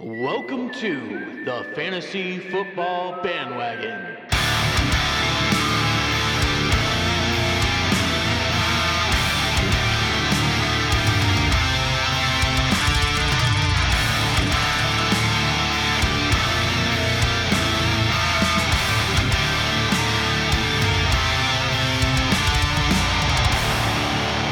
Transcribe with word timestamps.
Welcome 0.00 0.70
to 0.74 1.44
the 1.44 1.66
Fantasy 1.74 2.38
Football 2.38 3.20
Bandwagon. 3.20 4.16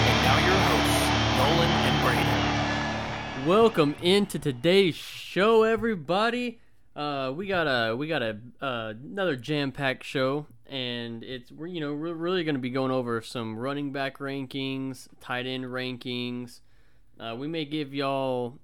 And 0.03 0.23
now 0.25 0.39
your 0.45 0.59
hosts, 0.59 1.07
Nolan 1.39 1.71
and 1.71 1.97
Brayden. 2.05 3.47
Welcome 3.47 3.95
into 4.03 4.41
today's 4.41 4.97
show, 5.37 5.65
everybody. 5.65 6.59
Uh, 6.95 7.31
we 7.37 7.47
got 7.47 7.65
a 7.67 7.95
we 7.95 8.09
got 8.09 8.23
a 8.23 8.39
uh, 8.63 8.95
another 9.05 9.37
jam 9.37 9.71
packed 9.71 10.03
show, 10.03 10.47
and 10.65 11.23
it's 11.23 11.53
we're 11.53 11.67
you 11.67 11.79
know 11.79 11.93
we're 11.93 12.15
really 12.15 12.43
going 12.43 12.55
to 12.55 12.61
be 12.61 12.71
going 12.71 12.91
over 12.91 13.21
some 13.21 13.59
running 13.59 13.93
back 13.93 14.17
rankings, 14.17 15.09
tight 15.21 15.45
end 15.45 15.67
rankings. 15.67 16.61
Uh, 17.21 17.37
we 17.39 17.49
may 17.49 17.67
give 17.67 17.93
y'all 17.93 18.59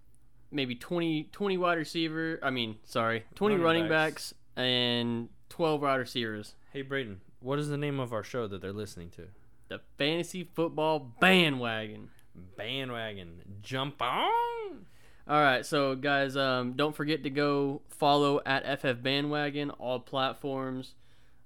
maybe 0.50 0.74
20, 0.74 1.24
20 1.24 1.58
wide 1.58 1.76
receiver. 1.76 2.38
I 2.42 2.48
mean, 2.48 2.76
sorry, 2.84 3.24
twenty 3.34 3.56
Running 3.56 3.82
running 3.82 3.88
backs. 3.90 4.32
backs 4.32 4.64
and 4.64 5.28
twelve 5.50 5.82
wide 5.82 5.96
receivers. 5.96 6.54
Hey 6.72 6.82
Brayden, 6.82 7.16
what 7.40 7.58
is 7.58 7.68
the 7.68 7.76
name 7.76 8.00
of 8.00 8.14
our 8.14 8.24
show 8.24 8.46
that 8.46 8.62
they're 8.62 8.72
listening 8.72 9.10
to? 9.10 9.26
The 9.68 9.82
fantasy 9.98 10.48
football 10.54 11.00
bandwagon. 11.20 12.08
Bandwagon. 12.56 13.42
Jump 13.60 14.00
on. 14.00 14.86
All 15.28 15.40
right, 15.40 15.64
so 15.64 15.94
guys, 15.94 16.36
um, 16.36 16.72
don't 16.72 16.94
forget 16.96 17.22
to 17.22 17.30
go 17.30 17.82
follow 17.88 18.40
at 18.44 18.80
FF 18.80 19.02
Bandwagon 19.02 19.70
all 19.70 20.00
platforms. 20.00 20.94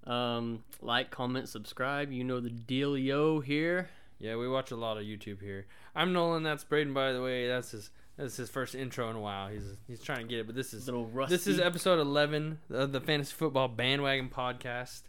Um, 0.07 0.63
like, 0.81 1.11
comment, 1.11 1.49
subscribe. 1.49 2.11
You 2.11 2.25
know 2.25 2.41
the 2.41 2.51
dealio 2.51 3.45
here. 3.45 3.91
Yeah, 4.19 4.37
we 4.37 4.49
watch 4.49 4.71
a 4.71 4.77
lot 4.77 4.97
of 4.97 5.03
YouTube 5.05 5.43
here. 5.43 5.67
I'm 5.95 6.13
Nolan. 6.15 6.43
That's 6.43 6.65
Brayden, 6.65 6.95
by 6.95 7.13
the 7.13 7.21
way. 7.23 7.49
That's 7.49 7.71
his. 7.73 7.91
That's 8.17 8.35
his 8.39 8.49
first 8.49 8.75
intro 8.75 9.11
in 9.11 9.17
a 9.17 9.21
while. 9.21 9.49
He's 9.49 9.77
he's 9.87 10.01
trying 10.01 10.21
to 10.21 10.25
get 10.25 10.39
it, 10.39 10.47
but 10.47 10.55
this 10.55 10.73
is 10.73 10.87
Little 10.87 11.05
rusty. 11.05 11.35
this 11.35 11.47
is 11.47 11.61
episode 11.61 11.99
11 12.01 12.61
of 12.71 12.91
the 12.93 13.01
Fantasy 13.03 13.35
Football 13.35 13.69
Bandwagon 13.69 14.31
podcast. 14.31 15.03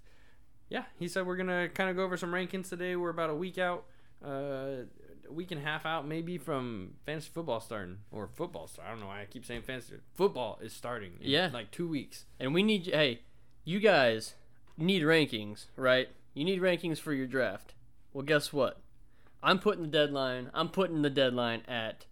Yeah, 0.67 0.83
he 0.99 1.07
said 1.07 1.25
we're 1.25 1.37
gonna 1.37 1.69
kind 1.69 1.89
of 1.89 1.95
go 1.95 2.03
over 2.03 2.17
some 2.17 2.33
rankings 2.33 2.67
today. 2.67 2.97
We're 2.97 3.11
about 3.11 3.29
a 3.29 3.33
week 3.35 3.57
out, 3.59 3.85
uh, 4.21 4.83
a 5.29 5.33
week 5.33 5.51
and 5.51 5.59
a 5.61 5.63
half 5.63 5.85
out 5.85 6.07
maybe 6.07 6.37
from 6.37 6.93
fantasy 7.05 7.29
football 7.33 7.59
starting 7.59 7.97
or 8.11 8.27
football 8.27 8.67
start. 8.67 8.87
I 8.87 8.91
don't 8.91 8.99
know 8.99 9.07
why 9.07 9.21
I 9.21 9.25
keep 9.25 9.45
saying 9.45 9.63
fantasy 9.63 9.95
football 10.15 10.59
is 10.61 10.73
starting. 10.73 11.13
in, 11.21 11.29
Yeah. 11.29 11.49
like 11.53 11.71
two 11.71 11.87
weeks. 11.87 12.25
and 12.39 12.53
we 12.53 12.63
need. 12.63 12.85
Hey, 12.87 13.21
you 13.63 13.79
guys 13.79 14.35
need 14.77 15.03
rankings, 15.03 15.65
right? 15.75 16.09
You 16.33 16.45
need 16.45 16.61
rankings 16.61 16.99
for 16.99 17.13
your 17.13 17.27
draft. 17.27 17.73
Well, 18.13 18.23
guess 18.23 18.53
what? 18.53 18.79
I'm 19.43 19.59
putting 19.59 19.83
the 19.83 19.89
deadline. 19.89 20.49
I'm 20.53 20.69
putting 20.69 21.01
the 21.01 21.09
deadline 21.09 21.61
at 21.67 22.05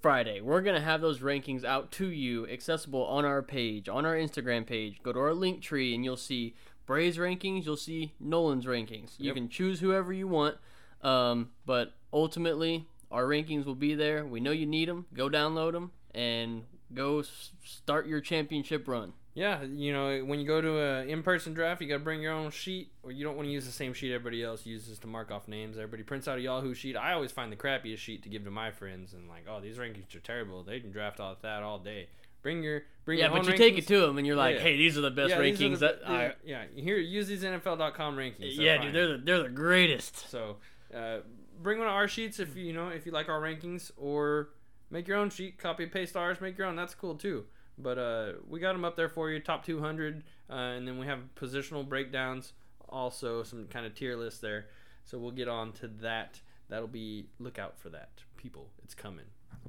Friday. 0.00 0.40
We're 0.40 0.62
gonna 0.62 0.80
have 0.80 1.00
those 1.00 1.20
rankings 1.20 1.64
out 1.64 1.90
to 1.92 2.06
you, 2.06 2.46
accessible 2.48 3.04
on 3.04 3.24
our 3.24 3.42
page, 3.42 3.88
on 3.88 4.06
our 4.06 4.14
Instagram 4.14 4.66
page. 4.66 5.02
Go 5.02 5.12
to 5.12 5.18
our 5.18 5.34
link 5.34 5.60
tree, 5.62 5.94
and 5.94 6.04
you'll 6.04 6.16
see 6.16 6.54
Bray's 6.86 7.18
rankings. 7.18 7.64
You'll 7.66 7.76
see 7.76 8.14
Nolan's 8.18 8.64
rankings. 8.66 9.18
You 9.18 9.26
Yep. 9.26 9.34
can 9.34 9.48
choose 9.48 9.80
whoever 9.80 10.12
you 10.12 10.26
want, 10.26 10.56
um, 11.02 11.50
but 11.66 11.92
ultimately, 12.12 12.86
our 13.10 13.24
rankings 13.24 13.64
will 13.66 13.74
be 13.74 13.94
there. 13.94 14.24
We 14.24 14.40
know 14.40 14.50
you 14.52 14.66
need 14.66 14.88
them. 14.88 15.06
Go 15.14 15.28
download 15.28 15.72
them 15.72 15.90
and 16.14 16.64
go 16.94 17.20
s- 17.20 17.50
start 17.64 18.06
your 18.06 18.20
championship 18.20 18.86
run. 18.88 19.12
Yeah, 19.32 19.62
you 19.62 19.92
know, 19.92 20.24
when 20.24 20.40
you 20.40 20.46
go 20.46 20.60
to 20.60 20.78
a 20.80 21.06
in-person 21.06 21.54
draft, 21.54 21.80
you 21.80 21.86
got 21.86 21.94
to 21.98 22.00
bring 22.04 22.20
your 22.20 22.32
own 22.32 22.50
sheet, 22.50 22.90
or 23.04 23.12
you 23.12 23.22
don't 23.24 23.36
want 23.36 23.46
to 23.46 23.52
use 23.52 23.64
the 23.64 23.70
same 23.72 23.92
sheet 23.94 24.12
everybody 24.12 24.42
else 24.42 24.66
uses 24.66 24.98
to 24.98 25.06
mark 25.06 25.30
off 25.30 25.46
names. 25.46 25.76
Everybody 25.78 26.02
prints 26.02 26.26
out 26.26 26.38
a 26.38 26.40
Yahoo 26.40 26.74
sheet. 26.74 26.96
I 26.96 27.12
always 27.12 27.30
find 27.30 27.50
the 27.52 27.56
crappiest 27.56 27.98
sheet 27.98 28.24
to 28.24 28.28
give 28.28 28.44
to 28.44 28.50
my 28.50 28.72
friends, 28.72 29.12
and 29.14 29.28
like, 29.28 29.44
oh, 29.48 29.60
these 29.60 29.76
rankings 29.78 30.14
are 30.16 30.20
terrible. 30.20 30.64
They 30.64 30.80
can 30.80 30.90
draft 30.90 31.20
off 31.20 31.42
that 31.42 31.62
all 31.62 31.78
day. 31.78 32.08
Bring 32.42 32.62
your 32.64 32.82
bring 33.04 33.18
Yeah, 33.18 33.26
your 33.32 33.36
but 33.42 33.46
you 33.46 33.56
take 33.56 33.78
it 33.78 33.86
to 33.86 34.00
them 34.00 34.16
and 34.18 34.26
you're 34.26 34.34
like, 34.36 34.56
Yeah. 34.56 34.62
hey, 34.62 34.76
these 34.76 34.96
are 34.98 35.02
the 35.02 35.10
best 35.10 35.30
Yeah, 35.30 35.38
rankings. 35.38 35.78
the- 35.78 35.86
that 35.86 36.00
I, 36.08 36.32
yeah, 36.44 36.64
here 36.74 36.96
use 36.96 37.28
these 37.28 37.44
NFL.com 37.44 38.16
rankings. 38.16 38.38
They're 38.56 38.64
yeah, 38.64 38.76
fine. 38.78 38.86
dude, 38.86 38.94
they're 38.94 39.08
the, 39.08 39.18
they're 39.24 39.42
the 39.44 39.48
greatest. 39.50 40.28
So, 40.30 40.56
uh, 40.94 41.18
bring 41.62 41.78
one 41.78 41.88
of 41.88 41.94
our 41.94 42.08
sheets 42.08 42.38
if 42.38 42.56
you 42.56 42.72
know 42.72 42.88
if 42.88 43.06
you 43.06 43.12
like 43.12 43.28
our 43.28 43.40
rankings, 43.40 43.90
or 43.96 44.50
make 44.90 45.08
your 45.08 45.16
own 45.16 45.30
sheet, 45.30 45.58
copy 45.58 45.86
paste 45.86 46.16
ours, 46.16 46.40
make 46.40 46.58
your 46.58 46.66
own. 46.66 46.76
That's 46.76 46.94
cool 46.94 47.14
too. 47.14 47.44
But 47.78 47.98
uh, 47.98 48.32
we 48.48 48.60
got 48.60 48.72
them 48.72 48.84
up 48.84 48.96
there 48.96 49.08
for 49.08 49.30
you, 49.30 49.40
top 49.40 49.64
200, 49.64 50.22
uh, 50.50 50.52
and 50.52 50.86
then 50.86 50.98
we 50.98 51.06
have 51.06 51.20
positional 51.34 51.88
breakdowns, 51.88 52.52
also 52.88 53.42
some 53.42 53.66
kind 53.68 53.86
of 53.86 53.94
tier 53.94 54.16
list 54.16 54.42
there. 54.42 54.66
So 55.04 55.18
we'll 55.18 55.30
get 55.30 55.48
on 55.48 55.72
to 55.74 55.88
that. 56.02 56.40
That'll 56.68 56.88
be 56.88 57.26
look 57.38 57.58
out 57.58 57.78
for 57.78 57.88
that, 57.90 58.10
people. 58.36 58.68
It's 58.84 58.94
coming. 58.94 59.24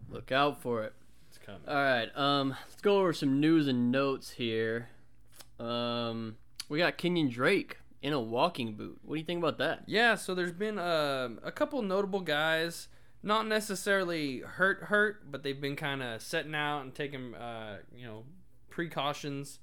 Look 0.10 0.32
out 0.32 0.62
for 0.62 0.84
it. 0.84 0.94
It's 1.30 1.38
coming. 1.38 1.62
All 1.68 1.76
right, 1.76 2.10
um, 2.18 2.50
let's 2.68 2.82
go 2.82 3.00
over 3.00 3.14
some 3.14 3.40
news 3.40 3.68
and 3.68 3.92
notes 3.92 4.32
here. 4.32 4.90
Um, 5.60 6.36
we 6.68 6.80
got 6.80 6.98
Kenyon 6.98 7.30
Drake 7.30 7.78
in 8.02 8.14
a 8.14 8.20
walking 8.20 8.74
boot. 8.74 9.00
What 9.04 9.16
do 9.16 9.20
you 9.20 9.26
think 9.26 9.40
about 9.40 9.58
that? 9.60 9.84
Yeah, 9.86 10.16
so 10.16 10.34
there's 10.34 10.52
been 10.52 10.80
um 10.80 11.40
a 11.44 11.52
couple 11.52 11.82
notable 11.82 12.22
guys, 12.22 12.88
not 13.24 13.48
necessarily 13.48 14.40
hurt 14.40 14.84
hurt, 14.84 15.32
but 15.32 15.44
they've 15.44 15.60
been 15.60 15.76
kind 15.76 16.02
of 16.02 16.22
setting 16.22 16.56
out 16.56 16.82
and 16.82 16.94
taking 16.94 17.36
uh, 17.36 17.78
you 17.96 18.06
know 18.06 18.24
precautions. 18.70 19.60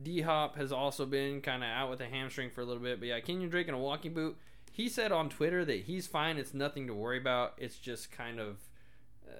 D 0.00 0.20
Hop 0.20 0.56
has 0.56 0.70
also 0.70 1.06
been 1.06 1.40
kind 1.40 1.64
of 1.64 1.68
out 1.68 1.90
with 1.90 2.00
a 2.00 2.06
hamstring 2.06 2.50
for 2.50 2.60
a 2.60 2.64
little 2.64 2.82
bit, 2.82 3.00
but 3.00 3.08
yeah, 3.08 3.18
Kenyon 3.20 3.50
Drake 3.50 3.68
in 3.68 3.74
a 3.74 3.78
walking 3.78 4.14
boot. 4.14 4.36
He 4.70 4.88
said 4.88 5.10
on 5.10 5.28
Twitter 5.28 5.64
that 5.64 5.84
he's 5.84 6.06
fine. 6.06 6.36
It's 6.36 6.54
nothing 6.54 6.86
to 6.86 6.94
worry 6.94 7.18
about. 7.18 7.54
It's 7.58 7.78
just 7.78 8.12
kind 8.12 8.38
of 8.38 8.58
uh, 9.28 9.32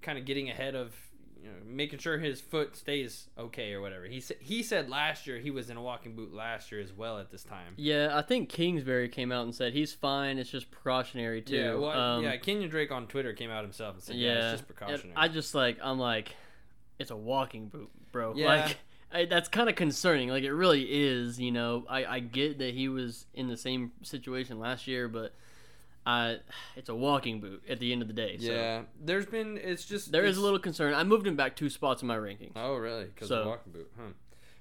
kind 0.00 0.18
of 0.18 0.24
getting 0.24 0.50
ahead 0.50 0.74
of 0.74 0.96
you 1.42 1.48
know 1.48 1.56
making 1.64 1.98
sure 1.98 2.18
his 2.18 2.40
foot 2.40 2.76
stays 2.76 3.28
okay 3.36 3.72
or 3.72 3.80
whatever. 3.80 4.04
He 4.04 4.20
said 4.20 4.36
he 4.40 4.62
said 4.62 4.88
last 4.88 5.26
year 5.26 5.38
he 5.38 5.50
was 5.50 5.70
in 5.70 5.76
a 5.76 5.82
walking 5.82 6.14
boot 6.14 6.32
last 6.32 6.70
year 6.70 6.80
as 6.80 6.92
well 6.92 7.18
at 7.18 7.30
this 7.30 7.42
time. 7.42 7.74
Yeah, 7.76 8.16
I 8.16 8.22
think 8.22 8.48
Kingsbury 8.48 9.08
came 9.08 9.32
out 9.32 9.44
and 9.44 9.54
said 9.54 9.72
he's 9.72 9.92
fine. 9.92 10.38
It's 10.38 10.50
just 10.50 10.70
precautionary 10.70 11.42
too. 11.42 11.56
Yeah, 11.56 11.74
well, 11.74 11.98
um, 11.98 12.24
yeah. 12.24 12.36
Kenyon 12.36 12.70
Drake 12.70 12.92
on 12.92 13.06
Twitter 13.08 13.32
came 13.32 13.50
out 13.50 13.64
himself 13.64 13.94
and 13.94 14.02
said, 14.02 14.16
"Yeah, 14.16 14.32
yeah. 14.32 14.38
it's 14.38 14.60
just 14.60 14.66
precautionary." 14.66 15.16
I 15.16 15.28
just 15.28 15.54
like 15.54 15.78
I'm 15.82 15.98
like, 15.98 16.34
it's 16.98 17.10
a 17.10 17.16
walking 17.16 17.68
boot, 17.68 17.90
bro. 18.12 18.34
Yeah. 18.36 18.46
Like. 18.46 18.78
I, 19.14 19.26
that's 19.26 19.50
kind 19.50 19.68
of 19.68 19.76
concerning. 19.76 20.30
Like 20.30 20.42
it 20.42 20.54
really 20.54 20.84
is. 20.84 21.38
You 21.38 21.52
know, 21.52 21.84
I, 21.86 22.06
I 22.06 22.20
get 22.20 22.60
that 22.60 22.72
he 22.72 22.88
was 22.88 23.26
in 23.34 23.46
the 23.46 23.58
same 23.58 23.92
situation 24.00 24.58
last 24.58 24.86
year, 24.86 25.06
but 25.06 25.34
uh, 26.06 26.34
it's 26.76 26.88
a 26.88 26.94
walking 26.94 27.40
boot 27.40 27.62
at 27.68 27.78
the 27.80 27.92
end 27.92 28.02
of 28.02 28.08
the 28.08 28.14
day. 28.14 28.38
So 28.38 28.52
yeah, 28.52 28.82
there's 29.00 29.26
been. 29.26 29.58
It's 29.58 29.84
just 29.84 30.12
there 30.12 30.24
is 30.24 30.30
it's- 30.36 30.38
a 30.38 30.42
little 30.42 30.58
concern. 30.58 30.94
I 30.94 31.04
moved 31.04 31.26
him 31.26 31.36
back 31.36 31.56
two 31.56 31.70
spots 31.70 32.02
in 32.02 32.08
my 32.08 32.16
rankings. 32.16 32.52
Oh, 32.56 32.76
really? 32.76 33.04
Because 33.04 33.28
So- 33.28 33.40
of 33.42 33.46
walking 33.46 33.72
boot, 33.72 33.90
huh? 33.96 34.12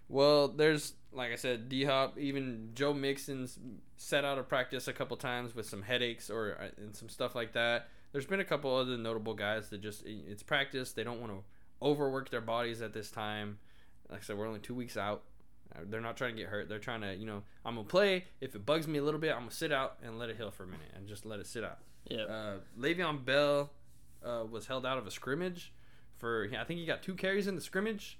Well, 0.07 0.49
there's 0.49 0.93
like 1.13 1.31
I 1.31 1.35
said, 1.35 1.69
D 1.69 1.85
Hop, 1.85 2.17
even 2.17 2.71
Joe 2.73 2.93
Mixon's 2.93 3.57
set 3.97 4.25
out 4.25 4.37
of 4.37 4.47
practice 4.47 4.87
a 4.87 4.93
couple 4.93 5.15
times 5.17 5.55
with 5.55 5.67
some 5.67 5.81
headaches 5.81 6.29
or 6.29 6.57
uh, 6.59 6.67
and 6.81 6.95
some 6.95 7.09
stuff 7.09 7.33
like 7.35 7.53
that. 7.53 7.87
There's 8.11 8.25
been 8.25 8.41
a 8.41 8.45
couple 8.45 8.75
other 8.75 8.97
notable 8.97 9.33
guys 9.33 9.69
that 9.69 9.81
just 9.81 10.03
it's 10.05 10.43
practice. 10.43 10.91
They 10.91 11.03
don't 11.03 11.21
want 11.21 11.31
to 11.31 11.43
overwork 11.81 12.29
their 12.29 12.41
bodies 12.41 12.81
at 12.81 12.93
this 12.93 13.09
time. 13.09 13.57
Like 14.09 14.19
I 14.19 14.23
said, 14.23 14.37
we're 14.37 14.47
only 14.47 14.59
two 14.59 14.75
weeks 14.75 14.97
out. 14.97 15.23
Uh, 15.75 15.79
They're 15.89 16.01
not 16.01 16.17
trying 16.17 16.35
to 16.35 16.41
get 16.41 16.49
hurt. 16.49 16.67
They're 16.69 16.79
trying 16.79 17.01
to, 17.01 17.13
you 17.15 17.25
know, 17.25 17.43
I'm 17.65 17.75
gonna 17.75 17.87
play. 17.87 18.25
If 18.39 18.55
it 18.55 18.65
bugs 18.65 18.87
me 18.87 18.99
a 18.99 19.03
little 19.03 19.19
bit, 19.19 19.31
I'm 19.33 19.39
gonna 19.41 19.51
sit 19.51 19.71
out 19.71 19.97
and 20.03 20.17
let 20.19 20.29
it 20.29 20.37
heal 20.37 20.51
for 20.51 20.63
a 20.63 20.67
minute 20.67 20.91
and 20.95 21.07
just 21.07 21.25
let 21.25 21.39
it 21.39 21.47
sit 21.47 21.63
out. 21.63 21.79
Yeah. 22.09 22.23
Uh, 22.23 22.53
Le'Veon 22.79 23.23
Bell 23.23 23.71
uh, 24.25 24.43
was 24.49 24.67
held 24.67 24.85
out 24.85 24.97
of 24.97 25.07
a 25.07 25.11
scrimmage 25.11 25.73
for 26.17 26.47
I 26.59 26.63
think 26.63 26.79
he 26.79 26.85
got 26.85 27.01
two 27.03 27.15
carries 27.15 27.47
in 27.47 27.55
the 27.55 27.61
scrimmage 27.61 28.19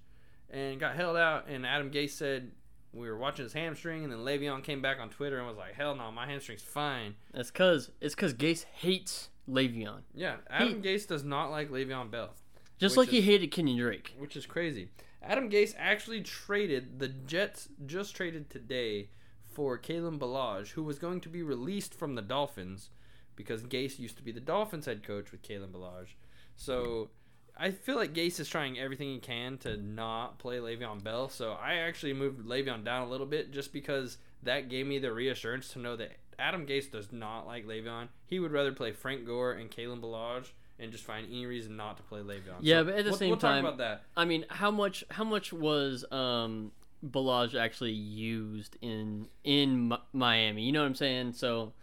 and 0.50 0.80
got 0.80 0.95
held 0.95 1.18
out. 1.18 1.48
And 1.48 1.65
Adam 1.65 1.92
Gase 1.92 2.12
said 2.12 2.51
we 2.94 3.07
were 3.07 3.18
watching 3.18 3.44
his 3.45 3.54
hamstring, 3.54 4.04
and 4.04 4.12
then 4.12 4.19
Le'Veon 4.19 4.63
came 4.63 4.81
back 4.81 5.00
on 5.00 5.09
Twitter 5.09 5.38
and 5.38 5.47
was 5.47 5.57
like, 5.57 5.74
"Hell 5.75 5.95
no, 5.95 6.12
my 6.12 6.25
hamstring's 6.27 6.62
fine." 6.62 7.15
That's 7.33 7.51
cause 7.51 7.92
it's 8.01 8.15
cause 8.15 8.33
Gase 8.33 8.65
hates 8.65 9.30
Le'Veon, 9.50 10.01
Yeah, 10.13 10.38
Adam 10.50 10.81
Gase 10.81 11.07
does 11.07 11.24
not 11.24 11.51
like 11.51 11.69
Le'Veon 11.71 12.12
Bell, 12.12 12.31
just 12.77 12.97
like 12.97 13.09
he 13.09 13.21
hated 13.21 13.51
Kenyon 13.51 13.77
Drake. 13.80 14.13
which 14.18 14.36
is 14.36 14.45
crazy. 14.45 14.89
Adam 15.23 15.50
Gase 15.50 15.75
actually 15.77 16.21
traded 16.21 17.00
the 17.00 17.07
Jets 17.07 17.69
just 17.85 18.15
traded 18.15 18.50
today 18.50 19.09
for 19.53 19.77
Kalen 19.77 20.18
Ballage, 20.18 20.71
who 20.71 20.83
was 20.83 20.97
going 20.97 21.21
to 21.21 21.29
be 21.29 21.44
released 21.44 21.94
from 21.94 22.15
the 22.15 22.21
Dolphins 22.21 22.89
because 23.35 23.63
Gase 23.63 24.00
used 24.00 24.18
to 24.18 24.23
be 24.23 24.31
the 24.31 24.39
Dolphins 24.39 24.85
head 24.85 25.03
coach 25.03 25.31
with 25.31 25.44
Kalen 25.44 25.71
Ballage. 25.71 26.15
So 26.56 27.09
I 27.57 27.71
feel 27.71 27.95
like 27.95 28.13
Gase 28.13 28.39
is 28.39 28.50
trying 28.50 28.79
everything 28.79 29.09
he 29.09 29.19
can 29.19 29.57
to 29.59 29.77
not 29.77 30.39
play 30.39 30.57
Le'Veon 30.57 31.03
Bell. 31.03 31.29
So 31.29 31.53
I 31.53 31.75
actually 31.75 32.13
moved 32.13 32.45
Le'Veon 32.45 32.83
down 32.83 33.07
a 33.07 33.09
little 33.09 33.25
bit 33.25 33.51
just 33.51 33.73
because 33.73 34.18
that 34.44 34.69
gave 34.69 34.88
me 34.88 35.00
the 35.00 35.13
reassurance 35.13 35.69
to 35.69 35.79
know 35.79 35.95
that 35.97 36.18
Adam 36.39 36.65
Gase 36.65 36.91
does 36.91 37.12
not 37.12 37.45
like 37.45 37.68
Le'Veon. 37.68 38.07
He 38.25 38.39
would 38.39 38.51
rather 38.51 38.71
play 38.71 38.91
Frank 38.91 39.25
Gore 39.25 39.53
and 39.53 39.69
Kalen 39.69 40.01
Balaj 40.01 40.47
and 40.81 40.92
just 40.92 41.04
find 41.04 41.28
any 41.30 41.45
reason 41.45 41.78
not 41.78 41.98
to 41.98 42.04
play 42.04 42.19
Le'Veon. 42.19 42.56
Yeah, 42.62 42.80
So 42.80 42.83
but 42.86 42.94
at 42.95 43.04
the 43.06 43.12
we'll, 43.12 43.18
same 43.19 43.30
we'll 43.30 43.38
time- 43.39 43.63
talk 43.63 43.74
about 43.75 43.78
that. 43.80 44.04
I 44.18 44.25
mean, 44.25 44.45
how 44.50 44.72
much 44.72 45.04
how 45.12 45.24
much 45.24 45.54
was 45.54 46.04
um 46.12 46.72
Ballage 47.06 47.56
actually 47.56 47.92
used 47.94 48.78
in 48.81 49.28
in 49.44 49.94
Miami? 50.13 50.63
You 50.63 50.72
know 50.72 50.81
what 50.81 50.88
I'm 50.88 50.95
saying? 50.95 51.33
So 51.33 51.74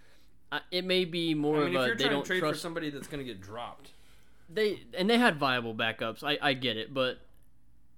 uh, 0.53 0.61
it 0.71 0.85
may 0.85 1.05
be 1.05 1.35
more 1.35 1.62
I 1.62 1.67
mean, 1.67 1.69
of 1.69 1.75
if 1.75 1.81
a 1.81 1.87
you're 1.87 1.97
they 1.97 2.09
don't 2.09 2.25
trade 2.27 2.41
trust 2.41 2.55
for 2.56 2.61
somebody 2.61 2.91
that's 2.91 3.06
going 3.09 3.19
to 3.19 3.25
get 3.25 3.41
dropped, 3.41 3.91
they 4.49 4.81
and 4.97 5.09
they 5.09 5.19
had 5.19 5.37
viable 5.37 5.75
backups. 5.75 6.23
I 6.23 6.39
I 6.41 6.53
get 6.55 6.77
it, 6.77 6.93
but 6.95 7.19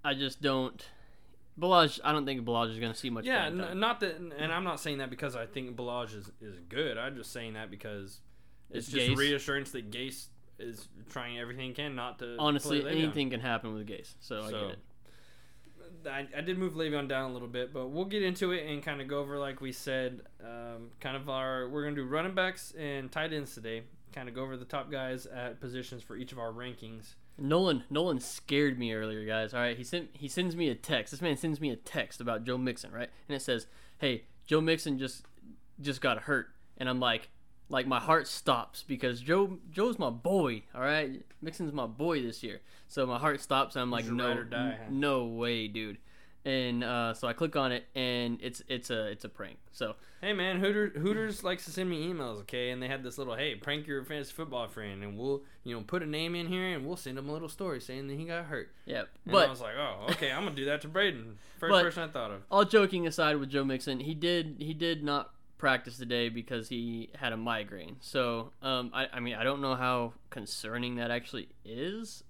I 0.04 0.14
just 0.14 0.40
don't. 0.42 0.84
Ballage, 1.58 2.00
I 2.02 2.12
don't 2.12 2.24
think 2.24 2.42
Ballage 2.46 2.70
is 2.72 2.78
going 2.78 2.92
to 2.92 2.98
see 2.98 3.10
much. 3.10 3.26
yeah, 3.26 3.46
n- 3.46 3.78
not 3.78 4.00
that, 4.00 4.16
and 4.16 4.50
I'm 4.50 4.64
not 4.64 4.80
saying 4.80 4.98
that 4.98 5.10
because 5.10 5.36
I 5.36 5.44
think 5.44 5.76
Ballage 5.76 6.16
is, 6.16 6.30
is 6.40 6.58
good. 6.70 6.96
I'm 6.96 7.14
just 7.16 7.32
saying 7.32 7.52
that 7.52 7.70
because 7.70 8.20
it's, 8.70 8.88
It's 8.88 8.96
just 8.96 9.10
Gase. 9.10 9.16
reassurance 9.18 9.70
that 9.72 9.90
Gase 9.90 10.28
is 10.60 10.88
trying 11.10 11.38
everything 11.38 11.68
he 11.68 11.74
can 11.74 11.94
not 11.94 12.18
to 12.20 12.36
honestly, 12.38 12.86
anything 12.86 13.30
can 13.30 13.40
happen 13.40 13.74
with 13.74 13.86
Gase. 13.86 14.14
So, 14.20 14.42
I 14.42 14.50
So, 14.50 14.60
get 14.60 14.70
it. 14.70 14.78
I, 16.06 16.26
I 16.38 16.40
did 16.40 16.56
move 16.58 16.74
Le'Veon 16.74 17.08
down 17.08 17.30
a 17.30 17.32
little 17.32 17.48
bit, 17.48 17.72
but 17.74 17.88
we'll 17.88 18.04
get 18.06 18.22
into 18.22 18.52
it 18.52 18.66
and 18.66 18.82
kind 18.82 19.00
of 19.00 19.08
go 19.08 19.18
over, 19.18 19.38
like 19.38 19.60
we 19.60 19.72
said, 19.72 20.22
um, 20.42 20.90
kind 21.00 21.16
of 21.16 21.28
our. 21.28 21.68
We're 21.68 21.82
going 21.82 21.94
to 21.94 22.02
do 22.02 22.08
running 22.08 22.34
backs 22.34 22.72
and 22.78 23.10
tight 23.10 23.32
ends 23.32 23.54
today. 23.54 23.82
Kind 24.12 24.28
of 24.28 24.34
go 24.34 24.42
over 24.42 24.56
the 24.56 24.64
top 24.64 24.90
guys 24.90 25.26
at 25.26 25.60
positions 25.60 26.02
for 26.02 26.16
each 26.16 26.32
of 26.32 26.38
our 26.38 26.52
rankings. 26.52 27.14
Nolan 27.38 27.84
Nolan 27.90 28.20
scared 28.20 28.78
me 28.78 28.92
earlier, 28.92 29.24
guys. 29.24 29.54
All 29.54 29.60
right, 29.60 29.76
he 29.76 29.84
sent 29.84 30.10
he 30.12 30.28
sends 30.28 30.54
me 30.56 30.68
a 30.68 30.74
text. 30.74 31.10
This 31.10 31.20
man 31.22 31.36
sends 31.36 31.60
me 31.60 31.70
a 31.70 31.76
text 31.76 32.20
about 32.20 32.44
Joe 32.44 32.58
Mixon, 32.58 32.92
right? 32.92 33.08
And 33.28 33.36
it 33.36 33.40
says, 33.40 33.66
"Hey, 33.98 34.24
Joe 34.46 34.60
Mixon 34.60 34.98
just 34.98 35.24
just 35.80 36.00
got 36.00 36.22
hurt," 36.22 36.48
and 36.76 36.88
I'm 36.88 37.00
like, 37.00 37.30
like 37.70 37.86
my 37.86 38.00
heart 38.00 38.26
stops 38.26 38.84
because 38.86 39.20
Joe 39.20 39.58
Joe's 39.70 39.98
my 39.98 40.10
boy. 40.10 40.64
All 40.74 40.82
right, 40.82 41.22
Mixon's 41.40 41.72
my 41.72 41.86
boy 41.86 42.22
this 42.22 42.42
year, 42.42 42.60
so 42.88 43.06
my 43.06 43.18
heart 43.18 43.40
stops. 43.40 43.76
And 43.76 43.82
I'm 43.82 43.90
like, 43.90 44.04
no, 44.06 44.42
die, 44.42 44.76
huh? 44.78 44.88
no 44.90 45.26
way, 45.26 45.68
dude. 45.68 45.98
And 46.44 46.84
uh, 46.84 47.14
so 47.14 47.28
I 47.28 47.32
click 47.32 47.56
on 47.56 47.72
it, 47.72 47.86
and 47.94 48.38
it's 48.42 48.62
it's 48.68 48.90
a 48.90 49.06
it's 49.06 49.24
a 49.24 49.28
prank. 49.28 49.58
So 49.72 49.94
Hey 50.22 50.34
man, 50.34 50.60
Hooters 50.60 50.92
Hooters 51.00 51.42
likes 51.42 51.64
to 51.64 51.70
send 51.70 51.88
me 51.88 52.06
emails, 52.06 52.40
okay? 52.42 52.70
And 52.70 52.82
they 52.82 52.88
had 52.88 53.02
this 53.02 53.16
little, 53.16 53.34
hey, 53.34 53.54
prank 53.54 53.86
your 53.86 54.04
fantasy 54.04 54.32
football 54.32 54.68
friend, 54.68 55.02
and 55.02 55.16
we'll, 55.16 55.42
you 55.64 55.74
know, 55.74 55.80
put 55.80 56.02
a 56.02 56.06
name 56.06 56.34
in 56.34 56.46
here, 56.46 56.74
and 56.74 56.84
we'll 56.84 56.98
send 56.98 57.16
him 57.16 57.30
a 57.30 57.32
little 57.32 57.48
story 57.48 57.80
saying 57.80 58.06
that 58.08 58.18
he 58.18 58.26
got 58.26 58.44
hurt. 58.44 58.70
Yep. 58.84 59.08
And 59.24 59.32
but 59.32 59.46
I 59.46 59.50
was 59.50 59.62
like, 59.62 59.76
oh, 59.78 60.08
okay, 60.10 60.30
I'm 60.30 60.44
gonna 60.44 60.54
do 60.54 60.66
that 60.66 60.82
to 60.82 60.88
Brayden. 60.88 61.36
First 61.58 61.72
person 61.72 62.02
I 62.02 62.08
thought 62.08 62.32
of. 62.32 62.42
all 62.50 62.66
joking 62.66 63.06
aside 63.06 63.38
with 63.38 63.48
Joe 63.48 63.64
Mixon, 63.64 64.00
he 64.00 64.12
did 64.12 64.56
he 64.58 64.74
did 64.74 65.02
not 65.02 65.32
practice 65.60 65.98
today 65.98 66.30
because 66.30 66.68
he 66.68 67.10
had 67.14 67.32
a 67.32 67.36
migraine. 67.36 67.96
So 68.00 68.52
um, 68.62 68.90
I, 68.92 69.06
I 69.12 69.20
mean 69.20 69.34
I 69.34 69.44
don't 69.44 69.60
know 69.60 69.76
how 69.76 70.14
concerning 70.30 70.96
that 70.96 71.10
actually 71.10 71.50
is. 71.64 72.24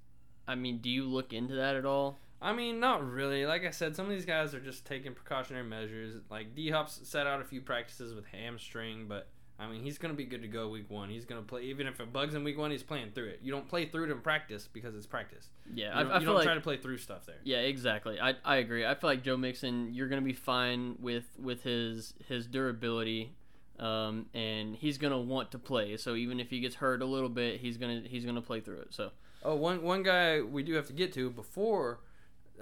I 0.47 0.57
mean, 0.57 0.79
do 0.79 0.91
you 0.91 1.05
look 1.05 1.33
into 1.33 1.55
that 1.55 1.77
at 1.77 1.87
all? 1.87 2.19
I 2.43 2.53
mean, 2.53 2.81
not 2.81 3.09
really. 3.09 3.47
Like 3.47 3.65
I 3.65 3.71
said, 3.71 3.95
some 3.95 4.07
of 4.07 4.13
these 4.13 4.25
guys 4.25 4.53
are 4.55 4.61
just 4.61 4.85
taking 4.85 5.15
precautionary 5.15 5.65
measures. 5.65 6.17
Like 6.29 6.55
D 6.55 6.71
Hop's 6.71 7.01
set 7.05 7.27
out 7.27 7.41
a 7.41 7.45
few 7.45 7.61
practices 7.61 8.15
with 8.15 8.27
hamstring, 8.27 9.07
but 9.09 9.29
I 9.61 9.69
mean, 9.69 9.83
he's 9.83 9.99
gonna 9.99 10.15
be 10.15 10.25
good 10.25 10.41
to 10.43 10.49
go 10.49 10.69
week 10.69 10.89
one. 10.91 11.11
He's 11.11 11.25
gonna 11.27 11.43
play, 11.43 11.65
even 11.65 11.87
if 11.87 12.01
it 12.01 12.13
bugs 12.13 12.35
in 12.35 12.43
week 12.45 12.57
one, 12.57 12.71
he's 12.71 12.83
playing 12.83 13.11
through 13.15 13.27
it. 13.27 13.41
You 13.43 13.53
don't 13.53 13.69
play 13.69 13.85
through 13.87 14.05
it 14.05 14.11
in 14.11 14.21
practice 14.21 14.67
because 14.73 14.95
it's 14.95 15.07
practice. 15.07 15.49
Yeah, 15.75 15.89
You 15.99 16.05
don't, 16.05 16.13
I, 16.13 16.17
I 16.17 16.19
you 16.21 16.27
don't 16.27 16.35
like 16.37 16.45
try 16.45 16.55
to 16.55 16.61
play 16.61 16.79
through 16.79 16.97
stuff 16.99 17.27
there. 17.27 17.37
yeah, 17.45 17.59
exactly. 17.59 18.19
I, 18.19 18.35
I 18.45 18.57
agree. 18.57 18.87
I 18.87 18.95
feel 18.95 19.11
like 19.11 19.23
Joe 19.23 19.37
Mixon, 19.37 19.93
you're 19.93 20.09
gonna 20.09 20.23
be 20.23 20.33
fine 20.33 20.97
with 20.99 21.25
with 21.39 21.63
his 21.63 22.15
his 22.27 22.47
durability, 22.47 23.35
um, 23.79 24.27
and 24.33 24.75
he's 24.77 24.97
gonna 24.99 25.21
want 25.21 25.51
to 25.53 25.59
play. 25.59 25.97
So 25.99 26.15
even 26.15 26.41
if 26.41 26.49
he 26.51 26.61
gets 26.61 26.77
hurt 26.77 27.03
a 27.03 27.07
little 27.07 27.29
bit, 27.29 27.61
he's 27.61 27.77
gonna 27.77 28.03
he's 28.07 28.25
gonna 28.25 28.41
play 28.43 28.61
through 28.61 28.81
it. 28.81 28.95
So 28.95 29.11
Oh, 29.43 29.57
one 29.57 29.83
one 29.83 30.03
guy 30.03 30.41
we 30.41 30.63
do 30.63 30.75
have 30.75 30.87
to 30.87 30.93
get 30.95 31.13
to 31.15 31.29
before 31.31 32.01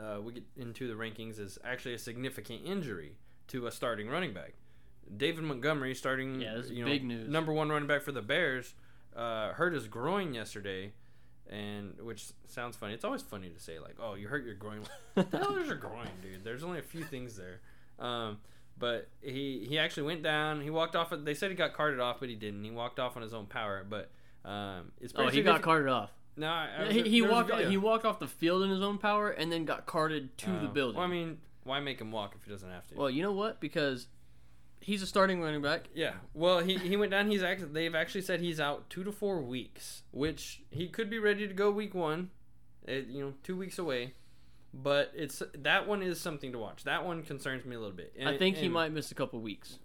uh, 0.00 0.20
we 0.20 0.32
get 0.32 0.44
into 0.56 0.86
the 0.88 0.94
rankings 0.94 1.38
is 1.40 1.58
actually 1.64 1.94
a 1.94 1.98
significant 1.98 2.62
injury 2.64 3.16
to 3.48 3.66
a 3.66 3.70
starting 3.72 4.08
running 4.08 4.32
back. 4.32 4.54
David 5.16 5.44
Montgomery, 5.44 5.94
starting 5.94 6.40
Yeah, 6.40 6.62
you 6.68 6.84
know, 6.84 6.90
big 6.90 7.04
news. 7.04 7.28
number 7.28 7.52
one 7.52 7.68
running 7.70 7.88
back 7.88 8.02
for 8.02 8.12
the 8.12 8.22
Bears, 8.22 8.74
uh, 9.16 9.52
hurt 9.52 9.72
his 9.72 9.86
groin 9.88 10.34
yesterday, 10.34 10.92
and 11.48 11.98
which 12.00 12.26
sounds 12.46 12.76
funny. 12.76 12.94
It's 12.94 13.04
always 13.04 13.22
funny 13.22 13.48
to 13.48 13.58
say 13.60 13.78
like, 13.78 13.96
"Oh, 14.00 14.14
you 14.14 14.28
hurt 14.28 14.44
your 14.44 14.54
groin." 14.54 14.82
what 15.14 15.30
the 15.30 15.38
hell 15.38 15.56
is 15.56 15.66
your 15.68 15.76
groin, 15.76 16.08
dude? 16.22 16.44
There's 16.44 16.62
only 16.64 16.78
a 16.78 16.82
few 16.82 17.04
things 17.04 17.36
there. 17.36 17.60
Um, 17.98 18.38
but 18.78 19.08
he 19.22 19.64
he 19.68 19.78
actually 19.78 20.04
went 20.04 20.22
down. 20.22 20.60
He 20.60 20.70
walked 20.70 20.94
off. 20.94 21.12
They 21.12 21.34
said 21.34 21.50
he 21.50 21.56
got 21.56 21.72
carted 21.72 22.00
off, 22.00 22.20
but 22.20 22.28
he 22.28 22.34
didn't. 22.36 22.62
He 22.64 22.70
walked 22.70 23.00
off 23.00 23.16
on 23.16 23.22
his 23.22 23.34
own 23.34 23.46
power. 23.46 23.84
But 23.88 24.10
um, 24.44 24.92
it's 25.00 25.12
oh, 25.16 25.28
he 25.28 25.42
got 25.42 25.62
carted 25.62 25.88
off. 25.88 26.10
no, 26.36 26.46
I, 26.48 26.68
I, 26.86 26.92
he 26.92 27.02
he 27.08 27.22
walked 27.22 27.52
he 27.52 27.76
walked 27.76 28.04
off 28.04 28.18
the 28.20 28.28
field 28.28 28.62
in 28.62 28.70
his 28.70 28.82
own 28.82 28.98
power 28.98 29.30
and 29.30 29.50
then 29.50 29.64
got 29.64 29.86
carted 29.86 30.36
to 30.38 30.50
the 30.50 30.68
Oh. 30.68 30.68
building. 30.68 30.96
Well, 30.96 31.06
I 31.06 31.10
mean, 31.10 31.38
why 31.64 31.80
make 31.80 32.00
him 32.00 32.12
walk 32.12 32.34
if 32.38 32.44
he 32.44 32.50
doesn't 32.52 32.70
have 32.70 32.86
to? 32.88 32.94
Well, 32.94 33.10
you 33.10 33.22
know 33.22 33.32
what? 33.32 33.58
Because 33.60 34.06
he's 34.88 35.02
a 35.02 35.06
starting 35.06 35.40
running 35.42 35.60
back. 35.62 35.88
yeah. 35.94 36.14
Well, 36.34 36.60
he, 36.60 36.78
he 36.78 36.96
went 36.96 37.10
down. 37.10 37.30
He's 37.30 37.42
actually 37.42 37.68
they've 37.72 37.94
actually 37.94 38.22
said 38.22 38.40
he's 38.40 38.58
out 38.58 38.88
two 38.90 39.04
to 39.04 39.12
four 39.12 39.40
weeks, 39.42 40.02
which 40.10 40.62
he 40.70 40.88
could 40.88 41.10
be 41.10 41.18
ready 41.18 41.46
to 41.46 41.54
go 41.54 41.70
week 41.70 41.94
one. 41.94 42.30
It, 42.86 43.06
you 43.08 43.22
know, 43.22 43.34
two 43.42 43.56
weeks 43.56 43.78
away. 43.78 44.14
But 44.72 45.12
it's 45.14 45.42
that 45.56 45.86
one 45.86 46.02
is 46.02 46.20
something 46.20 46.52
to 46.52 46.58
watch. 46.58 46.84
That 46.84 47.04
one 47.04 47.22
concerns 47.22 47.64
me 47.64 47.76
a 47.76 47.78
little 47.78 47.94
bit. 47.96 48.14
I 48.18 48.30
And- 48.30 48.38
think 48.38 48.56
he 48.56 48.68
might 48.68 48.92
miss 48.92 49.10
a 49.12 49.14
couple 49.14 49.40
weeks. 49.40 49.78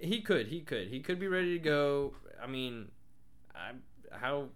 He 0.00 0.20
could. 0.20 0.48
He 0.48 0.60
could. 0.60 0.88
He 0.88 0.98
could 1.00 1.18
be 1.20 1.28
ready 1.28 1.52
to 1.56 1.62
go. 1.64 2.14
I 2.42 2.46
mean, 2.48 2.88
I 3.54 3.72
how. 4.10 4.48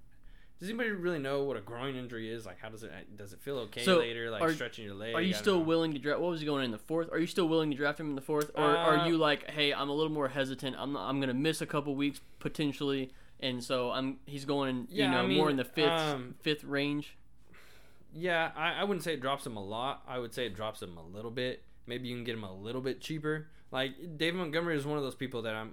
Does 0.58 0.70
anybody 0.70 0.91
really 0.91 1.19
know 1.19 1.43
what 1.44 1.58
a 1.58 1.61
groin 1.61 1.97
injury 1.97 2.31
is? 2.32 2.47
Like, 2.47 2.58
how 2.58 2.70
does 2.70 2.82
it 2.82 2.91
does 3.17 3.32
it 3.35 3.41
feel 3.41 3.58
okay 3.58 3.85
So, 3.85 3.99
later? 3.99 4.31
Like 4.31 4.41
are- 4.43 4.53
stretching 4.55 4.85
your 4.87 4.94
leg. 4.94 5.14
Are 5.14 5.20
you 5.20 5.35
still 5.35 5.58
know. 5.58 5.64
willing 5.64 5.93
to 5.93 5.99
draft? 5.99 6.20
What 6.20 6.31
was 6.31 6.41
he 6.41 6.47
going 6.47 6.64
in 6.64 6.70
the 6.70 6.79
fourth? 6.79 7.11
Are 7.12 7.19
you 7.19 7.26
still 7.26 7.47
willing 7.49 7.70
to 7.70 7.76
draft 7.76 8.00
him 8.00 8.08
in 8.08 8.14
the 8.14 8.23
fourth, 8.23 8.50
or 8.55 8.64
are 8.64 8.99
Uh, 9.00 9.06
you 9.06 9.19
like, 9.19 9.50
hey, 9.50 9.75
I'm 9.75 9.91
a 9.91 9.93
little 9.93 10.12
more 10.12 10.29
hesitant. 10.29 10.75
I'm 10.79 10.93
not, 10.94 11.08
I'm 11.08 11.20
gonna 11.20 11.35
miss 11.35 11.61
a 11.61 11.67
couple 11.67 11.94
weeks 11.94 12.20
potentially, 12.38 13.11
and 13.38 13.62
so 13.62 13.91
I'm 13.91 14.19
he's 14.25 14.47
going 14.47 14.88
you 14.91 15.06
know 15.08 15.25
I 15.25 15.26
more 15.26 15.50
in 15.50 15.56
the 15.56 15.64
fifth 15.64 15.91
um, 15.91 16.35
fifth 16.41 16.64
range. 16.64 17.17
Yeah, 18.14 18.50
I, 18.56 18.81
I 18.81 18.85
wouldn't 18.85 19.05
say 19.05 19.12
it 19.12 19.20
drops 19.20 19.44
him 19.44 19.56
a 19.58 19.62
lot. 19.64 20.03
I 20.08 20.19
would 20.19 20.32
say 20.32 20.47
it 20.47 20.55
drops 20.56 20.81
him 20.81 20.97
a 20.97 21.03
little 21.03 21.31
bit. 21.31 21.64
Maybe 21.87 22.08
you 22.08 22.14
can 22.17 22.25
get 22.25 22.35
him 22.35 22.44
a 22.44 22.53
little 22.55 22.81
bit 22.81 23.00
cheaper. 23.03 23.49
Like 23.70 23.93
David 24.17 24.38
Montgomery 24.38 24.75
is 24.76 24.87
one 24.87 24.97
of 24.97 25.05
those 25.05 25.14
people 25.14 25.43
that 25.43 25.55
I'm 25.55 25.73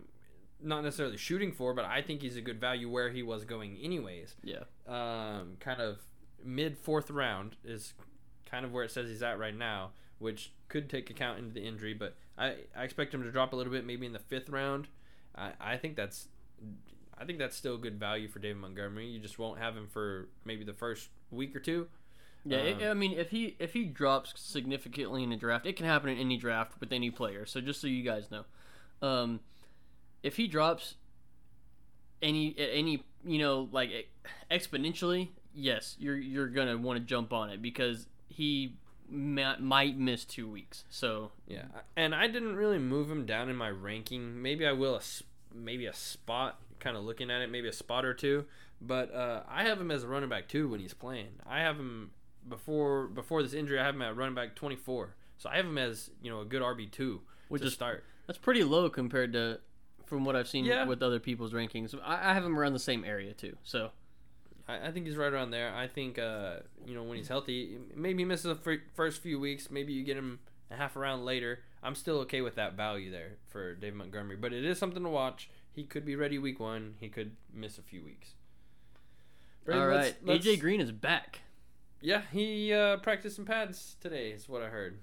not 0.64 0.84
necessarily 0.84 1.18
shooting 1.18 1.52
for, 1.52 1.74
but 1.74 1.86
I 1.86 2.02
think 2.02 2.22
he's 2.22 2.38
a 2.38 2.42
good 2.42 2.60
value 2.60 2.90
where 2.90 3.10
he 3.10 3.22
was 3.24 3.44
going 3.46 3.78
anyways. 3.82 4.36
Yeah, 4.44 4.64
Um, 4.88 5.58
kind 5.60 5.82
of 5.82 6.00
mid 6.44 6.78
fourth 6.78 7.10
round 7.10 7.56
is 7.64 7.94
kind 8.46 8.66
of 8.66 8.72
where 8.72 8.84
it 8.84 8.92
says 8.92 9.10
he's 9.10 9.24
at 9.24 9.38
right 9.40 9.56
now, 9.56 9.92
which 10.20 10.52
could 10.70 10.90
take 10.90 11.10
account 11.10 11.40
into 11.40 11.54
the 11.54 11.66
injury. 11.66 11.94
But 11.94 12.16
I, 12.38 12.56
I 12.76 12.84
expect 12.84 13.14
him 13.14 13.24
to 13.24 13.32
drop 13.32 13.54
a 13.54 13.56
little 13.56 13.72
bit, 13.74 13.86
maybe 13.86 14.06
in 14.06 14.14
the 14.14 14.20
fifth 14.20 14.50
round. 14.50 14.88
I, 15.36 15.52
I 15.60 15.78
think 15.78 15.96
that's 15.96 16.28
I 17.18 17.26
think 17.26 17.40
that's 17.40 17.56
still 17.56 17.78
good 17.78 18.00
value 18.00 18.28
for 18.28 18.40
David 18.40 18.58
Montgomery. 18.58 19.08
You 19.08 19.20
just 19.20 19.38
won't 19.40 19.60
have 19.60 19.76
him 19.76 19.88
for 19.88 20.30
maybe 20.46 20.64
the 20.64 20.74
first 20.74 21.10
week 21.32 21.56
or 21.56 21.60
two. 21.60 21.88
yeah. 22.46 22.58
Um, 22.60 22.84
I 22.84 22.94
mean, 22.94 23.14
if 23.14 23.30
he 23.30 23.56
if 23.60 23.74
he 23.74 23.86
drops 23.86 24.34
significantly 24.36 25.24
in 25.24 25.32
a 25.32 25.38
draft, 25.38 25.66
it 25.66 25.76
can 25.76 25.86
happen 25.86 26.10
in 26.10 26.18
any 26.18 26.38
draft 26.38 26.74
with 26.80 26.92
any 26.92 27.10
player. 27.12 27.46
So 27.46 27.62
just 27.62 27.80
so 27.82 27.88
you 27.88 28.04
guys 28.04 28.30
know, 28.32 28.44
um, 29.08 29.40
if 30.24 30.38
he 30.38 30.48
drops 30.48 30.96
any 32.22 32.56
any 32.58 33.04
you 33.26 33.40
know 33.40 33.70
like 33.72 34.10
exponentially, 34.50 35.30
yes, 35.54 35.96
you're 36.00 36.18
you're 36.18 36.48
gonna 36.48 36.78
want 36.78 37.00
to 37.00 37.06
jump 37.06 37.34
on 37.34 37.50
it 37.50 37.62
because 37.62 38.08
he 38.30 38.76
ma- 39.10 39.58
might 39.60 39.98
miss 39.98 40.26
two 40.26 40.50
weeks. 40.50 40.86
So 40.90 41.32
Yeah, 41.48 41.66
and 41.96 42.16
I 42.16 42.28
didn't 42.28 42.56
really 42.56 42.80
move 42.80 43.10
him 43.12 43.26
down 43.26 43.50
in 43.50 43.56
my 43.56 43.70
ranking. 43.70 44.42
Maybe 44.42 44.66
I 44.66 44.72
will, 44.72 44.96
a, 44.96 45.02
maybe 45.56 45.86
a 45.86 45.94
spot. 45.94 46.60
Kind 46.80 46.98
of 46.98 47.04
looking 47.06 47.32
at 47.32 47.42
it, 47.42 47.50
maybe 47.50 47.70
a 47.70 47.74
spot 47.74 48.04
or 48.04 48.14
two. 48.14 48.46
But 48.82 49.14
uh, 49.14 49.44
I 49.48 49.64
have 49.64 49.80
him 49.80 49.90
as 49.92 50.04
a 50.04 50.08
running 50.08 50.28
back 50.28 50.50
too 50.50 50.68
when 50.68 50.82
he's 50.82 50.94
playing. 50.94 51.30
I 51.48 51.60
have 51.62 51.78
him 51.78 52.12
before 52.50 53.08
before 53.08 53.42
this 53.42 53.54
injury. 53.54 53.80
I 53.80 53.86
have 53.86 53.96
him 53.96 54.02
at 54.02 54.16
running 54.18 54.36
back 54.36 54.56
twenty 54.56 54.76
four. 54.76 55.16
So 55.38 55.50
I 55.50 55.56
have 55.58 55.66
him 55.66 55.78
as 55.78 56.10
you 56.22 56.30
know 56.30 56.42
a 56.42 56.46
good 56.46 56.62
RB 56.62 56.92
two 56.92 57.22
Which 57.48 57.62
to 57.62 57.68
is- 57.70 57.74
start. 57.74 58.04
that's 58.28 58.40
pretty 58.40 58.64
low 58.64 58.90
compared 58.90 59.32
to 59.34 59.60
from 60.06 60.26
what 60.26 60.36
I've 60.36 60.48
seen 60.48 60.66
Yeah. 60.66 60.86
with 60.86 61.02
other 61.04 61.20
people's 61.20 61.54
rankings. 61.54 61.94
I, 62.04 62.32
I 62.32 62.34
have 62.34 62.44
him 62.46 62.58
around 62.58 62.74
the 62.74 62.80
same 62.80 63.04
area 63.04 63.34
too. 63.34 63.56
So 63.64 63.92
I, 64.68 64.88
I 64.88 64.92
think 64.92 65.06
he's 65.06 65.16
right 65.18 65.32
around 65.32 65.52
there. 65.52 65.74
I 65.74 65.88
think 65.88 66.18
uh, 66.20 66.58
you 66.86 66.94
know 66.96 67.04
when 67.04 67.18
he's 67.18 67.28
healthy, 67.28 67.78
maybe 67.96 68.20
he 68.22 68.26
misses 68.26 68.46
the 68.46 68.56
fir- 68.56 68.84
first 68.94 69.22
few 69.22 69.40
weeks. 69.40 69.70
Maybe 69.72 69.94
you 69.94 70.04
get 70.04 70.18
him 70.18 70.40
a 70.72 70.76
half 70.76 70.96
a 70.96 71.00
round 71.00 71.26
later. 71.26 71.60
I'm 71.82 71.96
still 71.96 72.20
okay 72.20 72.42
with 72.42 72.56
that 72.56 72.74
value 72.76 73.12
there 73.12 73.34
for 73.48 73.76
David 73.76 73.96
Montgomery, 73.96 74.38
but 74.38 74.54
it 74.54 74.64
is 74.64 74.78
something 74.78 75.04
to 75.04 75.10
watch. 75.10 75.50
He 75.72 75.84
could 75.84 76.06
be 76.06 76.16
ready 76.16 76.38
week 76.38 76.60
one. 76.60 76.96
He 77.00 77.10
could 77.10 77.32
miss 77.54 77.78
a 77.78 77.82
few 77.82 78.04
weeks. 78.04 78.36
Brady, 79.66 79.80
all 79.82 79.88
let's- 79.88 80.16
let's- 80.24 80.46
AJ 80.46 80.60
Green 80.60 80.80
is 80.82 80.92
back. 80.92 81.42
Yeah, 82.02 82.24
he 82.34 82.74
uh, 82.74 82.98
practiced 82.98 83.38
some 83.38 83.46
pads 83.46 83.96
today. 84.02 84.32
Is 84.32 84.50
what 84.50 84.62
I 84.62 84.68
heard. 84.68 85.00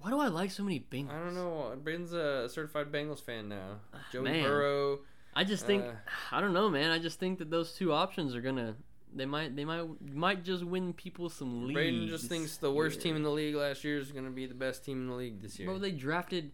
Why 0.00 0.10
do 0.10 0.20
I 0.20 0.28
like 0.28 0.50
so 0.50 0.62
many 0.62 0.80
Bengals? 0.80 1.10
I 1.10 1.18
don't 1.18 1.34
know. 1.34 1.74
Brayden's 1.82 2.12
a 2.12 2.48
certified 2.48 2.92
Bengals 2.92 3.20
fan 3.22 3.48
now. 3.48 3.80
Joey 4.12 4.22
man. 4.22 4.44
Burrow. 4.44 5.00
I 5.34 5.44
just 5.44 5.66
think 5.66 5.84
Uh, 5.84 5.92
I 6.32 6.40
don't 6.40 6.52
know, 6.54 6.68
man. 6.70 6.90
I 6.90 6.98
just 6.98 7.18
think 7.18 7.38
that 7.40 7.50
those 7.50 7.72
two 7.72 7.92
options 7.92 8.34
are 8.34 8.40
gonna 8.40 8.76
They 9.14 9.26
might 9.26 9.56
they 9.56 9.64
might 9.64 9.86
might 10.14 10.44
just 10.44 10.64
win 10.64 10.92
people 10.92 11.28
some 11.28 11.66
leagues. 11.66 11.80
Brayden 11.80 12.08
just 12.08 12.26
thinks 12.26 12.56
the 12.58 12.70
worst 12.72 13.00
team 13.00 13.16
in 13.16 13.22
the 13.22 13.30
league 13.30 13.54
last 13.54 13.82
year 13.84 13.98
is 13.98 14.12
going 14.12 14.24
to 14.26 14.30
be 14.30 14.46
the 14.46 14.54
best 14.54 14.84
team 14.84 15.02
in 15.02 15.08
the 15.08 15.14
league 15.14 15.40
this 15.42 15.58
year. 15.58 15.68
Bro, 15.68 15.78
they 15.78 15.92
drafted 15.92 16.52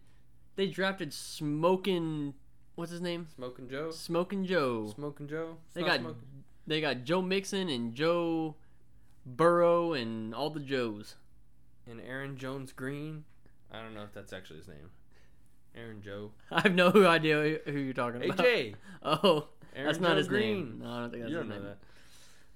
they 0.55 0.67
drafted 0.67 1.13
smoking 1.13 2.33
what's 2.75 2.91
his 2.91 3.01
name? 3.01 3.27
Smoking 3.35 3.69
Joe. 3.69 3.91
Smoking 3.91 4.45
Joe. 4.45 4.91
Smoking 4.95 5.27
Joe. 5.27 5.57
It's 5.67 5.75
They 5.75 5.83
got 5.83 5.99
Smoking- 5.99 6.21
they 6.67 6.81
got 6.81 7.03
Joe 7.03 7.21
Mixon 7.21 7.69
and 7.69 7.93
Joe 7.93 8.55
Burrow 9.25 9.93
and 9.93 10.33
all 10.33 10.49
the 10.49 10.59
Joes. 10.59 11.15
and 11.87 12.01
Aaron 12.01 12.37
Jones 12.37 12.71
Green. 12.73 13.23
I 13.75 13.81
don't 13.81 13.93
know 13.93 14.03
if 14.03 14.13
that's 14.13 14.33
actually 14.33 14.57
his 14.59 14.67
name. 14.67 14.89
Aaron 15.75 16.01
Joe. 16.01 16.31
I 16.51 16.61
have 16.61 16.73
no 16.75 16.89
idea 17.07 17.59
who 17.65 17.79
you're 17.79 17.93
talking 17.93 18.23
about. 18.23 18.37
AJ. 18.37 18.75
Oh, 19.03 19.47
Aaron 19.75 19.87
that's 19.87 19.99
not 19.99 20.17
his 20.17 20.27
Green. 20.27 20.55
name. 20.55 20.79
No, 20.83 20.89
I 20.91 20.99
don't 21.01 21.09
think 21.11 21.23
that's 21.23 21.31
you 21.31 21.37
his 21.39 21.47
name. 21.49 21.63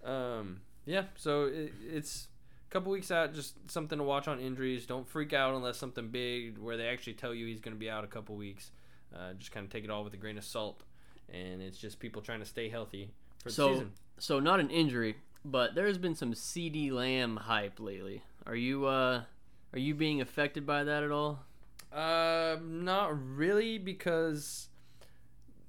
that. 0.04 0.10
Um, 0.10 0.62
yeah, 0.86 1.04
so 1.16 1.46
it, 1.46 1.74
it's 1.92 2.28
a 2.68 2.72
couple 2.72 2.92
weeks 2.92 3.12
out, 3.12 3.34
just 3.34 3.56
something 3.70 3.98
to 4.00 4.04
watch 4.04 4.28
on 4.28 4.40
injuries. 4.40 4.86
Don't 4.86 5.08
freak 5.08 5.34
out 5.34 5.54
unless 5.54 5.78
something 5.78 6.08
big 6.08 6.58
where 6.58 6.78
they 6.78 6.88
actually 6.88 7.14
tell 7.14 7.34
you 7.34 7.46
he's 7.46 7.60
going 7.60 7.76
to 7.76 7.80
be 7.80 7.90
out 7.90 8.04
a 8.04 8.08
couple 8.08 8.36
weeks. 8.36 8.72
Uh, 9.14 9.34
just 9.34 9.52
kind 9.52 9.66
of 9.66 9.72
take 9.72 9.84
it 9.84 9.90
all 9.90 10.04
with 10.04 10.14
a 10.14 10.18
grain 10.18 10.38
of 10.38 10.44
salt, 10.46 10.84
and 11.32 11.62
it's 11.62 11.78
just 11.78 12.00
people 12.00 12.22
trying 12.22 12.40
to 12.40 12.46
stay 12.46 12.70
healthy 12.70 13.10
for 13.44 13.50
the 13.50 13.54
So, 13.56 13.74
season. 13.74 13.92
so 14.18 14.40
not 14.40 14.60
an 14.60 14.70
injury, 14.70 15.18
but 15.44 15.76
there 15.76 15.88
has 15.88 15.98
been 15.98 16.16
some 16.16 16.34
CeeDee 16.34 16.92
Lamb 16.92 17.36
hype 17.38 17.80
lately. 17.80 18.22
Are 18.46 18.56
you 18.56 18.86
uh 18.86 19.24
are 19.74 19.80
you 19.80 19.94
being 19.94 20.22
affected 20.22 20.66
by 20.66 20.84
that 20.84 21.04
at 21.04 21.12
all? 21.12 21.40
Uh, 21.92 22.58
not 22.64 23.10
really 23.36 23.78
because 23.78 24.68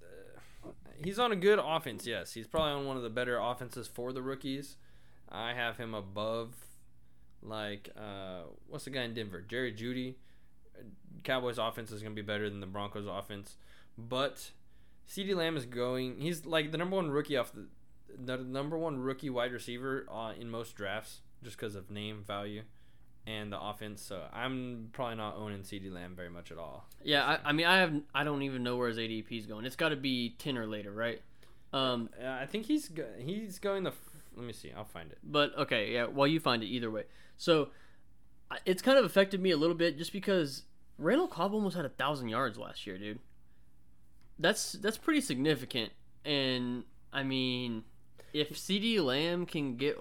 uh, 0.02 0.70
he's 1.02 1.18
on 1.18 1.32
a 1.32 1.36
good 1.36 1.58
offense. 1.62 2.06
Yes, 2.06 2.32
he's 2.32 2.46
probably 2.46 2.72
on 2.72 2.86
one 2.86 2.96
of 2.96 3.02
the 3.02 3.10
better 3.10 3.38
offenses 3.38 3.88
for 3.88 4.12
the 4.12 4.22
rookies. 4.22 4.76
I 5.28 5.54
have 5.54 5.76
him 5.76 5.94
above, 5.94 6.54
like, 7.42 7.90
uh, 7.96 8.42
what's 8.68 8.84
the 8.84 8.90
guy 8.90 9.02
in 9.02 9.14
Denver? 9.14 9.42
Jerry 9.46 9.72
Jeudy. 9.72 10.14
Cowboys 11.24 11.58
offense 11.58 11.90
is 11.92 12.02
going 12.02 12.14
to 12.16 12.22
be 12.22 12.26
better 12.26 12.48
than 12.48 12.60
the 12.60 12.66
Broncos 12.66 13.06
offense, 13.06 13.56
but 13.98 14.50
CeeDee 15.06 15.36
Lamb 15.36 15.56
is 15.56 15.66
going. 15.66 16.18
He's 16.18 16.46
like 16.46 16.72
the 16.72 16.78
number 16.78 16.96
one 16.96 17.10
rookie 17.10 17.36
off 17.36 17.52
the, 17.52 17.66
the 18.18 18.42
number 18.42 18.78
one 18.78 18.98
rookie 18.98 19.28
wide 19.28 19.52
receiver 19.52 20.06
uh, 20.10 20.32
in 20.40 20.48
most 20.48 20.74
drafts, 20.74 21.20
just 21.42 21.58
because 21.58 21.74
of 21.74 21.90
name 21.90 22.24
value 22.26 22.62
and 23.26 23.52
the 23.52 23.60
offense. 23.60 24.02
So 24.02 24.22
I'm 24.32 24.88
probably 24.92 25.16
not 25.16 25.36
owning 25.36 25.60
CeeDee 25.62 25.92
Lamb 25.92 26.14
very 26.16 26.30
much 26.30 26.50
at 26.50 26.58
all. 26.58 26.86
Yeah, 27.04 27.24
I, 27.44 27.50
I 27.50 27.52
mean 27.52 27.66
I 27.66 27.78
have 27.78 27.94
I 28.14 28.24
don't 28.24 28.42
even 28.42 28.62
know 28.62 28.76
where 28.76 28.88
his 28.88 28.98
ADP 28.98 29.30
is 29.38 29.46
going. 29.46 29.64
It's 29.64 29.76
got 29.76 29.90
to 29.90 29.96
be 29.96 30.34
ten 30.38 30.56
or 30.58 30.66
later, 30.66 30.92
right? 30.92 31.20
Um, 31.72 32.10
Uh, 32.22 32.26
I 32.28 32.46
think 32.46 32.66
he's 32.66 32.88
go- 32.88 33.12
he's 33.18 33.58
going 33.58 33.84
the. 33.84 33.90
F- 33.90 34.10
let 34.36 34.44
me 34.46 34.52
see. 34.52 34.72
I'll 34.76 34.84
find 34.84 35.10
it. 35.12 35.18
but 35.22 35.56
okay, 35.58 35.92
yeah. 35.92 36.06
Well, 36.06 36.26
you 36.26 36.40
find 36.40 36.62
it 36.62 36.66
either 36.66 36.90
way. 36.90 37.04
So 37.36 37.68
it's 38.66 38.82
kind 38.82 38.98
of 38.98 39.04
affected 39.04 39.40
me 39.40 39.50
a 39.52 39.56
little 39.56 39.76
bit 39.76 39.96
just 39.98 40.12
because 40.12 40.64
Randall 40.98 41.28
Cobb 41.28 41.52
almost 41.54 41.76
had 41.76 41.84
a 41.84 41.88
thousand 41.90 42.28
yards 42.28 42.58
last 42.58 42.86
year, 42.86 42.98
dude. 42.98 43.18
That's 44.38 44.72
that's 44.72 44.96
pretty 44.98 45.20
significant, 45.20 45.92
and 46.24 46.84
I 47.12 47.22
mean, 47.22 47.84
if 48.32 48.52
CeeDee 48.56 48.98
Lamb 49.04 49.44
can 49.44 49.76
get 49.76 49.98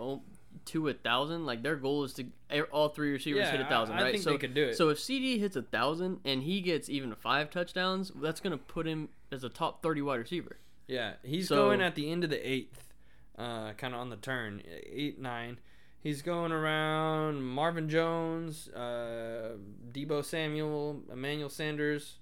to 0.69 0.88
a 0.88 0.93
thousand, 0.93 1.45
like 1.45 1.61
their 1.63 1.75
goal 1.75 2.03
is 2.03 2.13
to 2.13 2.25
all 2.71 2.89
three 2.89 3.11
receivers 3.11 3.41
Yeah, 3.45 3.51
hit 3.51 3.61
a 3.61 3.65
thousand, 3.65 3.95
I 3.97 4.01
right? 4.03 4.19
so 4.19 4.31
they 4.31 4.38
could 4.38 4.53
do 4.53 4.63
it. 4.65 4.77
So 4.77 4.89
if 4.89 4.97
CeeDee 4.99 5.39
hits 5.39 5.55
a 5.55 5.61
thousand 5.61 6.19
and 6.25 6.43
he 6.43 6.61
gets 6.61 6.89
even 6.89 7.13
five 7.15 7.49
touchdowns, 7.49 8.11
that's 8.15 8.39
gonna 8.39 8.57
put 8.57 8.85
him 8.88 9.09
as 9.31 9.43
a 9.43 9.49
top 9.49 9.81
thirty 9.83 10.01
wide 10.01 10.17
receiver. 10.19 10.57
Yeah, 10.88 11.13
he's 11.23 11.47
So- 11.49 11.55
going 11.55 11.81
at 11.81 11.95
the 11.95 12.11
end 12.11 12.23
of 12.23 12.29
the 12.31 12.39
eighth, 12.49 12.93
uh, 13.38 13.73
kind 13.73 13.93
of 13.93 13.99
on 13.99 14.09
the 14.09 14.17
turn, 14.17 14.63
eight 14.67 15.19
nine. 15.19 15.59
He's 16.01 16.21
going 16.21 16.51
around 16.53 17.43
Marvin 17.43 17.89
Jones, 17.89 18.69
uh, 18.69 19.57
Deebo 19.91 20.23
Samuel, 20.23 21.03
Emmanuel 21.11 21.49
Sanders. 21.49 22.19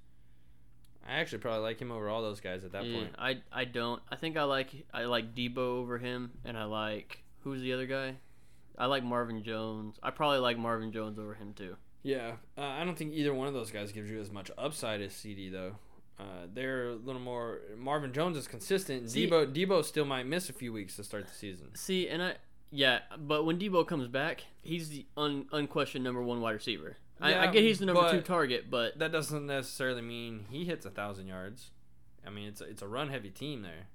I 1.07 1.13
actually 1.19 1.37
probably 1.37 1.61
like 1.61 1.79
him 1.79 1.91
over 1.91 2.09
all 2.09 2.21
those 2.21 2.41
guys 2.41 2.63
at 2.65 2.71
that 2.73 2.85
Yeah, 2.85 2.97
point. 2.99 3.15
I 3.17 3.41
I 3.51 3.65
don't. 3.65 4.01
I 4.09 4.15
think 4.15 4.35
I 4.35 4.43
like 4.43 4.85
I 4.93 5.05
like 5.05 5.35
Deebo 5.35 5.57
over 5.57 5.97
him, 5.99 6.31
and 6.43 6.57
I 6.57 6.63
like 6.65 7.23
who's 7.43 7.61
the 7.61 7.71
other 7.73 7.85
guy? 7.85 8.15
I 8.77 8.86
like 8.86 9.03
Marvin 9.03 9.43
Jones. 9.43 9.98
I 10.03 10.12
probably 10.12 10.39
like 10.39 10.57
Marvin 10.57 10.91
Jones 10.91 11.17
over 11.19 11.34
him 11.34 11.53
too. 11.53 11.75
Yeah, 12.03 12.34
uh, 12.57 12.62
I 12.62 12.84
don't 12.86 12.98
think 12.98 13.13
either 13.13 13.34
one 13.34 13.48
of 13.48 13.53
those 13.53 13.72
guys 13.72 13.91
gives 13.91 14.10
you 14.10 14.19
as 14.22 14.31
much 14.31 14.50
upside 14.57 15.01
as 15.01 15.12
CeeDee 15.13 15.51
though. 15.51 15.75
Uh, 16.19 16.48
they're 16.53 16.89
a 16.89 16.96
little 16.96 17.22
more. 17.22 17.60
Marvin 17.77 18.12
Jones 18.13 18.38
is 18.38 18.48
consistent. 18.48 19.10
See- 19.12 19.27
Deebo 19.29 19.53
Deebo 19.53 19.84
still 19.84 20.05
might 20.05 20.25
miss 20.25 20.50
a 20.50 20.53
few 20.53 20.72
weeks 20.74 20.96
to 20.96 21.03
start 21.03 21.27
the 21.27 21.34
season. 21.34 21.75
See, 21.75 22.07
and 22.07 22.22
I 22.24 22.36
yeah, 22.72 23.00
but 23.17 23.46
when 23.46 23.57
Deebo 23.60 23.88
comes 23.88 24.07
back, 24.07 24.43
he's 24.62 24.89
the 24.89 25.05
un, 25.15 25.48
unquestioned 25.51 26.03
number 26.03 26.22
one 26.22 26.41
wide 26.41 26.51
receiver. 26.51 26.98
I, 27.19 27.36
I 27.36 27.48
get 27.48 27.63
he's 27.63 27.79
the 27.79 27.86
number 27.88 28.12
two 28.12 28.22
target, 28.22 28.69
but 28.69 29.00
That 29.00 29.12
doesn't 29.12 29.46
necessarily 29.48 30.01
mean 30.03 30.46
he 30.51 30.65
hits 30.65 30.86
a 30.86 30.91
thousand 30.91 31.27
yards. 31.27 31.72
I 32.25 32.29
mean, 32.29 32.48
it's 32.50 32.62
a, 32.62 32.65
it's 32.65 32.81
a 32.84 32.88
run 32.88 33.10
heavy 33.10 33.29
team 33.31 33.62
there. 33.63 33.88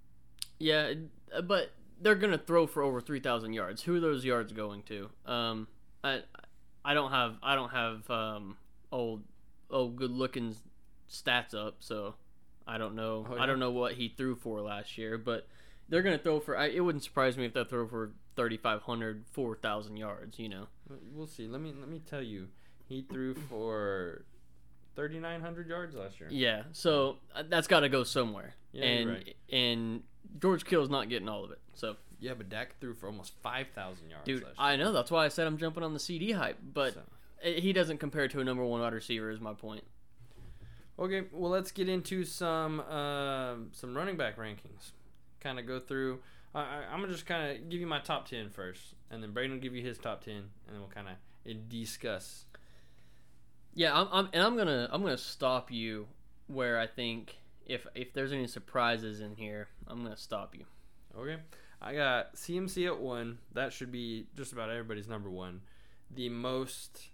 yeah, 0.59 0.95
uh, 1.35 1.43
but 1.43 1.71
they're 2.03 2.15
gonna 2.17 2.39
throw 2.39 2.67
for 2.67 2.83
over 2.83 3.01
three 3.01 3.21
thousand 3.21 3.53
yards. 3.55 3.83
Who 3.83 3.97
are 3.97 4.01
those 4.01 4.25
yards 4.25 4.53
going 4.53 4.83
to? 4.85 5.09
Um, 5.25 5.69
I 6.03 6.23
I 6.85 6.95
don't 6.95 7.11
have 7.11 7.37
I 7.43 7.55
don't 7.55 7.71
have 7.71 8.11
um 8.11 8.57
old 8.91 9.23
old 9.71 9.97
good 9.97 10.11
looking 10.11 10.57
stats 11.11 11.55
up, 11.55 11.77
so 11.81 12.15
I 12.67 12.79
don't 12.79 12.95
know. 12.95 13.27
Oh, 13.31 13.39
I 13.39 13.47
don't 13.47 13.59
know 13.59 13.71
what 13.71 13.95
he 13.95 14.09
threw 14.09 14.35
for 14.37 14.61
last 14.61 14.99
year, 14.99 15.17
but 15.17 15.47
they're 15.89 16.03
gonna 16.03 16.19
throw 16.19 16.41
for. 16.41 16.57
I, 16.57 16.67
it 16.67 16.81
wouldn't 16.81 17.05
surprise 17.05 17.37
me 17.37 17.47
if 17.47 17.55
they 17.55 17.65
throw 17.65 17.87
for 17.87 18.13
3,500, 18.37 19.25
4,000 19.31 19.97
yards. 19.97 20.39
You 20.39 20.49
know. 20.49 20.67
We'll 21.15 21.27
see. 21.27 21.47
Let 21.47 21.61
me 21.61 21.73
let 21.79 21.89
me 21.89 22.01
tell 22.09 22.23
you, 22.23 22.49
he 22.89 23.03
threw 23.03 23.35
for 23.35 24.25
thirty 24.95 25.19
nine 25.19 25.41
hundred 25.41 25.69
yards 25.69 25.95
last 25.95 26.21
year. 26.21 26.29
Yeah, 26.33 26.63
so 26.73 27.17
uh, 27.35 27.43
that's 27.49 27.67
got 27.67 27.81
to 27.81 27.89
go 27.89 28.05
somewhere. 28.05 28.55
Yeah, 28.73 28.85
and 28.85 29.11
right. 29.11 29.37
and 29.53 30.03
George 30.41 30.65
Kittle's 30.65 30.89
not 30.91 31.09
getting 31.09 31.29
all 31.29 31.45
of 31.45 31.51
it. 31.51 31.59
So, 31.75 31.97
Yeah, 32.21 32.35
but 32.35 32.49
Dak 32.49 32.79
threw 32.81 32.95
for 32.95 33.07
almost 33.07 33.35
five 33.43 33.69
thousand 33.75 34.11
yards. 34.11 34.25
dude, 34.25 34.45
I 34.59 34.77
know 34.77 34.93
that's 34.93 35.11
why 35.11 35.25
I 35.25 35.29
said 35.29 35.47
I'm 35.47 35.59
jumping 35.59 35.83
on 35.83 35.93
the 35.93 35.99
CeeDee 36.01 36.35
hype, 36.35 36.59
but 36.73 36.95
So- 36.95 37.03
he 37.43 37.73
doesn't 37.73 37.99
compare 37.99 38.29
to 38.29 38.41
a 38.41 38.45
number 38.45 38.65
one 38.65 38.81
wide 38.81 38.93
receiver. 38.95 39.31
Is 39.31 39.41
my 39.41 39.53
point. 39.55 39.85
Okay, 40.99 41.25
well 41.33 41.51
let's 41.51 41.73
get 41.73 41.89
into 41.89 42.25
some 42.25 42.81
um 42.81 43.69
some 43.73 43.97
running 43.97 44.17
back 44.17 44.37
rankings. 44.37 44.93
Kind 45.41 45.59
of 45.59 45.67
go 45.67 45.81
through. 45.81 46.21
I, 46.55 46.61
I, 46.61 46.83
I'm 46.93 47.01
gonna 47.01 47.13
just 47.13 47.27
kind 47.27 47.51
of 47.57 47.69
give 47.71 47.81
you 47.81 47.87
my 47.87 47.99
top 48.01 48.29
10 48.29 48.51
first, 48.51 48.95
and 49.11 49.23
then 49.23 49.33
Brayden 49.33 49.51
will 49.51 49.59
give 49.59 49.75
you 49.75 49.83
his 49.83 49.99
top 49.99 50.23
ten, 50.25 50.35
and 50.37 50.45
then 50.71 50.79
we'll 50.81 50.89
kind 50.91 51.09
of 51.09 51.69
discuss. 51.69 52.45
Yeah, 53.75 53.99
I'm, 53.99 54.09
I'm 54.13 54.29
and 54.33 54.43
I'm 54.43 54.57
gonna 54.57 54.89
I'm 54.93 55.03
gonna 55.03 55.17
stop 55.17 55.71
you 55.71 56.07
where 56.47 56.79
I 56.79 56.87
think 56.87 57.39
if 57.67 57.87
if 57.95 58.13
there's 58.13 58.33
any 58.33 58.47
surprises 58.47 59.21
in 59.21 59.35
here, 59.37 59.69
I'm 59.87 60.03
gonna 60.03 60.17
stop 60.17 60.55
you. 60.55 60.65
Okay, 61.19 61.37
I 61.81 61.95
got 61.95 62.35
CMC 62.35 62.87
at 62.87 62.99
one. 62.99 63.39
That 63.53 63.73
should 63.73 63.91
be 63.91 64.27
just 64.37 64.53
about 64.53 64.71
everybody's 64.71 65.09
number 65.09 65.31
one. 65.31 65.61
The 66.15 66.29
most, 66.29 67.09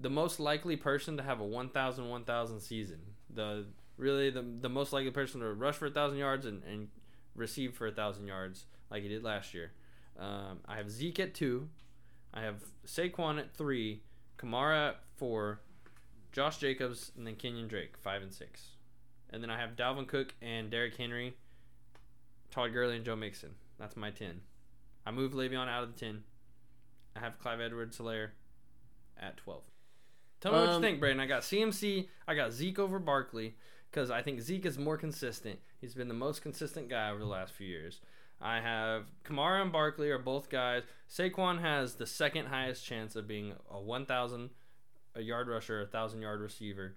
the 0.00 0.10
most 0.10 0.38
likely 0.38 0.76
person 0.76 1.16
to 1.16 1.22
have 1.22 1.40
a 1.40 1.44
1,000 1.44 2.08
1,000 2.08 2.60
season. 2.60 3.00
The 3.32 3.66
really 3.96 4.30
the 4.30 4.44
the 4.60 4.68
most 4.68 4.92
likely 4.92 5.10
person 5.10 5.40
to 5.40 5.52
rush 5.52 5.76
for 5.76 5.86
a 5.86 5.90
thousand 5.90 6.18
yards 6.18 6.46
and 6.46 6.62
and 6.64 6.88
receive 7.34 7.74
for 7.74 7.86
a 7.86 7.92
thousand 7.92 8.26
yards 8.26 8.66
like 8.90 9.02
he 9.02 9.08
did 9.08 9.24
last 9.24 9.54
year. 9.54 9.72
Um, 10.18 10.60
I 10.66 10.76
have 10.76 10.90
Zeke 10.90 11.20
at 11.20 11.34
two. 11.34 11.68
I 12.32 12.42
have 12.42 12.62
Saquon 12.86 13.38
at 13.38 13.54
three. 13.54 14.02
Kamara 14.38 14.90
at 14.90 15.00
four. 15.16 15.60
Josh 16.32 16.58
Jacobs 16.58 17.12
and 17.16 17.26
then 17.26 17.36
Kenyon 17.36 17.68
Drake 17.68 17.96
five 17.98 18.22
and 18.22 18.32
six. 18.32 18.68
And 19.30 19.42
then 19.42 19.50
I 19.50 19.58
have 19.60 19.76
Dalvin 19.76 20.06
Cook 20.08 20.34
and 20.42 20.70
Derrick 20.70 20.96
Henry 20.96 21.34
Todd 22.50 22.72
Gurley 22.72 22.96
and 22.96 23.04
Joe 23.04 23.16
Mixon. 23.16 23.50
That's 23.78 23.96
my 23.96 24.10
10. 24.10 24.40
I 25.06 25.10
moved 25.12 25.34
Le'Veon 25.34 25.68
out 25.68 25.84
of 25.84 25.94
the 25.94 25.98
10. 26.00 26.22
I 27.16 27.20
have 27.20 27.38
Clyde 27.38 27.60
Edwards 27.60 27.98
Helaire 27.98 28.30
at 29.20 29.36
12. 29.38 29.62
Tell 30.40 30.52
me 30.52 30.58
what 30.58 30.68
you 30.68 30.74
Um, 30.76 30.82
think, 30.82 31.00
Brandon. 31.00 31.20
I 31.24 31.26
got 31.26 31.42
CMC. 31.42 32.08
I 32.26 32.34
got 32.34 32.52
Zeke 32.52 32.78
over 32.78 32.98
Barkley 32.98 33.56
because 33.90 34.10
I 34.10 34.22
think 34.22 34.40
Zeke 34.40 34.66
is 34.66 34.78
more 34.78 34.96
consistent. 34.96 35.60
He's 35.80 35.94
been 35.94 36.08
the 36.08 36.14
most 36.14 36.42
consistent 36.42 36.88
guy 36.88 37.10
over 37.10 37.18
the 37.20 37.24
last 37.26 37.52
few 37.52 37.66
years. 37.66 38.00
I 38.40 38.60
have 38.60 39.04
Kamara 39.24 39.62
and 39.62 39.70
Barkley 39.72 40.10
are 40.10 40.18
both 40.18 40.48
guys. 40.48 40.82
Saquon 41.08 41.60
has 41.60 41.94
the 41.96 42.06
second 42.06 42.46
highest 42.46 42.84
chance 42.84 43.14
of 43.16 43.28
being 43.28 43.52
a 43.70 43.80
1,000 43.80 44.50
a 45.14 45.20
yard 45.20 45.48
rusher, 45.48 45.80
a 45.80 45.84
1,000 45.84 46.22
yard 46.22 46.40
receiver. 46.40 46.96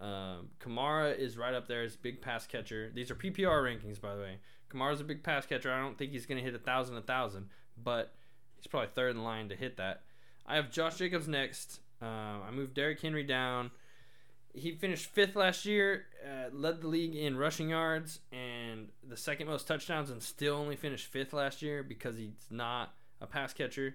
Um, 0.00 0.48
Kamara 0.60 1.16
is 1.16 1.36
right 1.36 1.54
up 1.54 1.68
there 1.68 1.82
as 1.82 1.96
big 1.96 2.22
pass 2.22 2.46
catcher. 2.46 2.90
These 2.94 3.10
are 3.10 3.14
PPR 3.14 3.62
rankings, 3.62 4.00
by 4.00 4.14
the 4.14 4.22
way. 4.22 4.38
Kamara's 4.72 5.00
a 5.00 5.04
big 5.04 5.22
pass 5.22 5.46
catcher. 5.46 5.72
I 5.72 5.80
don't 5.80 5.98
think 5.98 6.12
he's 6.12 6.26
going 6.26 6.38
to 6.38 6.44
hit 6.44 6.54
a 6.54 6.58
thousand, 6.58 6.96
a 6.96 7.02
thousand, 7.02 7.48
but 7.82 8.14
he's 8.56 8.66
probably 8.66 8.88
third 8.94 9.16
in 9.16 9.24
line 9.24 9.48
to 9.50 9.56
hit 9.56 9.76
that. 9.76 10.02
I 10.46 10.56
have 10.56 10.70
Josh 10.70 10.96
Jacobs 10.96 11.28
next. 11.28 11.80
Um, 12.00 12.42
I 12.46 12.50
moved 12.50 12.74
Derrick 12.74 13.00
Henry 13.00 13.24
down. 13.24 13.70
He 14.52 14.72
finished 14.72 15.06
fifth 15.06 15.36
last 15.36 15.64
year, 15.64 16.06
uh, 16.26 16.48
led 16.52 16.80
the 16.80 16.88
league 16.88 17.14
in 17.14 17.36
rushing 17.36 17.68
yards, 17.68 18.18
and 18.32 18.88
the 19.06 19.16
second 19.16 19.46
most 19.46 19.68
touchdowns, 19.68 20.10
and 20.10 20.20
still 20.20 20.56
only 20.56 20.76
finished 20.76 21.06
fifth 21.06 21.32
last 21.32 21.62
year 21.62 21.82
because 21.82 22.16
he's 22.16 22.46
not 22.50 22.94
a 23.20 23.26
pass 23.26 23.52
catcher. 23.52 23.94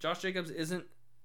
Josh 0.00 0.22
Jacobs 0.22 0.50
isn't 0.50 0.84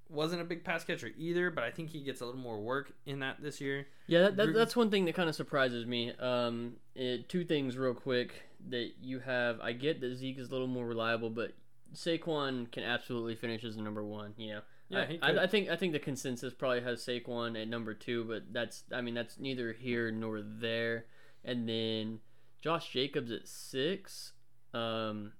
wasn't 0.09 0.41
a 0.41 0.45
big 0.45 0.63
pass 0.63 0.83
catcher 0.83 1.11
either, 1.17 1.51
but 1.51 1.63
I 1.63 1.71
think 1.71 1.89
he 1.89 2.01
gets 2.01 2.21
a 2.21 2.25
little 2.25 2.41
more 2.41 2.59
work 2.59 2.91
in 3.05 3.19
that 3.19 3.41
this 3.41 3.61
year. 3.61 3.87
Yeah, 4.07 4.23
that, 4.23 4.37
that, 4.37 4.53
that's 4.53 4.75
one 4.75 4.89
thing 4.89 5.05
that 5.05 5.15
kind 5.15 5.29
of 5.29 5.35
surprises 5.35 5.85
me. 5.85 6.11
Um, 6.19 6.73
it, 6.95 7.29
two 7.29 7.45
things 7.45 7.77
real 7.77 7.93
quick 7.93 8.33
that 8.69 8.91
you 9.01 9.19
have. 9.19 9.59
I 9.61 9.73
get 9.73 10.01
that 10.01 10.17
Zeke 10.17 10.39
is 10.39 10.49
a 10.49 10.51
little 10.51 10.67
more 10.67 10.85
reliable, 10.85 11.29
but 11.29 11.53
Saquon 11.93 12.71
can 12.71 12.83
absolutely 12.83 13.35
finish 13.35 13.63
as 13.63 13.75
the 13.75 13.81
number 13.81 14.03
one. 14.03 14.33
You 14.37 14.53
know. 14.53 14.61
Yeah, 14.89 15.05
I. 15.21 15.31
I, 15.31 15.43
I 15.43 15.47
think 15.47 15.69
I 15.69 15.75
think 15.75 15.93
the 15.93 15.99
consensus 15.99 16.53
probably 16.53 16.81
has 16.81 17.05
Saquon 17.05 17.61
at 17.61 17.67
number 17.67 17.93
two, 17.93 18.23
but 18.23 18.51
that's 18.51 18.83
I 18.91 19.01
mean 19.01 19.13
that's 19.13 19.39
neither 19.39 19.73
here 19.73 20.11
nor 20.11 20.41
there. 20.41 21.05
And 21.45 21.69
then 21.69 22.19
Josh 22.61 22.91
Jacobs 22.91 23.31
at 23.31 23.47
six. 23.47 24.33
Um, 24.73 25.33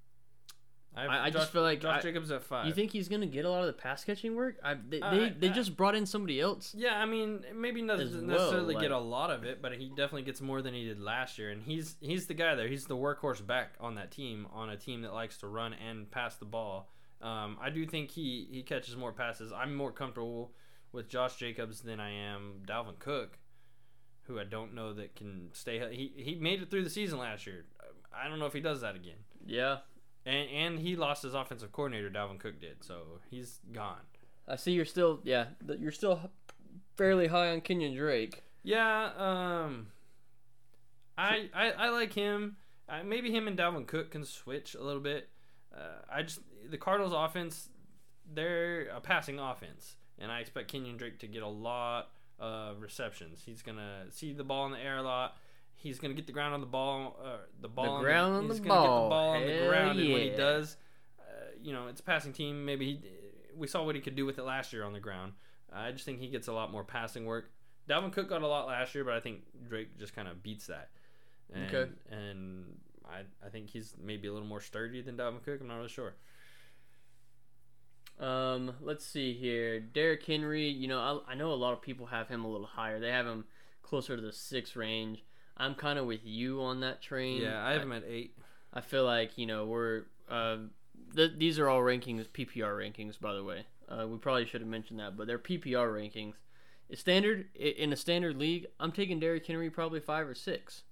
have 0.96 1.10
I- 1.10 1.26
I 1.26 1.30
Josh, 1.30 1.42
just 1.42 1.52
feel 1.52 1.62
like 1.62 1.82
Josh 1.82 2.00
I- 2.00 2.02
Jacobs 2.02 2.32
at 2.32 2.44
five. 2.44 2.68
you 2.68 2.74
think 2.74 2.92
he's 2.92 3.08
gonna 3.08 3.26
get 3.28 3.46
a 3.46 3.50
lot 3.50 3.62
of 3.62 3.68
the 3.68 3.74
pass 3.74 4.04
catching 4.04 4.36
work? 4.36 4.58
I, 4.64 4.74
they 4.74 5.02
Uh, 5.02 5.12
they, 5.12 5.30
they 5.30 5.50
just 5.50 5.78
brought 5.78 5.96
in 5.96 6.06
somebody 6.06 6.42
else. 6.42 6.74
Yeah, 6.76 7.00
I 7.00 7.06
mean, 7.06 7.46
maybe 7.56 7.82
not 7.82 8.00
well, 8.00 8.08
necessarily 8.08 8.76
get 8.76 8.92
a 8.92 8.98
lot 8.98 9.30
of 9.32 9.44
it, 9.44 9.62
but 9.62 9.74
he 9.74 9.90
definitely 9.90 10.24
gets 10.24 10.42
more 10.42 10.62
than 10.62 10.74
he 10.74 10.86
did 10.86 11.00
last 11.00 11.38
year. 11.38 11.52
And 11.52 11.64
he's 11.64 11.96
he's 12.02 12.28
the 12.28 12.34
guy 12.34 12.56
there. 12.56 12.68
He's 12.68 12.86
the 12.88 12.98
workhorse 12.98 13.46
back 13.46 13.76
on 13.80 13.96
that 13.96 14.12
team, 14.12 14.48
on 14.52 14.70
a 14.70 14.78
team 14.78 15.02
that 15.04 15.14
likes 15.14 15.38
to 15.38 15.48
run 15.48 15.74
and 15.74 16.10
pass 16.10 16.36
the 16.36 16.46
ball. 16.46 16.92
Um, 17.22 17.58
I 17.62 17.70
do 17.70 17.86
think 17.86 18.12
he 18.12 18.48
he 18.52 18.64
catches 18.64 18.96
more 18.96 19.12
passes. 19.14 19.52
I'm 19.52 19.76
more 19.76 19.92
comfortable 19.92 20.54
with 20.92 21.08
Josh 21.08 21.36
Jacobs 21.36 21.82
than 21.82 22.00
I 22.00 22.12
am 22.12 22.62
Dalvin 22.66 22.98
Cook, 22.98 23.38
who 24.24 24.40
I 24.40 24.44
don't 24.44 24.74
know 24.74 24.94
that 24.94 25.16
can 25.16 25.50
stay. 25.54 25.80
He 25.96 26.12
he 26.22 26.36
made 26.36 26.62
it 26.62 26.70
through 26.72 26.84
the 26.84 26.90
season 26.90 27.20
last 27.20 27.46
year. 27.46 27.66
I 28.14 28.28
don't 28.28 28.40
know 28.40 28.46
if 28.48 28.54
he 28.54 28.60
does 28.62 28.82
that 28.82 28.96
again. 28.96 29.18
Yeah, 29.46 29.80
And 30.30 30.50
and 30.50 30.80
he 30.80 30.96
lost 30.96 31.24
his 31.24 31.34
offensive 31.34 31.72
coordinator. 31.72 32.10
Dalvin 32.10 32.40
Cook 32.40 32.62
did, 32.62 32.84
so 32.84 33.20
he's 33.32 33.60
gone. 33.72 34.02
I 34.48 34.58
see. 34.58 34.74
You're 34.74 34.86
still 34.86 35.22
yeah. 35.24 35.46
You're 35.80 35.92
still 35.92 36.30
fairly 36.96 37.28
high 37.28 37.50
on 37.52 37.62
Kenyon 37.62 37.96
Drake. 37.96 38.44
Yeah, 38.62 39.10
um, 39.18 39.88
I, 41.18 41.50
I 41.54 41.72
I 41.72 41.90
like 41.90 42.14
him. 42.14 42.58
Uh, 42.88 43.04
maybe 43.04 43.32
him 43.32 43.48
and 43.48 43.58
Dalvin 43.58 43.88
Cook 43.88 44.12
can 44.12 44.24
switch 44.24 44.76
a 44.76 44.84
little 44.84 45.02
bit. 45.02 45.30
Uh, 45.76 46.02
I 46.12 46.22
just 46.22 46.42
the 46.70 46.78
Cardinals' 46.78 47.14
offense, 47.16 47.70
they're 48.32 48.88
a 48.90 49.02
passing 49.02 49.40
offense, 49.40 49.96
and 50.20 50.32
I 50.32 50.42
expect 50.42 50.68
Kenyon 50.68 50.98
Drake 50.98 51.20
to 51.20 51.28
get 51.28 51.42
a 51.42 51.48
lot 51.48 52.10
of 52.38 52.82
receptions. 52.82 53.42
He's 53.44 53.64
gonna 53.64 54.06
see 54.12 54.34
the 54.34 54.44
ball 54.44 54.68
in 54.68 54.74
the 54.74 54.80
air 54.80 54.98
a 54.98 55.04
lot. 55.04 55.38
He's 55.82 55.98
gonna 55.98 56.14
get 56.14 56.28
the 56.28 56.34
ground 56.34 56.54
on 56.54 56.60
the 56.60 56.68
ball. 56.68 57.18
Uh, 57.24 57.38
the 57.62 57.70
ball 57.70 57.90
on 57.90 58.02
the 58.02 58.06
ground 58.06 58.36
on 58.36 58.44
he's 58.44 58.60
the 58.60 58.68
gonna 58.68 58.82
get 58.82 58.86
the 58.86 59.10
ball 59.10 59.30
on 59.30 59.42
the 59.42 59.68
ground, 59.68 60.00
and 60.00 60.12
when 60.12 60.22
he 60.22 60.30
yeah. 60.32 60.36
does, 60.36 60.76
uh, 61.20 61.24
you 61.62 61.72
know, 61.72 61.88
it's 61.88 62.02
a 62.02 62.04
passing 62.04 62.34
team. 62.34 62.66
Maybe 62.66 62.86
he, 62.86 63.02
we 63.56 63.66
saw 63.66 63.84
what 63.84 63.96
he 63.96 64.02
could 64.02 64.16
do 64.16 64.26
with 64.26 64.38
it 64.40 64.44
last 64.44 64.74
year 64.74 64.84
on 64.84 64.92
the 64.92 65.00
ground. 65.00 65.34
I 65.72 65.92
just 65.92 66.04
think 66.04 66.20
he 66.20 66.28
gets 66.28 66.48
a 66.48 66.54
lot 66.54 66.72
more 66.72 66.84
passing 66.84 67.26
work. 67.26 67.52
Dalvin 67.88 68.12
Cook 68.12 68.30
got 68.30 68.42
a 68.42 68.48
lot 68.48 68.68
last 68.68 68.94
year, 68.94 69.04
but 69.04 69.14
I 69.14 69.20
think 69.20 69.42
Drake 69.68 69.98
just 69.98 70.14
kind 70.14 70.28
of 70.28 70.44
beats 70.44 70.68
that. 70.68 70.90
And, 71.54 71.74
Okay. 71.74 71.92
And 72.12 72.66
I, 73.06 73.22
I 73.46 73.50
think 73.50 73.70
he's 73.70 73.96
maybe 74.02 74.28
a 74.28 74.34
little 74.34 74.48
more 74.48 74.62
sturdy 74.62 75.02
than 75.02 75.18
Dalvin 75.18 75.44
Cook. 75.44 75.62
I'm 75.62 75.68
not 75.68 75.78
really 75.78 75.90
sure. 75.90 76.16
Um, 78.20 78.74
let's 78.82 79.06
see 79.06 79.34
here. 79.34 79.80
Derrick 79.80 80.26
Henry. 80.26 80.68
You 80.68 80.88
know, 80.88 81.00
I, 81.00 81.32
I 81.32 81.36
know 81.36 81.52
a 81.52 81.56
lot 81.56 81.74
of 81.74 81.82
people 81.82 82.08
have 82.08 82.28
him 82.28 82.44
a 82.46 82.50
little 82.50 82.68
higher. 82.68 83.00
They 83.00 83.12
have 83.12 83.26
him 83.26 83.46
closer 83.82 84.16
to 84.16 84.22
the 84.22 84.34
six 84.34 84.76
range. 84.76 85.24
I'm 85.60 85.76
kind 85.76 86.00
of 86.00 86.06
with 86.06 86.22
you 86.24 86.62
on 86.62 86.80
that 86.82 87.02
train. 87.02 87.42
Yeah, 87.42 87.64
I 87.66 87.74
have 87.74 87.82
him 87.82 87.92
at 87.92 88.04
eight. 88.08 88.38
I 88.74 88.82
feel 88.82 89.06
like 89.06 89.38
you 89.38 89.46
know 89.46 89.66
we're 89.66 90.04
uh, 90.30 90.58
th- 91.16 91.34
these 91.38 91.60
are 91.60 91.68
all 91.70 91.80
rankings, 91.82 92.28
PPR 92.30 92.78
rankings, 92.78 93.20
by 93.20 93.34
the 93.34 93.44
way. 93.44 93.66
Uh, 93.90 94.08
we 94.08 94.18
probably 94.18 94.46
should 94.46 94.62
have 94.62 94.70
mentioned 94.70 95.00
that, 95.00 95.18
but 95.18 95.26
they're 95.28 95.40
PPR 95.40 95.92
rankings. 95.92 96.34
It's 96.90 97.02
standard 97.02 97.48
in 97.56 97.92
a 97.92 97.96
standard 97.96 98.38
league. 98.38 98.68
I'm 98.80 98.92
taking 98.92 99.20
Derrick 99.20 99.46
Henry 99.46 99.70
probably 99.70 100.00
five 100.00 100.28
or 100.28 100.36
six. 100.36 100.84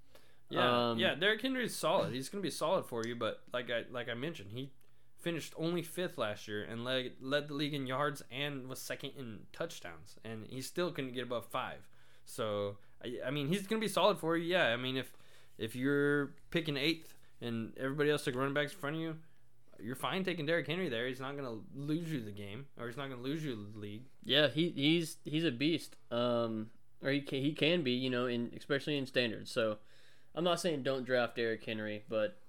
Yeah, 0.50 0.90
Um, 0.92 0.98
yeah. 1.00 1.16
Derrick 1.16 1.42
Henry 1.42 1.66
is 1.66 1.76
solid. 1.76 2.14
He's 2.14 2.30
going 2.30 2.42
to 2.42 2.48
be 2.48 2.52
solid 2.52 2.86
for 2.86 3.06
you, 3.06 3.16
but 3.16 3.42
like 3.54 3.70
I 3.70 3.84
like 3.92 4.10
I 4.10 4.14
mentioned, 4.14 4.50
he 4.54 4.72
finished 5.20 5.54
only 5.58 5.82
fifth 5.82 6.18
last 6.18 6.48
year 6.48 6.64
and 6.64 6.84
led 6.84 7.14
led 7.22 7.48
the 7.48 7.54
league 7.54 7.74
in 7.74 7.86
yards 7.88 8.24
and 8.32 8.68
was 8.68 8.80
second 8.80 9.12
in 9.18 9.40
touchdowns, 9.54 10.16
and 10.24 10.46
he 10.50 10.62
still 10.62 10.92
couldn't 10.92 11.14
get 11.14 11.24
above 11.24 11.46
five. 11.46 11.88
So 12.26 12.78
I, 13.04 13.28
I 13.28 13.32
mean, 13.32 13.48
he's 13.48 13.68
going 13.68 13.80
to 13.82 13.86
be 13.86 13.92
solid 13.92 14.18
for 14.20 14.38
you. 14.38 14.46
Yeah, 14.46 14.68
I 14.68 14.78
mean, 14.78 14.98
if 14.98 15.12
if 15.58 15.76
you're 15.76 16.34
picking 16.52 16.78
eighth 16.78 17.14
and 17.42 17.74
everybody 17.78 18.10
else 18.10 18.24
took 18.24 18.36
running 18.36 18.54
backs 18.54 18.74
in 18.74 18.80
front 18.80 18.96
of 18.96 19.02
you, 19.02 19.16
you're 19.80 19.96
fine 19.96 20.24
taking 20.24 20.46
Derrick 20.46 20.68
Henry 20.68 20.90
there. 20.90 21.08
He's 21.08 21.20
not 21.20 21.38
going 21.38 21.46
to 21.46 21.64
lose 21.76 22.12
you 22.12 22.22
the 22.22 22.32
game, 22.32 22.66
or 22.80 22.88
he's 22.88 22.98
not 22.98 23.10
going 23.10 23.22
to 23.22 23.28
lose 23.28 23.44
you 23.44 23.68
the 23.74 23.80
league. 23.80 24.04
Yeah, 24.24 24.48
he 24.48 24.70
he's 24.70 25.18
he's 25.24 25.46
a 25.46 25.52
beast. 25.52 25.96
Um, 26.12 26.68
or 27.04 27.12
he 27.12 27.22
can, 27.22 27.42
he 27.42 27.54
can 27.54 27.84
be, 27.84 27.92
you 27.92 28.10
know, 28.10 28.26
in 28.26 28.52
especially 28.58 28.98
in 28.98 29.06
standards. 29.06 29.52
So, 29.52 29.78
I'm 30.34 30.44
not 30.44 30.60
saying 30.60 30.84
don't 30.84 31.06
draft 31.06 31.36
Derrick 31.36 31.64
Henry, 31.64 32.04
but 32.10 32.40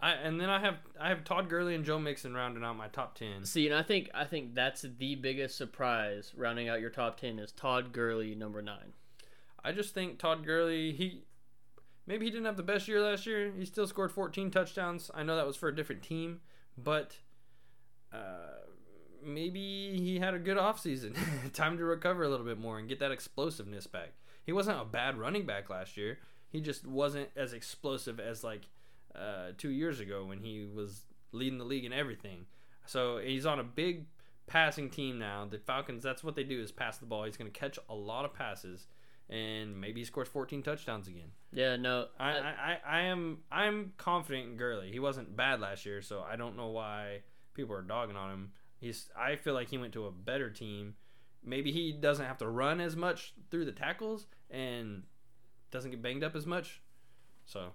I 0.00 0.12
and 0.12 0.40
then 0.40 0.50
I 0.50 0.60
have 0.60 0.76
I 1.00 1.08
have 1.08 1.24
Todd 1.24 1.48
Gurley 1.48 1.74
and 1.74 1.84
Joe 1.84 1.98
Mixon 1.98 2.34
rounding 2.34 2.64
out 2.64 2.76
my 2.76 2.88
top 2.88 3.14
ten. 3.14 3.44
see, 3.44 3.66
and 3.66 3.74
I 3.74 3.82
think 3.82 4.10
I 4.14 4.24
think 4.24 4.54
that's 4.54 4.82
the 4.82 5.14
biggest 5.14 5.56
surprise 5.56 6.32
rounding 6.36 6.68
out 6.68 6.80
your 6.80 6.90
top 6.90 7.18
ten 7.18 7.38
is 7.38 7.52
Todd 7.52 7.92
Gurley 7.92 8.34
number 8.34 8.60
nine. 8.60 8.92
I 9.66 9.72
just 9.72 9.94
think 9.94 10.20
Todd 10.20 10.46
Gurley, 10.46 10.92
he 10.92 11.24
maybe 12.06 12.24
he 12.24 12.30
didn't 12.30 12.46
have 12.46 12.56
the 12.56 12.62
best 12.62 12.86
year 12.86 13.00
last 13.02 13.26
year. 13.26 13.52
He 13.58 13.64
still 13.64 13.88
scored 13.88 14.12
14 14.12 14.52
touchdowns. 14.52 15.10
I 15.12 15.24
know 15.24 15.34
that 15.34 15.46
was 15.46 15.56
for 15.56 15.68
a 15.68 15.74
different 15.74 16.04
team, 16.04 16.40
but 16.78 17.16
uh, 18.12 18.60
maybe 19.24 19.98
he 19.98 20.20
had 20.20 20.34
a 20.34 20.38
good 20.38 20.56
offseason. 20.56 21.16
Time 21.52 21.78
to 21.78 21.84
recover 21.84 22.22
a 22.22 22.28
little 22.28 22.46
bit 22.46 22.60
more 22.60 22.78
and 22.78 22.88
get 22.88 23.00
that 23.00 23.10
explosiveness 23.10 23.88
back. 23.88 24.12
He 24.44 24.52
wasn't 24.52 24.80
a 24.80 24.84
bad 24.84 25.18
running 25.18 25.46
back 25.46 25.68
last 25.68 25.96
year. 25.96 26.20
He 26.48 26.60
just 26.60 26.86
wasn't 26.86 27.30
as 27.34 27.52
explosive 27.52 28.20
as 28.20 28.44
like 28.44 28.68
uh, 29.16 29.48
two 29.58 29.70
years 29.70 29.98
ago 29.98 30.26
when 30.26 30.38
he 30.38 30.64
was 30.64 31.06
leading 31.32 31.58
the 31.58 31.64
league 31.64 31.84
in 31.84 31.92
everything. 31.92 32.46
So 32.86 33.18
he's 33.18 33.46
on 33.46 33.58
a 33.58 33.64
big 33.64 34.04
passing 34.46 34.90
team 34.90 35.18
now. 35.18 35.44
The 35.44 35.58
Falcons, 35.58 36.04
that's 36.04 36.22
what 36.22 36.36
they 36.36 36.44
do 36.44 36.62
is 36.62 36.70
pass 36.70 36.98
the 36.98 37.06
ball. 37.06 37.24
He's 37.24 37.36
going 37.36 37.50
to 37.50 37.58
catch 37.58 37.80
a 37.88 37.94
lot 37.96 38.24
of 38.24 38.32
passes 38.32 38.86
and 39.28 39.80
maybe 39.80 40.00
he 40.00 40.04
scores 40.04 40.28
14 40.28 40.62
touchdowns 40.62 41.08
again. 41.08 41.32
Yeah, 41.52 41.76
no, 41.76 42.06
I, 42.18 42.30
I, 42.30 42.36
I, 42.38 42.78
I 42.86 43.00
am 43.02 43.38
I'm 43.50 43.92
confident 43.96 44.48
in 44.50 44.56
Gurley. 44.56 44.90
He 44.92 44.98
wasn't 44.98 45.36
bad 45.36 45.60
last 45.60 45.84
year, 45.84 46.02
so 46.02 46.22
I 46.22 46.36
don't 46.36 46.56
know 46.56 46.68
why 46.68 47.22
people 47.54 47.74
are 47.74 47.82
dogging 47.82 48.16
on 48.16 48.30
him. 48.30 48.52
He's 48.78 49.08
I 49.18 49.36
feel 49.36 49.54
like 49.54 49.70
he 49.70 49.78
went 49.78 49.92
to 49.94 50.06
a 50.06 50.12
better 50.12 50.50
team. 50.50 50.94
Maybe 51.44 51.72
he 51.72 51.92
doesn't 51.92 52.24
have 52.24 52.38
to 52.38 52.48
run 52.48 52.80
as 52.80 52.96
much 52.96 53.34
through 53.50 53.64
the 53.64 53.72
tackles 53.72 54.26
and 54.50 55.04
doesn't 55.70 55.90
get 55.90 56.02
banged 56.02 56.24
up 56.24 56.36
as 56.36 56.46
much. 56.46 56.80
So 57.46 57.70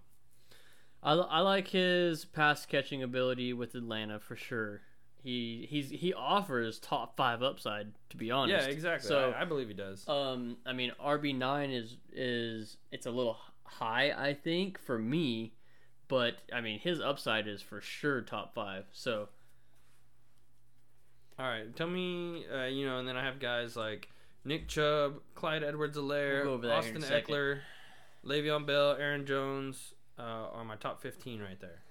I, 1.04 1.14
I 1.14 1.40
like 1.40 1.70
his 1.70 2.26
pass 2.26 2.66
catching 2.66 3.04
ability 3.04 3.54
with 3.54 3.76
Atlanta 3.76 4.20
for 4.20 4.36
sure. 4.36 4.82
He 5.24 5.68
he's 5.70 5.90
he 5.90 6.14
offers 6.14 6.80
top 6.80 7.16
five 7.16 7.44
upside 7.44 7.92
to 8.10 8.18
be 8.18 8.32
honest. 8.32 8.68
yeah, 8.68 8.74
exactly. 8.74 9.08
So 9.08 9.34
I, 9.38 9.42
I 9.42 9.46
believe 9.46 9.68
he 9.68 9.74
does. 9.74 10.08
um, 10.08 10.58
I 10.66 10.74
mean 10.74 10.92
RB 11.04 11.38
nine 11.38 11.70
is 11.72 11.98
is 12.12 12.78
it's 12.92 13.06
a 13.06 13.12
little 13.12 13.38
high 13.64 14.12
I 14.18 14.34
think 14.34 14.80
for 14.80 14.98
me, 14.98 15.54
but 16.08 16.36
I 16.52 16.62
mean 16.62 16.80
his 16.80 17.00
upside 17.00 17.48
is 17.48 17.62
for 17.62 17.82
sure 17.82 18.22
top 18.22 18.54
five. 18.56 18.86
So 18.92 19.30
All 21.38 21.46
right, 21.48 21.76
tell 21.76 21.88
me, 21.88 22.46
uh, 22.54 22.66
you 22.66 22.86
know, 22.86 23.00
and 23.00 23.08
then 23.08 23.18
I 23.18 23.24
have 23.24 23.40
guys 23.40 23.76
like 23.76 24.10
Nick 24.44 24.68
Chubb, 24.68 25.22
Clyde 25.36 25.64
Edwards-Helaire, 25.64 26.44
We'll 26.44 26.46
go 26.46 26.54
over 26.54 26.68
that 26.68 26.84
here 26.84 26.94
Austin 26.94 26.96
in 26.98 27.04
a 27.04 27.06
second. 27.08 27.36
Ekeler, 27.36 27.60
Le'Veon 28.26 28.66
Bell, 28.66 28.96
Aaron 29.00 29.26
Jones 29.26 29.94
uh, 30.20 30.22
are 30.54 30.64
my 30.64 30.76
top 30.76 31.02
15 31.02 31.40
right 31.42 31.60
there. 31.60 31.82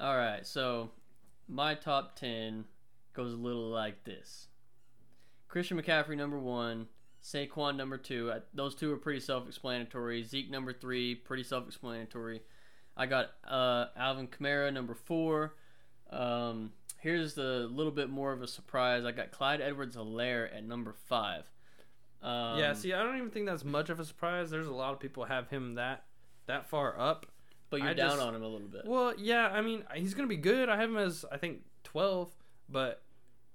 all 0.00 0.16
right, 0.16 0.46
so 0.46 0.90
my 1.48 1.74
top 1.74 2.16
ten 2.16 2.64
goes 3.14 3.32
a 3.32 3.36
little 3.36 3.70
like 3.70 4.04
this: 4.04 4.48
Christian 5.48 5.80
McCaffrey 5.80 6.16
number 6.16 6.38
one, 6.38 6.88
Saquon 7.22 7.76
number 7.76 7.98
two. 7.98 8.30
I, 8.32 8.38
those 8.54 8.74
two 8.74 8.92
are 8.92 8.96
pretty 8.96 9.20
self-explanatory. 9.20 10.22
Zeke 10.22 10.50
number 10.50 10.72
three, 10.72 11.14
pretty 11.14 11.42
self-explanatory. 11.42 12.42
I 12.96 13.06
got 13.06 13.30
uh, 13.46 13.86
Alvin 13.96 14.28
Kamara 14.28 14.72
number 14.72 14.94
four. 14.94 15.54
Um, 16.10 16.72
here's 17.00 17.34
the 17.34 17.68
little 17.70 17.92
bit 17.92 18.10
more 18.10 18.32
of 18.32 18.42
a 18.42 18.46
surprise. 18.46 19.04
I 19.04 19.12
got 19.12 19.30
Clyde 19.30 19.60
Edwards-Helaire 19.60 20.54
at 20.54 20.64
number 20.64 20.94
five. 21.08 21.44
Um, 22.22 22.58
yeah, 22.58 22.72
see, 22.72 22.92
I 22.92 23.02
don't 23.02 23.16
even 23.16 23.30
think 23.30 23.46
that's 23.46 23.64
much 23.64 23.90
of 23.90 24.00
a 24.00 24.04
surprise. 24.04 24.50
There's 24.50 24.66
a 24.66 24.72
lot 24.72 24.92
of 24.92 25.00
people 25.00 25.24
have 25.24 25.48
him 25.48 25.74
that 25.76 26.04
that 26.46 26.68
far 26.68 26.98
up. 26.98 27.26
But 27.70 27.80
you're 27.80 27.90
I 27.90 27.94
down 27.94 28.10
just- 28.10 28.22
on 28.22 28.34
him 28.34 28.42
a 28.42 28.48
little 28.48 28.68
bit. 28.68 28.82
Well, 28.86 29.14
yeah, 29.18 29.48
I 29.48 29.60
mean, 29.60 29.84
he's 29.94 30.14
gonna 30.14 30.28
be 30.28 30.36
good. 30.36 30.68
I 30.68 30.76
have 30.76 30.88
him 30.90 30.96
as 30.96 31.24
I 31.30 31.36
think 31.36 31.62
12, 31.84 32.34
but 32.68 33.02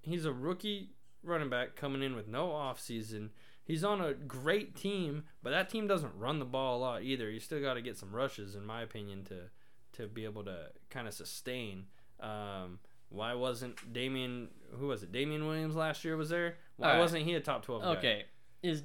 he's 0.01 0.25
a 0.25 0.31
rookie 0.33 0.89
running 1.23 1.49
back 1.49 1.75
coming 1.75 2.01
in 2.03 2.15
with 2.15 2.27
no 2.27 2.51
off 2.51 2.79
season. 2.79 3.31
He's 3.65 3.83
on 3.83 4.01
a 4.01 4.13
great 4.13 4.75
team, 4.75 5.23
but 5.41 5.51
that 5.51 5.69
team 5.69 5.87
doesn't 5.87 6.11
run 6.17 6.39
the 6.39 6.45
ball 6.45 6.77
a 6.77 6.81
lot 6.81 7.03
either. 7.03 7.29
You 7.31 7.39
still 7.39 7.61
got 7.61 7.75
to 7.75 7.81
get 7.81 7.97
some 7.97 8.13
rushes, 8.13 8.55
in 8.55 8.65
my 8.65 8.81
opinion, 8.81 9.23
to 9.25 9.49
to 9.93 10.07
be 10.07 10.25
able 10.25 10.43
to 10.43 10.71
kind 10.89 11.07
of 11.07 11.13
sustain. 11.13 11.85
Um, 12.19 12.79
why 13.09 13.33
wasn't 13.35 13.93
Damien? 13.93 14.49
Who 14.79 14.87
was 14.87 15.03
it? 15.03 15.11
Damien 15.11 15.45
Williams 15.47 15.75
last 15.75 16.03
year 16.03 16.17
was 16.17 16.29
there. 16.29 16.57
Why 16.77 16.87
Alright. 16.87 17.01
wasn't 17.01 17.23
he 17.25 17.33
a 17.35 17.39
top 17.39 17.63
twelve? 17.63 17.83
guy? 17.83 17.89
Okay, 17.97 18.23
is 18.61 18.83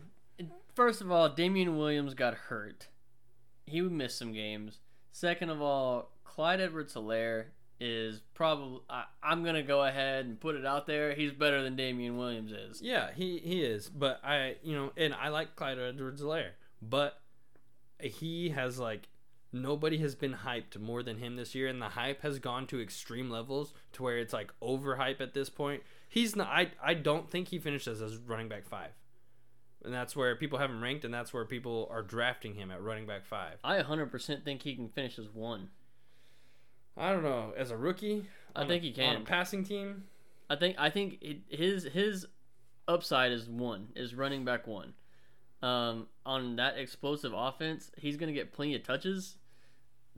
first 0.75 1.01
of 1.01 1.11
all, 1.11 1.29
Damian 1.29 1.77
Williams 1.77 2.15
got 2.15 2.35
hurt. 2.35 2.89
He 3.67 3.83
would 3.83 3.93
miss 3.93 4.15
some 4.15 4.33
games. 4.33 4.79
Second 5.13 5.51
of 5.51 5.61
all, 5.61 6.13
Clyde 6.25 6.61
Edwards-Helaire 6.61 7.47
is 7.81 8.21
probably. 8.35 8.81
I, 8.91 9.05
I'm 9.23 9.45
gonna 9.45 9.63
go 9.63 9.85
ahead 9.85 10.27
and 10.27 10.41
put 10.41 10.57
it 10.57 10.67
out 10.67 10.87
there. 10.87 11.15
He's 11.15 11.33
better 11.33 11.63
than 11.63 11.77
Damien 11.77 12.17
Williams 12.17 12.53
is. 12.53 12.83
Yeah, 12.83 13.11
he 13.15 13.39
he 13.39 13.63
is, 13.63 13.89
but 13.89 14.21
I 14.25 14.57
you 14.63 14.75
know, 14.75 14.93
and 14.97 15.15
I 15.15 15.29
like 15.29 15.57
Clyde 15.57 15.79
Edwards-Helaire, 15.79 16.51
but 16.83 17.21
he 18.01 18.51
has 18.51 18.79
like 18.79 19.09
nobody 19.53 19.99
has 19.99 20.15
been 20.15 20.35
hyped 20.35 20.79
more 20.79 21.03
than 21.03 21.19
him 21.19 21.37
this 21.37 21.55
year, 21.55 21.69
and 21.69 21.81
the 21.81 21.91
hype 21.91 22.23
has 22.23 22.39
gone 22.39 22.67
to 22.67 22.81
extreme 22.81 23.31
levels 23.31 23.73
to 23.93 24.03
where 24.03 24.19
it's 24.19 24.33
like 24.33 24.53
overhype 24.63 25.21
at 25.21 25.35
this 25.35 25.49
point. 25.49 25.83
He's 26.09 26.37
not. 26.37 26.49
I 26.49 26.71
I 26.83 26.95
don't 26.95 27.31
think 27.31 27.49
he 27.49 27.59
finishes 27.59 28.03
as 28.03 28.17
running 28.17 28.49
back 28.49 28.67
five, 28.67 28.91
and 29.85 29.93
that's 29.95 30.17
where 30.17 30.35
people 30.37 30.59
have 30.59 30.71
him 30.71 30.83
ranked, 30.83 31.05
and 31.05 31.13
that's 31.13 31.33
where 31.33 31.45
people 31.45 31.89
are 31.91 32.03
drafting 32.03 32.55
him 32.55 32.71
at 32.71 32.83
running 32.83 33.07
back 33.07 33.25
five. 33.27 33.59
I 33.63 33.81
100% 33.83 34.45
think 34.45 34.63
he 34.63 34.75
can 34.75 34.89
finish 34.89 35.19
as 35.19 35.29
one. 35.29 35.71
I 36.97 37.13
don't 37.13 37.23
know 37.23 37.53
as 37.57 37.71
a 37.71 37.77
rookie. 37.77 38.25
I 38.57 38.67
think 38.67 38.83
a- 38.83 38.87
he 38.87 38.93
can. 38.93 39.17
on 39.17 39.23
a 39.23 39.25
passing 39.25 39.65
team. 39.65 40.05
I 40.51 40.57
think 40.57 40.77
I 40.79 40.91
think 40.91 41.19
it, 41.21 41.39
his 41.49 41.85
his 41.85 42.27
upside 42.89 43.33
is 43.33 43.49
one 43.49 43.89
is 43.95 44.15
running 44.15 44.45
back 44.45 44.67
one. 44.67 44.95
Um, 45.63 46.07
on 46.25 46.57
that 46.57 46.79
explosive 46.79 47.33
offense, 47.35 47.91
he's 47.99 48.17
gonna 48.17 48.33
get 48.33 48.53
plenty 48.53 48.75
of 48.75 48.83
touches. 48.83 49.37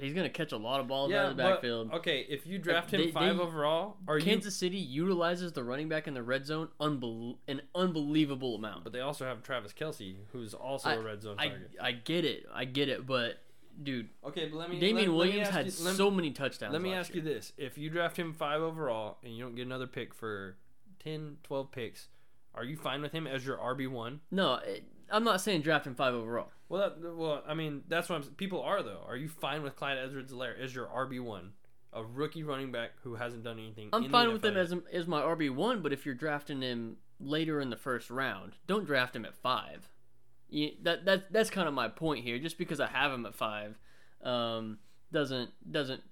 He's 0.01 0.15
gonna 0.15 0.29
catch 0.31 0.53
a 0.53 0.57
lot 0.57 0.81
of 0.81 0.89
balls 0.89 1.13
out 1.13 1.31
of 1.31 1.37
the 1.37 1.43
but- 1.43 1.51
backfield. 1.55 1.93
okay, 1.93 2.27
if 2.29 2.47
you 2.47 2.59
draft 2.59 2.93
him 2.93 3.01
they- 3.01 3.11
five 3.11 3.37
they- 3.37 3.43
overall, 3.43 3.97
are 4.09 4.19
you? 4.19 4.25
Kansas 4.25 4.57
City 4.57 4.77
utilizes 4.79 5.53
the 5.53 5.63
running 5.65 5.89
back 5.89 6.07
in 6.09 6.15
the 6.15 6.23
red 6.23 6.47
zone 6.47 6.69
unbel- 6.81 7.37
an 7.49 7.63
unbelievable 7.75 8.55
amount. 8.57 8.85
But 8.85 8.93
they 8.93 9.01
also 9.01 9.25
have 9.25 9.43
Travis 9.43 9.73
Kelce, 9.73 10.17
who's 10.33 10.55
also 10.55 10.89
I, 10.91 10.95
a 10.95 11.01
red 11.01 11.23
zone 11.23 11.37
I, 11.39 11.49
target. 11.49 11.71
I 11.81 11.93
get 11.93 12.25
it, 12.25 12.47
I 12.53 12.65
get 12.65 12.89
it, 12.89 13.07
but 13.07 13.39
dude, 13.83 14.09
okay, 14.25 14.49
but 14.49 14.57
let 14.57 14.71
me. 14.71 14.79
Damien 14.79 14.97
let- 14.97 15.03
let 15.03 15.09
me 15.09 15.31
Williams 15.31 15.49
had 15.49 15.65
you- 15.67 15.71
so 15.73 16.11
many 16.11 16.31
touchdowns. 16.31 16.73
Let 16.73 16.83
me 16.83 16.93
ask 16.93 17.15
you 17.15 17.21
this: 17.21 17.53
If 17.57 17.79
you 17.79 17.91
draft 17.91 18.17
him 18.19 18.33
five 18.33 18.61
overall 18.63 19.19
and 19.23 19.35
you 19.37 19.43
don't 19.45 19.55
get 19.55 19.67
another 19.67 19.87
pick 19.87 20.15
for 20.15 20.57
10, 20.99 21.39
12 21.43 21.71
picks, 21.73 22.09
are 22.55 22.65
you 22.65 22.77
fine 22.77 23.01
with 23.03 23.13
him 23.13 23.27
as 23.27 23.47
your 23.47 23.57
RB 23.59 23.87
one? 23.87 24.21
No, 24.31 24.55
it, 24.57 24.85
I'm 25.11 25.25
not 25.25 25.41
saying 25.41 25.63
draft 25.63 25.87
him 25.87 25.95
five 25.95 26.15
overall. 26.15 26.51
Well, 26.71 26.89
that, 26.89 27.17
well, 27.17 27.43
I 27.47 27.55
mean, 27.55 27.83
that's 27.89 28.09
what 28.09 28.23
I'm, 28.23 28.23
people 28.23 28.63
are 28.63 28.81
though. 28.83 29.03
Are 29.07 29.17
you 29.17 29.29
fine 29.29 29.65
with 29.65 29.75
Clyde 29.75 29.99
Edwards-Helaire 29.99 30.59
as 30.59 30.73
your 30.73 30.87
RB 30.87 31.21
one, 31.21 31.51
a 31.93 32.05
rookie 32.05 32.45
running 32.45 32.71
back 32.71 32.93
who 33.03 33.17
hasn't 33.17 33.43
done 33.43 33.59
anything? 33.59 33.91
I'm 33.93 34.05
in 34.05 34.11
fine 34.11 34.29
the 34.29 34.35
with 34.35 34.45
him 34.45 34.57
as 34.57 34.73
as 34.93 35.09
my 35.09 35.21
RB 35.21 35.53
one, 35.53 35.83
but 35.83 35.93
if 35.93 36.07
you're 36.07 36.15
drafting 36.15 36.63
him 36.63 36.99
later 37.19 37.61
in 37.61 37.71
the 37.71 37.77
first 37.77 38.09
round, 38.09 38.53
don't 38.69 38.87
draft 38.87 39.17
him 39.17 39.25
at 39.25 39.35
five. 39.35 39.89
You, 40.49 40.71
that 40.83 41.05
that 41.07 41.33
that's 41.33 41.51
kind 41.51 41.67
of 41.67 41.75
my 41.75 41.89
point 41.89 42.25
here. 42.25 42.39
Just 42.39 42.57
because 42.57 42.79
I 42.79 42.87
have 42.87 43.11
him 43.11 43.27
at 43.27 43.35
five, 43.35 43.77
um, 44.23 44.79
doesn't 45.11 45.51
doesn't 45.73 46.03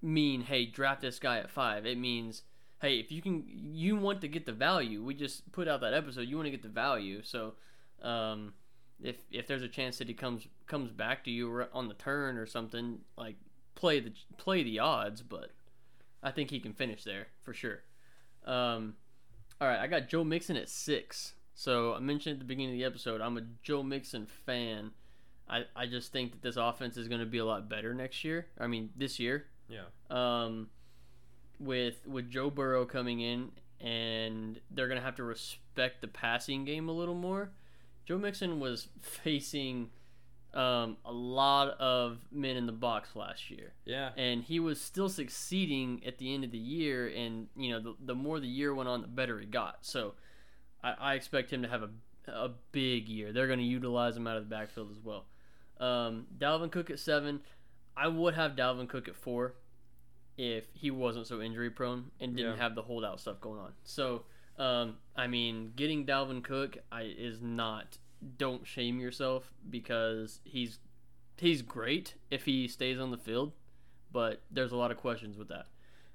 mean 0.00 0.42
hey 0.42 0.66
draft 0.66 1.00
this 1.00 1.18
guy 1.18 1.38
at 1.38 1.50
five. 1.50 1.84
It 1.84 1.98
means 1.98 2.42
hey 2.80 3.00
if 3.00 3.10
you 3.10 3.20
can 3.20 3.42
you 3.48 3.96
want 3.96 4.20
to 4.20 4.28
get 4.28 4.46
the 4.46 4.52
value. 4.52 5.02
We 5.02 5.14
just 5.14 5.50
put 5.50 5.66
out 5.66 5.80
that 5.80 5.94
episode. 5.94 6.28
You 6.28 6.36
want 6.36 6.46
to 6.46 6.52
get 6.52 6.62
the 6.62 6.68
value. 6.68 7.24
So, 7.24 7.54
um, 8.02 8.52
if 9.02 9.16
if 9.30 9.46
there's 9.46 9.62
a 9.62 9.68
chance 9.68 9.98
that 9.98 10.08
he 10.08 10.14
comes 10.14 10.46
comes 10.66 10.90
back 10.90 11.24
to 11.24 11.30
you 11.30 11.64
on 11.72 11.88
the 11.88 11.94
turn 11.94 12.36
or 12.38 12.46
something, 12.46 13.00
like 13.16 13.36
play 13.74 14.00
the 14.00 14.12
play 14.36 14.62
the 14.62 14.78
odds. 14.78 15.22
But 15.22 15.50
I 16.22 16.30
think 16.30 16.50
he 16.50 16.60
can 16.60 16.72
finish 16.72 17.04
there 17.04 17.28
for 17.42 17.52
sure. 17.52 17.80
Um, 18.44 18.94
all 19.60 19.68
right, 19.68 19.78
I 19.78 19.86
got 19.86 20.08
Joe 20.08 20.24
Mixon 20.24 20.56
at 20.56 20.68
six. 20.68 21.34
So 21.54 21.94
I 21.94 22.00
mentioned 22.00 22.34
at 22.34 22.38
the 22.40 22.44
beginning 22.44 22.74
of 22.74 22.78
the 22.78 22.84
episode, 22.84 23.20
I'm 23.22 23.38
a 23.38 23.42
Joe 23.62 23.82
Mixon 23.82 24.26
fan. 24.26 24.90
I, 25.48 25.64
I 25.74 25.86
just 25.86 26.12
think 26.12 26.32
that 26.32 26.42
this 26.42 26.56
offense 26.56 26.96
is 26.96 27.08
going 27.08 27.20
to 27.20 27.26
be 27.26 27.38
a 27.38 27.44
lot 27.44 27.68
better 27.68 27.94
next 27.94 28.24
year. 28.24 28.46
I 28.58 28.66
mean, 28.66 28.90
this 28.96 29.18
year. 29.18 29.46
Yeah. 29.68 29.84
Um, 30.10 30.68
with 31.58 32.06
with 32.06 32.30
Joe 32.30 32.50
Burrow 32.50 32.84
coming 32.84 33.20
in, 33.20 33.52
and 33.80 34.60
they're 34.70 34.88
going 34.88 34.98
to 34.98 35.04
have 35.04 35.16
to 35.16 35.24
respect 35.24 36.02
the 36.02 36.08
passing 36.08 36.64
game 36.64 36.88
a 36.88 36.92
little 36.92 37.14
more. 37.14 37.50
Joe 38.06 38.18
Mixon 38.18 38.60
was 38.60 38.88
facing 39.00 39.90
um, 40.54 40.96
a 41.04 41.12
lot 41.12 41.78
of 41.80 42.18
men 42.32 42.56
in 42.56 42.64
the 42.66 42.72
box 42.72 43.14
last 43.14 43.50
year. 43.50 43.72
Yeah. 43.84 44.10
and 44.16 44.42
he 44.42 44.58
was 44.60 44.80
still 44.80 45.08
succeeding 45.08 46.02
at 46.06 46.16
the 46.18 46.32
end 46.32 46.44
of 46.44 46.50
the 46.50 46.58
year 46.58 47.08
and 47.08 47.48
you 47.56 47.70
know 47.72 47.80
the, 47.80 47.94
the 48.06 48.14
more 48.14 48.40
the 48.40 48.46
year 48.46 48.74
went 48.74 48.88
on 48.88 49.02
the 49.02 49.08
better 49.08 49.38
he 49.38 49.46
got. 49.46 49.78
So 49.82 50.14
i, 50.82 50.92
I 50.98 51.14
expect 51.14 51.52
him 51.52 51.62
to 51.62 51.68
have 51.68 51.82
a, 51.82 51.90
a 52.30 52.50
big 52.72 53.08
year. 53.08 53.32
They're 53.32 53.48
going 53.48 53.58
to 53.58 53.64
utilize 53.64 54.16
him 54.16 54.26
out 54.26 54.36
of 54.38 54.48
the 54.48 54.54
backfield 54.54 54.90
as 54.92 54.98
well. 55.04 55.26
Um, 55.78 56.26
dalvin 56.38 56.70
cook 56.72 56.88
at 56.90 56.98
seven. 56.98 57.40
I 57.96 58.08
would 58.08 58.34
have 58.34 58.52
dalvin 58.52 58.88
cook 58.88 59.08
at 59.08 59.16
four 59.16 59.54
if 60.38 60.64
he 60.74 60.90
wasn't 60.90 61.26
so 61.26 61.40
injury 61.40 61.70
prone 61.70 62.10
and 62.20 62.36
didn't 62.36 62.56
Yeah. 62.56 62.62
have 62.62 62.74
the 62.74 62.82
holdout 62.82 63.20
stuff 63.20 63.40
going 63.40 63.58
on. 63.60 63.72
So 63.84 64.22
um, 64.58 64.96
i 65.16 65.26
mean 65.26 65.72
getting 65.76 66.06
dalvin 66.06 66.42
cook 66.42 66.78
I, 66.90 67.02
is 67.02 67.40
not 67.40 67.98
don't 68.38 68.66
shame 68.66 68.98
yourself 68.98 69.52
because 69.68 70.40
he's 70.44 70.78
he's 71.36 71.62
great 71.62 72.14
if 72.30 72.44
he 72.44 72.66
stays 72.66 72.98
on 72.98 73.10
the 73.10 73.18
field 73.18 73.52
but 74.16 74.40
there's 74.50 74.72
a 74.72 74.76
lot 74.76 74.90
of 74.90 74.96
questions 74.96 75.36
with 75.36 75.48
that. 75.48 75.66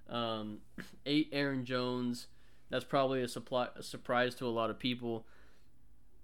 Um, 0.10 0.58
eight 1.06 1.30
Aaron 1.32 1.66
Jones. 1.66 2.26
That's 2.72 2.84
probably 2.84 3.22
a, 3.22 3.28
supply, 3.28 3.68
a 3.76 3.84
surprise 3.84 4.34
to 4.36 4.48
a 4.48 4.50
lot 4.50 4.72
of 4.72 4.80
people. 4.80 5.28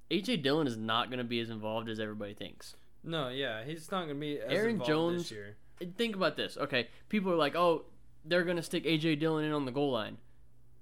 AJ 0.09 0.41
Dillon 0.41 0.65
is 0.65 0.75
not 0.75 1.09
going 1.09 1.19
to 1.19 1.23
be 1.23 1.39
as 1.39 1.51
involved 1.51 1.87
as 1.87 1.99
everybody 1.99 2.33
thinks. 2.33 2.75
No, 3.03 3.29
yeah, 3.29 3.63
he's 3.63 3.91
not 3.91 4.07
gonna 4.07 4.15
be 4.15 4.39
as 4.39 4.51
Aaron 4.51 4.71
involved 4.71 4.89
Jones- 4.89 5.23
this 5.23 5.31
year. 5.31 5.57
Think 5.97 6.15
about 6.15 6.35
this. 6.35 6.57
Okay, 6.57 6.87
people 7.09 7.31
are 7.31 7.35
like, 7.35 7.55
"Oh, 7.55 7.85
they're 8.25 8.43
going 8.43 8.57
to 8.57 8.63
stick 8.63 8.83
AJ 8.85 9.19
Dillon 9.19 9.45
in 9.45 9.51
on 9.51 9.65
the 9.65 9.71
goal 9.71 9.91
line." 9.91 10.17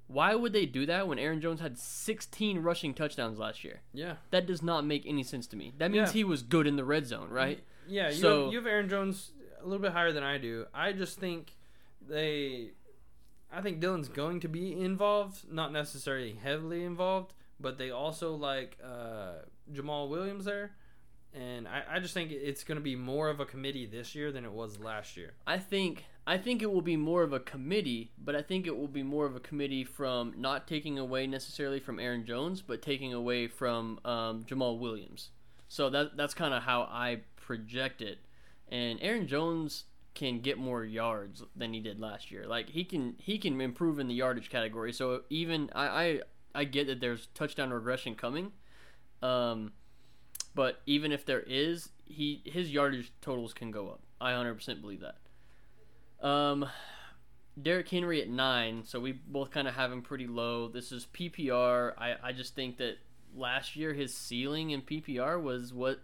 Why 0.07 0.35
would 0.35 0.53
they 0.53 0.65
do 0.67 0.85
that 0.85 1.07
when 1.07 1.17
Aaron 1.17 1.41
Jones 1.41 1.59
had 1.61 1.77
16 1.79 2.59
rushing 2.59 2.93
touchdowns 2.93 3.39
last 3.39 3.63
year? 3.63 3.81
Yeah. 3.93 4.15
That 4.31 4.45
does 4.45 4.61
not 4.61 4.85
make 4.85 5.03
any 5.05 5.23
sense 5.23 5.47
to 5.47 5.55
me. 5.55 5.73
That 5.77 5.89
means 5.91 6.09
Yeah. 6.09 6.13
he 6.13 6.23
was 6.23 6.43
good 6.43 6.67
in 6.67 6.75
the 6.75 6.85
red 6.85 7.07
zone, 7.07 7.29
right? 7.29 7.63
Yeah, 7.87 8.09
you, 8.09 8.15
So- 8.15 8.43
have, 8.45 8.51
you 8.53 8.59
have 8.59 8.67
Aaron 8.67 8.87
Jones 8.89 9.31
a 9.61 9.63
little 9.63 9.81
bit 9.81 9.93
higher 9.93 10.11
than 10.11 10.23
I 10.23 10.37
do. 10.37 10.65
I 10.73 10.91
just 10.93 11.17
think 11.19 11.55
they. 12.01 12.71
I 13.51 13.61
think 13.61 13.79
Dillon's 13.79 14.09
going 14.09 14.41
to 14.41 14.47
be 14.49 14.73
involved, 14.79 15.51
not 15.51 15.71
necessarily 15.71 16.33
heavily 16.33 16.83
involved, 16.83 17.33
but 17.59 17.77
they 17.77 17.89
also 17.89 18.35
like 18.35 18.77
uh, 18.83 19.43
Jamaal 19.71 20.09
Williams 20.09 20.45
there. 20.45 20.75
And 21.35 21.67
I, 21.67 21.83
I 21.95 21.99
just 21.99 22.13
think 22.13 22.31
it's 22.31 22.63
going 22.63 22.77
to 22.77 22.83
be 22.83 22.95
more 22.95 23.29
of 23.29 23.41
a 23.41 23.45
committee 23.45 23.85
this 23.85 24.15
year 24.15 24.31
than 24.31 24.45
it 24.45 24.51
was 24.51 24.79
last 24.79 25.17
year. 25.17 25.33
I 25.45 25.57
think 25.57 26.05
I 26.25 26.37
think 26.37 26.61
it 26.61 26.71
will 26.71 26.81
be 26.81 26.95
more 26.95 27.23
of 27.23 27.33
a 27.33 27.39
committee, 27.39 28.11
but 28.17 28.35
I 28.35 28.41
think 28.41 28.65
it 28.65 28.75
will 28.75 28.87
be 28.87 29.03
more 29.03 29.25
of 29.25 29.35
a 29.35 29.39
committee 29.39 29.83
from 29.83 30.33
not 30.37 30.67
taking 30.67 30.97
away 30.97 31.27
necessarily 31.27 31.79
from 31.79 31.99
Aaron 31.99 32.25
Jones, 32.25 32.61
but 32.61 32.81
taking 32.81 33.13
away 33.13 33.47
from 33.47 33.99
um, 34.05 34.43
Jamaal 34.43 34.79
Williams. 34.79 35.31
So 35.67 35.89
that 35.89 36.15
that's 36.15 36.33
kind 36.33 36.53
of 36.53 36.63
how 36.63 36.83
I 36.83 37.21
project 37.35 38.01
it. 38.01 38.19
And 38.69 38.97
Aaron 39.01 39.27
Jones 39.27 39.83
can 40.13 40.39
get 40.39 40.57
more 40.57 40.85
yards 40.85 41.43
than 41.55 41.73
he 41.73 41.81
did 41.81 41.99
last 41.99 42.31
year. 42.31 42.47
Like 42.47 42.69
he 42.69 42.85
can 42.85 43.15
he 43.19 43.37
can 43.37 43.59
improve 43.59 43.99
in 43.99 44.07
the 44.07 44.15
yardage 44.15 44.49
category. 44.49 44.93
So 44.93 45.23
even 45.29 45.69
I 45.75 45.87
I, 45.87 46.19
I 46.55 46.63
get 46.63 46.87
that 46.87 47.01
there's 47.01 47.27
touchdown 47.33 47.71
regression 47.71 48.15
coming. 48.15 48.53
Um, 49.21 49.73
but 50.55 50.81
even 50.85 51.11
if 51.11 51.25
there 51.25 51.43
is, 51.45 51.89
he 52.05 52.41
his 52.45 52.71
yardage 52.71 53.11
totals 53.21 53.53
can 53.53 53.69
go 53.71 53.89
up. 53.89 53.99
I 54.19 54.31
100% 54.31 54.81
believe 54.81 55.01
that. 55.01 55.17
Um, 56.25 56.65
Derrick 57.61 57.89
Henry 57.89 58.21
at 58.21 58.29
nine, 58.29 58.83
so 58.85 58.99
we 58.99 59.11
both 59.11 59.51
kind 59.51 59.67
of 59.67 59.75
have 59.75 59.91
him 59.91 60.01
pretty 60.01 60.27
low. 60.27 60.67
This 60.67 60.91
is 60.91 61.07
PPR. 61.13 61.93
I, 61.97 62.15
I 62.23 62.31
just 62.31 62.55
think 62.55 62.77
that 62.77 62.97
last 63.35 63.75
year 63.75 63.93
his 63.93 64.13
ceiling 64.13 64.71
in 64.71 64.81
PPR 64.81 65.41
was 65.41 65.73
what 65.73 65.99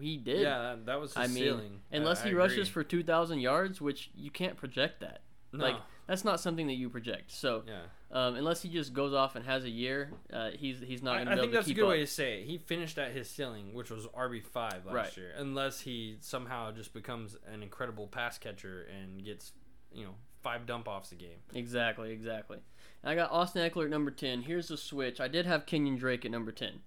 he 0.00 0.16
did. 0.16 0.40
Yeah, 0.40 0.76
that, 0.84 1.00
was 1.00 1.10
his 1.14 1.16
I 1.18 1.26
mean, 1.26 1.42
ceiling. 1.44 1.80
unless 1.90 2.22
I- 2.22 2.28
he 2.28 2.30
I 2.30 2.34
rushes 2.34 2.68
agree. 2.68 2.82
for 2.82 2.84
2,000 2.84 3.40
yards, 3.40 3.80
which 3.80 4.10
you 4.14 4.30
can't 4.30 4.56
project 4.56 5.00
that. 5.00 5.22
No. 5.52 5.64
Like 5.64 5.76
that's 6.06 6.24
not 6.24 6.40
something 6.40 6.66
that 6.68 6.74
you 6.74 6.88
project. 6.88 7.32
So 7.32 7.62
yeah. 7.66 7.82
um, 8.12 8.36
unless 8.36 8.62
he 8.62 8.68
just 8.68 8.92
goes 8.92 9.12
off 9.12 9.34
and 9.36 9.44
has 9.44 9.64
a 9.64 9.70
year, 9.70 10.10
uh, 10.32 10.50
he's 10.50 10.80
he's 10.80 11.02
not 11.02 11.16
I, 11.16 11.24
going 11.24 11.28
I 11.28 11.30
to 11.32 11.36
be 11.36 11.40
think 11.42 11.52
that's 11.54 11.68
a 11.68 11.74
good 11.74 11.84
up. 11.84 11.90
way 11.90 12.00
to 12.00 12.06
say 12.06 12.40
it. 12.40 12.46
He 12.46 12.58
finished 12.58 12.98
at 12.98 13.12
his 13.12 13.28
ceiling, 13.28 13.74
which 13.74 13.90
was 13.90 14.06
RB 14.08 14.42
five 14.44 14.84
last 14.86 14.94
Right. 14.94 15.16
year, 15.16 15.32
unless 15.36 15.80
he 15.80 16.16
somehow 16.20 16.70
just 16.72 16.92
becomes 16.94 17.36
an 17.52 17.62
incredible 17.62 18.06
pass 18.06 18.38
catcher 18.38 18.86
and 18.96 19.24
gets, 19.24 19.52
you 19.92 20.04
know, 20.04 20.14
five 20.42 20.66
dump 20.66 20.86
offs 20.86 21.10
a 21.12 21.16
game. 21.16 21.38
Exactly, 21.54 22.12
exactly. 22.12 22.58
And 23.02 23.10
I 23.10 23.14
got 23.16 23.30
Austin 23.32 23.68
Ekeler 23.68 23.84
at 23.84 23.90
number 23.90 24.10
10. 24.12 24.42
Here's 24.42 24.68
the 24.68 24.76
switch. 24.76 25.20
I 25.20 25.26
did 25.28 25.44
have 25.46 25.66
Kenyon 25.66 25.96
Drake 25.96 26.24
at 26.24 26.30
number 26.30 26.52
10. 26.52 26.80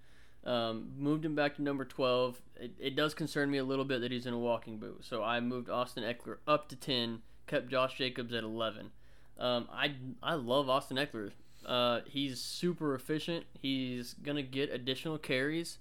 Um, 0.46 0.94
moved 0.98 1.26
him 1.26 1.36
back 1.36 1.58
to 1.58 1.62
number 1.62 1.84
12. 1.84 2.42
It, 2.56 2.72
it 2.80 2.96
does 2.96 3.14
concern 3.14 3.52
me 3.52 3.58
a 3.58 3.64
little 3.66 3.84
bit 3.84 4.00
that 4.00 4.12
he's 4.12 4.26
in 4.26 4.34
a 4.34 4.40
walking 4.40 4.78
boot. 4.78 5.04
So 5.04 5.22
I 5.22 5.42
moved 5.42 5.70
Austin 5.70 6.04
Ekeler 6.04 6.38
up 6.48 6.70
to 6.70 6.78
10, 6.78 7.22
kept 7.48 7.68
Josh 7.68 7.98
Jacobs 7.98 8.34
at 8.34 8.44
11. 8.46 8.92
Um, 9.40 9.68
I 9.72 9.94
I 10.22 10.36
love 10.36 10.70
Austin 10.70 10.98
Ekeler. 10.98 11.32
Uh, 11.66 12.02
he's 12.06 12.42
super 12.42 12.96
efficient. 12.96 13.46
He's 13.60 14.14
gonna 14.16 14.44
get 14.44 14.72
additional 14.72 15.18
carries. 15.18 15.80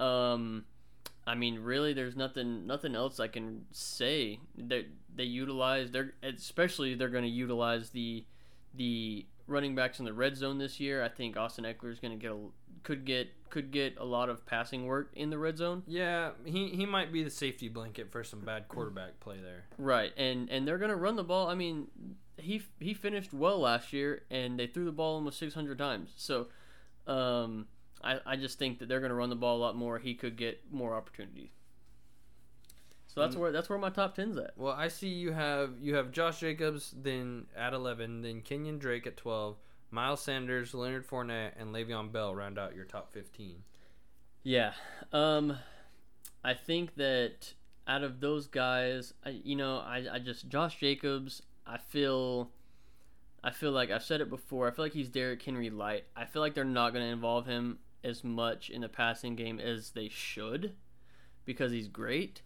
Um, 0.00 0.64
I 1.26 1.34
mean, 1.34 1.60
really, 1.60 1.92
there's 1.92 2.16
nothing 2.16 2.66
nothing 2.66 2.94
else 2.94 3.20
I 3.20 3.28
can 3.28 3.66
say. 3.70 4.40
They 4.56 4.86
they 5.14 5.24
utilize 5.24 5.90
they're 5.90 6.12
especially 6.22 6.94
they're 6.94 7.08
gonna 7.08 7.26
utilize 7.26 7.90
the 7.90 8.24
the 8.74 9.26
running 9.46 9.74
backs 9.74 9.98
in 9.98 10.04
the 10.04 10.12
red 10.12 10.36
zone 10.36 10.58
this 10.58 10.80
year. 10.80 11.02
I 11.02 11.08
think 11.08 11.36
Austin 11.36 11.64
Ekeler 11.64 11.92
is 11.92 12.00
gonna 12.00 12.16
get 12.16 12.32
a 12.32 12.38
could 12.82 13.04
get 13.04 13.28
could 13.50 13.70
get 13.70 13.96
a 13.98 14.04
lot 14.04 14.28
of 14.28 14.44
passing 14.46 14.86
work 14.86 15.10
in 15.14 15.30
the 15.30 15.38
red 15.38 15.58
zone. 15.58 15.82
Yeah, 15.86 16.30
he, 16.44 16.68
he 16.70 16.86
might 16.86 17.12
be 17.12 17.22
the 17.22 17.30
safety 17.30 17.68
blanket 17.68 18.10
for 18.10 18.24
some 18.24 18.40
bad 18.40 18.66
quarterback 18.68 19.20
play 19.20 19.36
there. 19.40 19.64
Right, 19.78 20.12
and 20.16 20.50
and 20.50 20.66
they're 20.66 20.78
gonna 20.78 20.96
run 20.96 21.16
the 21.16 21.24
ball. 21.24 21.48
I 21.48 21.54
mean, 21.54 21.86
he 22.42 22.62
he 22.80 22.94
finished 22.94 23.32
well 23.32 23.60
last 23.60 23.92
year, 23.92 24.22
and 24.30 24.58
they 24.58 24.66
threw 24.66 24.84
the 24.84 24.92
ball 24.92 25.14
almost 25.14 25.38
600 25.38 25.78
times. 25.78 26.12
So, 26.16 26.48
um, 27.06 27.66
I 28.02 28.18
I 28.26 28.36
just 28.36 28.58
think 28.58 28.78
that 28.78 28.88
they're 28.88 29.00
gonna 29.00 29.14
run 29.14 29.30
the 29.30 29.36
ball 29.36 29.56
a 29.56 29.62
lot 29.62 29.76
more. 29.76 29.98
He 29.98 30.14
could 30.14 30.36
get 30.36 30.60
more 30.70 30.94
opportunities. 30.94 31.50
So 33.06 33.20
that's 33.20 33.36
where 33.36 33.52
that's 33.52 33.68
where 33.68 33.78
my 33.78 33.90
top 33.90 34.14
ten's 34.14 34.38
at. 34.38 34.52
Well, 34.56 34.72
I 34.72 34.88
see 34.88 35.08
you 35.08 35.32
have 35.32 35.74
you 35.80 35.96
have 35.96 36.12
Josh 36.12 36.40
Jacobs 36.40 36.94
then 36.96 37.44
at 37.54 37.74
eleven, 37.74 38.22
then 38.22 38.40
Kenyon 38.40 38.78
Drake 38.78 39.06
at 39.06 39.18
twelve, 39.18 39.58
Miles 39.90 40.22
Sanders, 40.22 40.72
Leonard 40.72 41.06
Fournette, 41.06 41.52
and 41.58 41.74
Le'Veon 41.74 42.10
Bell 42.10 42.34
round 42.34 42.58
out 42.58 42.74
your 42.74 42.86
top 42.86 43.12
fifteen. 43.12 43.64
Yeah, 44.42 44.72
um, 45.12 45.58
I 46.42 46.54
think 46.54 46.94
that 46.94 47.52
out 47.86 48.02
of 48.02 48.20
those 48.20 48.46
guys, 48.46 49.12
I, 49.24 49.40
you 49.44 49.56
know, 49.56 49.76
I, 49.76 50.04
I 50.14 50.18
just 50.18 50.48
Josh 50.48 50.78
Jacobs. 50.78 51.42
I 51.66 51.78
feel, 51.78 52.50
I 53.42 53.50
feel 53.50 53.72
like 53.72 53.90
I've 53.90 54.02
said 54.02 54.20
it 54.20 54.28
before. 54.28 54.68
I 54.68 54.70
feel 54.70 54.84
like 54.84 54.92
he's 54.92 55.08
Derrick 55.08 55.42
Henry 55.42 55.70
light. 55.70 56.04
I 56.16 56.24
feel 56.24 56.42
like 56.42 56.54
they're 56.54 56.64
not 56.64 56.92
going 56.92 57.04
to 57.04 57.12
involve 57.12 57.46
him 57.46 57.78
as 58.04 58.24
much 58.24 58.68
in 58.70 58.80
the 58.80 58.88
passing 58.88 59.36
game 59.36 59.60
as 59.60 59.90
they 59.90 60.08
should, 60.08 60.74
because 61.44 61.70
he's 61.70 61.88
great, 61.88 62.42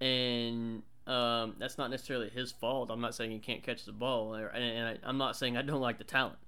and 0.00 0.82
um, 1.06 1.56
that's 1.58 1.78
not 1.78 1.90
necessarily 1.90 2.30
his 2.30 2.52
fault. 2.52 2.90
I'm 2.90 3.00
not 3.00 3.14
saying 3.14 3.30
he 3.30 3.38
can't 3.38 3.62
catch 3.62 3.84
the 3.84 3.92
ball, 3.92 4.34
and, 4.34 4.48
and 4.54 4.88
I, 4.88 4.98
I'm 5.08 5.18
not 5.18 5.36
saying 5.36 5.56
I 5.56 5.62
don't 5.62 5.80
like 5.80 5.98
the 5.98 6.04
talent. 6.04 6.38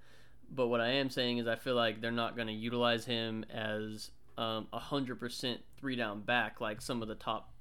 But 0.51 0.69
what 0.69 0.81
I 0.81 0.89
am 0.89 1.11
saying 1.11 1.39
is 1.39 1.47
I 1.47 1.57
feel 1.57 1.75
like 1.75 2.01
they're 2.01 2.11
not 2.11 2.35
going 2.35 2.49
to 2.49 2.55
utilize 2.55 3.05
him 3.05 3.45
as 3.53 4.11
um, 4.39 4.69
a 4.73 4.79
hundred 4.79 5.21
percent 5.21 5.61
three 5.79 5.97
down 5.97 6.23
back 6.23 6.61
like 6.61 6.81
some 6.81 7.03
of 7.03 7.09
the 7.09 7.15
top 7.15 7.53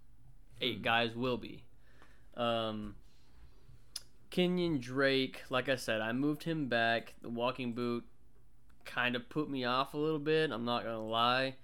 eight 0.62 0.82
guys 0.82 1.14
will 1.16 1.38
be. 1.38 1.64
Um, 2.36 2.96
Kenyon 4.30 4.80
Drake, 4.80 5.44
like 5.50 5.70
I 5.70 5.76
said, 5.76 6.02
I 6.02 6.12
moved 6.12 6.44
him 6.44 6.68
back. 6.68 7.14
The 7.22 7.30
walking 7.30 7.74
boot 7.74 8.04
kind 8.86 9.16
of 9.16 9.28
put 9.30 9.50
me 9.50 9.66
off 9.66 9.94
a 9.94 9.98
little 9.98 10.20
bit. 10.20 10.52
I'm 10.52 10.66
not 10.66 10.84
gonna 10.84 11.06
lie. 11.06 11.56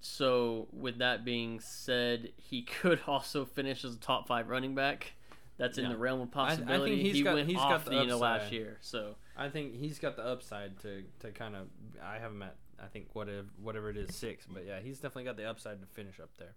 So 0.00 0.68
with 0.72 0.98
that 0.98 1.24
being 1.24 1.60
said, 1.60 2.32
he 2.36 2.62
could 2.80 3.00
also 3.06 3.44
finish 3.44 3.84
as 3.84 3.94
a 3.94 3.98
top 3.98 4.26
five 4.26 4.48
running 4.48 4.74
back. 4.74 5.12
That's 5.58 5.78
in 5.78 5.84
Yeah. 5.84 5.90
the 5.92 5.96
realm 5.98 6.20
of 6.20 6.28
I- 6.36 6.44
I 6.44 6.48
think 6.56 6.66
possibility. 6.66 7.02
he's 7.02 7.14
he 7.16 7.22
got- 7.22 7.34
went 7.34 7.48
he's 7.48 7.56
off 7.56 7.70
got 7.70 7.84
the 7.86 7.90
the 7.92 7.96
end 7.98 8.10
of 8.10 8.20
last 8.20 8.52
year. 8.52 8.76
So 8.82 9.16
I 9.36 9.48
think 9.48 9.74
he's 9.74 9.98
got 9.98 10.16
the 10.16 10.24
upside 10.24 10.78
to, 10.80 11.02
to 11.20 11.30
kind 11.30 11.56
of. 11.56 11.68
I 12.02 12.18
have 12.18 12.30
him 12.32 12.42
at 12.42 12.56
I 12.78 12.86
think 12.88 13.08
whatever 13.14 13.46
whatever 13.62 13.88
it 13.88 13.96
is 13.96 14.14
six, 14.14 14.46
but 14.46 14.66
yeah, 14.66 14.80
he's 14.80 14.96
definitely 14.98 15.24
got 15.24 15.38
the 15.38 15.48
upside 15.48 15.80
to 15.80 15.86
finish 15.86 16.20
up 16.20 16.28
there. 16.38 16.54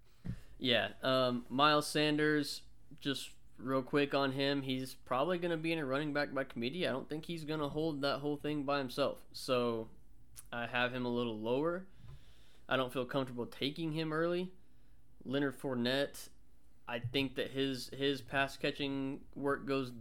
Yeah, 0.57 0.89
um, 1.01 1.45
Miles 1.49 1.87
Sanders. 1.87 2.61
Just 2.99 3.29
real 3.61 3.81
quick 3.81 4.13
on 4.13 4.31
him, 4.31 4.61
he's 4.61 4.93
probably 4.93 5.37
going 5.37 5.51
to 5.51 5.57
be 5.57 5.73
in 5.73 5.79
a 5.79 5.85
running 5.85 6.13
back 6.13 6.33
by 6.33 6.43
committee. 6.43 6.87
I 6.87 6.91
don't 6.91 7.07
think 7.07 7.25
he's 7.25 7.43
going 7.43 7.59
to 7.59 7.67
hold 7.67 8.01
that 8.01 8.19
whole 8.19 8.37
thing 8.37 8.63
by 8.63 8.79
himself. 8.79 9.17
So 9.33 9.87
I 10.51 10.65
have 10.67 10.93
him 10.93 11.05
a 11.05 11.09
little 11.09 11.37
lower. 11.37 11.85
I 12.67 12.77
don't 12.77 12.93
feel 12.93 13.05
comfortable 13.05 13.45
taking 13.45 13.91
him 13.91 14.13
early. 14.13 14.51
Leonard 15.25 15.59
Fournette. 15.59 16.29
I 16.87 16.99
think 16.99 17.35
that 17.35 17.51
his 17.51 17.89
his 17.95 18.21
pass 18.21 18.57
catching 18.57 19.19
work 19.35 19.67
goes 19.67 19.91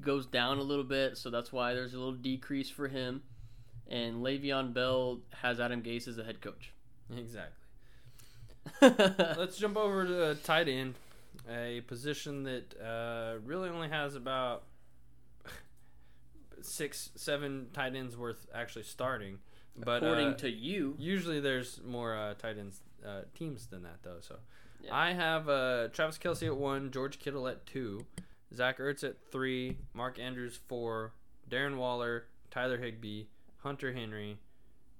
goes 0.00 0.26
down 0.26 0.58
a 0.58 0.62
little 0.62 0.84
bit, 0.84 1.16
so 1.16 1.30
that's 1.30 1.52
why 1.52 1.74
there's 1.74 1.94
a 1.94 1.98
little 1.98 2.12
decrease 2.12 2.68
for 2.68 2.88
him. 2.88 3.22
And 3.88 4.16
Le'Veon 4.16 4.72
Bell 4.72 5.20
has 5.42 5.60
Adam 5.60 5.82
Gase 5.82 6.08
as 6.08 6.18
a 6.18 6.24
head 6.24 6.40
coach. 6.40 6.72
Exactly. 7.14 7.52
Let's 8.80 9.58
jump 9.58 9.76
over 9.76 10.06
to 10.06 10.24
uh, 10.24 10.34
tight 10.42 10.68
end, 10.68 10.94
a 11.50 11.82
position 11.82 12.44
that 12.44 12.74
uh, 12.80 13.38
really 13.44 13.68
only 13.68 13.88
has 13.88 14.14
about 14.14 14.64
six, 16.62 17.10
seven 17.14 17.66
tight 17.72 17.94
ends 17.94 18.16
worth 18.16 18.46
actually 18.54 18.84
starting. 18.84 19.38
But 19.76 20.02
According 20.02 20.34
uh, 20.34 20.38
to 20.38 20.50
you, 20.50 20.94
usually 20.98 21.40
there's 21.40 21.80
more 21.84 22.16
uh, 22.16 22.34
tight 22.34 22.58
ends 22.58 22.80
uh, 23.04 23.22
teams 23.36 23.66
than 23.66 23.82
that 23.82 24.02
though. 24.02 24.18
So 24.20 24.36
Yeah. 24.80 24.94
I 24.94 25.12
have 25.12 25.48
uh, 25.48 25.88
Travis 25.88 26.18
Kelce 26.18 26.46
at 26.46 26.56
one, 26.56 26.90
George 26.90 27.18
Kittle 27.18 27.48
at 27.48 27.66
two, 27.66 28.06
Zach 28.54 28.78
Ertz 28.78 29.02
at 29.04 29.16
three, 29.30 29.78
Mark 29.92 30.18
Andrews 30.18 30.58
four, 30.68 31.12
Darren 31.50 31.76
Waller, 31.76 32.26
Tyler 32.50 32.78
Higbee, 32.78 33.24
Hunter 33.58 33.92
Henry, 33.92 34.38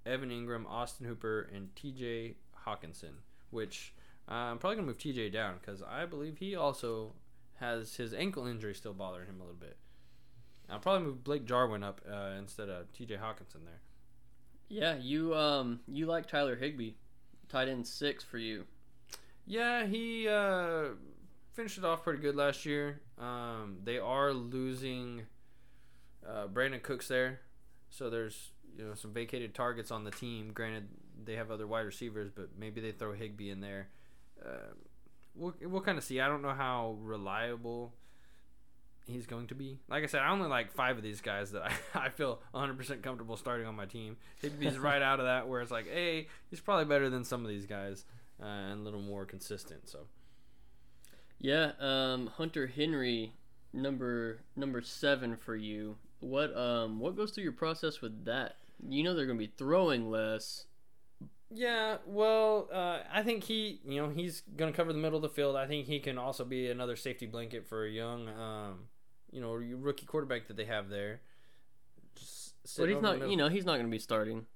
Evan 0.05 0.31
Engram, 0.31 0.67
Austin 0.67 1.07
Hooper, 1.07 1.49
and 1.55 1.75
T.J. 1.77 2.35
Hockenson. 2.67 3.13
Which 3.51 3.95
uh, 4.29 4.35
I'm 4.35 4.59
probably 4.59 4.77
gonna 4.77 4.87
move 4.87 4.99
T.J. 4.99 5.31
down 5.31 5.57
because 5.61 5.83
I 5.83 6.07
believe 6.07 6.39
he 6.39 6.57
also 6.57 7.13
has 7.61 7.97
his 7.97 8.15
ankle 8.15 8.47
injury 8.47 8.75
still 8.75 8.95
bothering 8.95 9.29
him 9.29 9.41
a 9.41 9.45
little 9.45 9.59
bit. 9.59 9.77
I'll 10.71 10.79
probably 10.79 11.07
move 11.07 11.23
Blake 11.23 11.45
Jarwin 11.45 11.83
up 11.83 12.01
uh, 12.11 12.33
instead 12.39 12.69
of 12.69 12.91
T.J. 12.93 13.17
Hockenson 13.17 13.65
there. 13.65 13.81
Yeah, 14.69 14.97
you 14.97 15.35
um 15.35 15.81
you 15.87 16.07
like 16.07 16.27
Tyler 16.27 16.57
Higbee, 16.57 16.93
tight 17.49 17.69
end 17.69 17.87
six 17.87 18.25
for 18.25 18.39
you. 18.39 18.65
Yeah, 19.47 19.87
he 19.87 20.27
uh, 20.27 20.95
finished 21.53 21.77
it 21.77 21.85
off 21.85 22.03
pretty 22.03 22.21
good 22.21 22.35
last 22.35 22.65
year. 22.65 23.01
Um, 23.19 23.79
they 23.85 23.99
are 23.99 24.33
losing 24.33 25.23
uh, 26.27 26.47
Brandin 26.47 26.83
Cooks 26.83 27.09
there, 27.09 27.41
so 27.91 28.09
there's 28.09 28.53
you 28.77 28.85
know 28.85 28.95
some 28.95 29.13
vacated 29.13 29.55
targets 29.55 29.91
on 29.91 30.05
the 30.05 30.11
team. 30.11 30.53
Granted, 30.55 30.89
they 31.25 31.37
have 31.37 31.51
other 31.51 31.67
wide 31.67 31.83
receivers, 31.83 32.31
but 32.35 32.51
maybe 32.59 32.81
they 32.81 32.93
throw 32.93 33.13
Higbee 33.13 33.51
in 33.51 33.61
there. 33.61 33.89
We'll 35.35 35.55
we'll 35.62 35.81
kind 35.83 35.99
of 35.99 36.05
see. 36.05 36.20
I 36.20 36.29
don't 36.29 36.42
know 36.42 36.55
how 36.55 36.97
reliable 37.01 37.92
he's 39.07 39.27
going 39.27 39.49
to 39.49 39.55
be. 39.55 39.81
Like 39.88 40.03
I 40.03 40.07
said, 40.07 40.23
I 40.23 40.31
only 40.31 40.49
like 40.49 40.73
five 40.73 40.97
of 40.97 41.03
these 41.03 41.20
guys 41.20 41.51
that 41.53 41.62
I, 41.62 41.73
I 42.07 42.09
feel 42.09 42.40
100% 42.55 43.03
comfortable 43.03 43.37
starting 43.37 43.66
on 43.66 43.75
my 43.75 43.85
team. 43.87 44.16
Higbee's 44.42 44.79
right 44.79 45.03
out 45.03 45.20
of 45.20 45.27
that, 45.27 45.49
where 45.49 45.61
it's 45.61 45.70
like, 45.70 45.87
hey, 45.88 46.29
he's 46.51 46.61
probably 46.61 46.85
better 46.87 47.11
than 47.11 47.25
some 47.25 47.42
of 47.42 47.49
these 47.49 47.66
guys 47.66 48.05
uh, 48.42 48.47
and 48.47 48.81
a 48.81 48.85
little 48.85 49.03
more 49.03 49.25
consistent. 49.27 49.88
So 49.88 50.07
Yeah, 51.40 51.73
um 51.81 52.29
Hunter 52.37 52.66
Henry, 52.68 53.35
number 53.73 54.40
number 54.57 54.81
seven 54.83 55.37
for 55.37 55.57
you. 55.57 55.97
What 56.20 56.57
um 56.57 57.01
what 57.01 57.16
goes 57.16 57.33
through 57.33 57.44
your 57.44 57.53
process 57.53 58.01
with 58.01 58.25
that? 58.25 58.57
You 58.88 59.03
know 59.03 59.14
they're 59.14 59.27
gonna 59.27 59.38
be 59.38 59.53
throwing 59.59 60.11
less. 60.11 60.66
Yeah, 61.51 61.99
well, 62.07 62.69
uh, 62.73 62.99
I 63.13 63.23
think 63.23 63.45
he, 63.45 63.81
you 63.87 64.03
know, 64.03 64.09
he's 64.11 64.43
going 64.57 64.73
to 64.73 64.77
cover 64.77 64.93
the 64.93 64.99
middle 64.99 65.17
of 65.17 65.23
the 65.23 65.29
field. 65.29 65.57
I 65.57 65.67
think 65.67 65.87
he 65.87 66.01
can 66.01 66.19
also 66.19 66.45
be 66.45 66.69
another 66.71 66.97
safety 66.97 67.27
blanket 67.27 67.67
for 67.67 67.85
a 67.85 67.91
young, 67.91 68.29
um, 68.29 68.79
you 69.31 69.41
know, 69.41 69.53
rookie 69.53 70.07
quarterback 70.07 70.47
that 70.49 70.57
they 70.57 70.65
have 70.65 70.89
there. 70.89 71.21
But 72.79 72.89
he's 72.89 73.03
not 73.03 73.29
you 73.31 73.37
know, 73.37 73.49
he's 73.49 73.65
not 73.67 73.77
gonna 73.77 73.89
be 73.89 73.99
starting. 73.99 74.47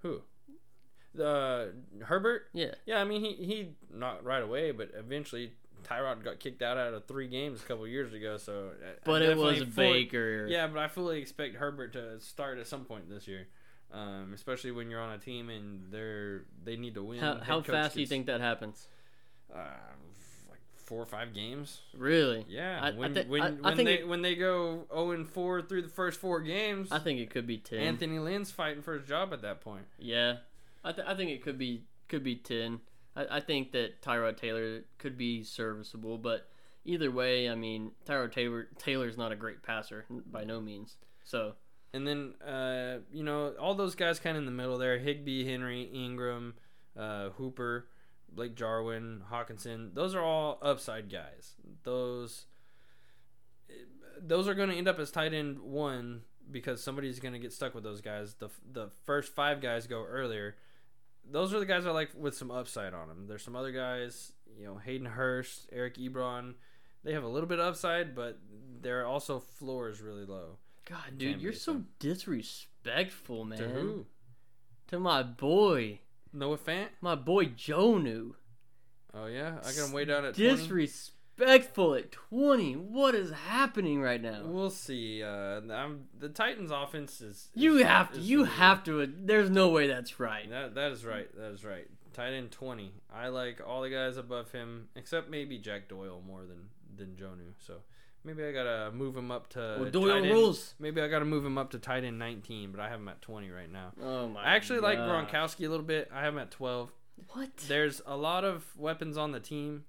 who. 0.00 0.22
The 1.14 1.72
Herbert, 2.02 2.48
Yeah. 2.54 2.74
yeah. 2.86 3.00
I 3.00 3.04
mean, 3.04 3.20
he 3.20 3.34
he 3.34 3.68
not 3.92 4.24
right 4.24 4.42
away, 4.42 4.72
but 4.72 4.90
eventually 4.94 5.52
Tyrod 5.84 6.24
got 6.24 6.40
kicked 6.40 6.60
out 6.62 6.76
out 6.76 6.92
of 6.94 7.06
three 7.06 7.28
games 7.28 7.62
a 7.62 7.64
couple 7.66 7.86
years 7.86 8.12
ago. 8.12 8.36
So, 8.36 8.72
I 8.84 8.94
But 9.04 9.22
it 9.22 9.36
was 9.36 9.62
fully- 9.62 10.04
Baker. 10.04 10.46
Yeah, 10.48 10.66
but 10.66 10.78
I 10.78 10.88
fully 10.88 11.20
expect 11.20 11.54
Herbert 11.56 11.92
to 11.92 12.18
start 12.20 12.58
at 12.58 12.66
some 12.66 12.84
point 12.84 13.08
this 13.08 13.28
year, 13.28 13.46
um, 13.92 14.32
especially 14.34 14.70
when 14.72 14.90
you're 14.90 15.00
on 15.00 15.12
a 15.14 15.18
team 15.18 15.50
and 15.50 15.90
they're 15.90 16.44
they 16.64 16.76
need 16.76 16.94
to 16.94 17.02
win. 17.04 17.20
How, 17.20 17.38
how 17.40 17.60
fast 17.62 17.94
do 17.94 18.00
you 18.00 18.06
gets, 18.06 18.10
think 18.10 18.26
that 18.26 18.40
happens? 18.40 18.88
Uh, 19.54 19.58
like 20.50 20.60
four 20.76 21.02
or 21.02 21.06
five 21.06 21.32
games. 21.34 21.80
Really? 21.96 22.44
Yeah, 22.48 22.80
I- 22.82 22.88
I 22.88 22.90
when 22.92 23.14
when, 23.28 23.42
I- 23.42 23.50
when 23.50 23.76
they 23.84 23.94
it- 24.00 24.08
when 24.08 24.22
they 24.22 24.34
go 24.34 24.86
zero 24.90 25.10
and 25.12 25.28
four 25.28 25.62
through 25.62 25.82
the 25.82 25.88
first 25.88 26.20
four 26.20 26.40
games, 26.40 26.90
I 26.90 26.98
think 26.98 27.20
it 27.20 27.30
could 27.30 27.46
be 27.46 27.58
ten. 27.58 27.80
Anthony 27.80 28.18
Lynn's 28.18 28.50
fighting 28.50 28.82
for 28.82 28.94
his 28.98 29.06
job 29.06 29.32
at 29.32 29.42
that 29.42 29.60
point. 29.60 29.86
Yeah, 29.98 30.38
I, 30.82 30.92
th- 30.92 31.06
I 31.06 31.14
think 31.14 31.30
it 31.30 31.42
could 31.42 31.58
be 31.58 31.84
could 32.08 32.24
be 32.24 32.36
ten. 32.36 32.80
I, 33.16 33.36
I 33.36 33.40
think 33.40 33.72
that 33.72 34.02
Tyrod 34.02 34.36
Taylor 34.36 34.82
could 34.98 35.16
be 35.16 35.44
serviceable, 35.44 36.18
but 36.18 36.48
either 36.84 37.10
way, 37.10 37.48
I 37.48 37.54
mean 37.54 37.92
Tyrod 38.06 38.32
Taylor 38.32 38.68
Taylor's 38.78 39.16
not 39.16 39.30
a 39.30 39.36
great 39.36 39.62
passer 39.62 40.04
by 40.26 40.42
no 40.44 40.60
means. 40.60 40.96
So 41.22 41.54
And 41.94 42.04
then, 42.04 42.34
uh, 42.44 42.98
you 43.12 43.22
know, 43.22 43.54
all 43.60 43.76
those 43.76 43.94
guys 43.94 44.18
kind 44.18 44.36
of 44.36 44.42
in 44.42 44.46
the 44.46 44.50
middle 44.50 44.78
there 44.78 44.98
Higbee, 44.98 45.48
Henry, 45.48 45.88
Engram, 45.94 46.54
uh, 46.98 47.30
Hooper, 47.30 47.86
Blake 48.32 48.56
Jarwin, 48.56 49.22
Hockenson. 49.30 49.94
Those 49.94 50.16
are 50.16 50.22
all 50.22 50.58
upside 50.60 51.08
guys. 51.08 51.54
Those 51.84 52.46
those 54.20 54.48
are 54.48 54.54
going 54.54 54.70
to 54.70 54.76
end 54.76 54.88
up 54.88 54.98
as 54.98 55.12
tight 55.12 55.34
end 55.34 55.60
one 55.60 56.22
because 56.50 56.82
somebody's 56.82 57.20
going 57.20 57.34
to 57.34 57.38
get 57.38 57.52
stuck 57.52 57.76
with 57.76 57.84
those 57.84 58.00
guys. 58.00 58.34
The 58.34 58.48
the 58.72 58.90
first 59.04 59.32
five 59.32 59.60
guys 59.60 59.86
go 59.86 60.04
earlier. 60.04 60.56
Those 61.30 61.54
are 61.54 61.60
the 61.60 61.66
guys 61.66 61.86
I 61.86 61.90
like 61.92 62.10
with 62.18 62.34
some 62.34 62.50
upside 62.50 62.92
on 62.92 63.06
them. 63.06 63.26
There's 63.28 63.44
some 63.44 63.54
other 63.54 63.70
guys, 63.70 64.32
you 64.58 64.66
know, 64.66 64.78
Hayden 64.78 65.06
Hurst, 65.06 65.68
Eric 65.70 65.96
Ebron. 65.96 66.54
They 67.04 67.12
have 67.12 67.22
a 67.22 67.28
little 67.28 67.48
bit 67.48 67.60
of 67.60 67.66
upside, 67.66 68.16
but 68.16 68.40
their 68.80 69.06
also 69.06 69.38
floor 69.38 69.88
is 69.88 70.00
really 70.00 70.24
low. 70.24 70.58
God, 70.84 71.18
dude, 71.18 71.40
you're 71.40 71.52
so 71.52 71.82
disrespectful, 71.98 73.44
man. 73.44 73.58
To 73.58 73.68
who? 73.68 74.06
To 74.88 74.98
my 74.98 75.22
boy, 75.22 76.00
Noah 76.32 76.58
Fant? 76.58 76.88
my 77.00 77.14
boy 77.14 77.46
Jonnu. 77.46 78.32
Oh 79.14 79.26
yeah, 79.26 79.56
I 79.62 79.72
got 79.72 79.86
him 79.86 79.92
way 79.92 80.04
down 80.04 80.24
at 80.24 80.34
20. 80.34 80.56
Disrespectful 80.56 81.94
at 81.94 82.12
20. 82.12 82.74
What 82.74 83.14
is 83.14 83.30
happening 83.30 84.00
right 84.02 84.20
now? 84.20 84.42
We'll 84.44 84.70
see. 84.70 85.22
Uh, 85.22 85.60
I'm, 85.72 86.04
the 86.18 86.28
Titans' 86.28 86.70
offense 86.70 87.20
is. 87.20 87.48
You 87.54 87.76
is- 87.78 87.84
have 87.84 88.12
to. 88.12 88.20
You 88.20 88.38
really- 88.38 88.50
have 88.50 88.84
to. 88.84 89.06
There's 89.06 89.50
no 89.50 89.68
way 89.70 89.86
that's 89.86 90.18
right. 90.20 90.48
That 90.50 90.74
that 90.74 90.92
is 90.92 91.04
right. 91.04 91.28
That 91.36 91.52
is 91.52 91.64
right. 91.64 91.86
Tight 92.12 92.32
end 92.34 92.50
twenty. 92.52 92.92
I 93.12 93.28
like 93.28 93.60
all 93.66 93.82
the 93.82 93.90
guys 93.90 94.16
above 94.16 94.52
him, 94.52 94.88
except 94.94 95.30
maybe 95.30 95.58
Jack 95.58 95.88
Doyle 95.88 96.22
more 96.26 96.42
than 96.42 96.68
than 96.96 97.16
Jonnu. 97.16 97.54
So 97.58 97.78
maybe 98.24 98.44
I 98.44 98.52
gotta 98.52 98.90
move 98.92 99.16
him 99.16 99.30
up 99.30 99.48
to. 99.50 99.76
Well, 99.80 99.90
Doyle 99.90 100.08
tight 100.08 100.24
end- 100.24 100.30
rules. 100.32 100.74
Maybe 100.78 101.00
I 101.00 101.08
gotta 101.08 101.24
move 101.24 101.44
him 101.44 101.58
up 101.58 101.70
to 101.72 101.78
tight 101.78 102.04
end 102.04 102.18
nineteen, 102.18 102.70
but 102.72 102.80
I 102.80 102.88
have 102.88 102.98
him 103.00 103.08
at 103.08 103.20
twenty 103.22 103.50
right 103.50 103.70
now. 103.70 103.92
Oh 104.02 104.28
my. 104.28 104.42
I 104.42 104.54
actually 104.56 104.80
like. 104.80 104.98
Gronkowski 104.98 105.66
a 105.66 105.68
little 105.68 105.84
bit. 105.86 106.10
I 106.12 106.20
have 106.22 106.34
him 106.34 106.40
at 106.40 106.50
twelve. 106.50 106.92
What? 107.32 107.56
There's 107.68 108.02
a 108.06 108.16
lot 108.16 108.44
of 108.44 108.64
weapons 108.76 109.16
on 109.16 109.30
the 109.32 109.38
team, 109.40 109.84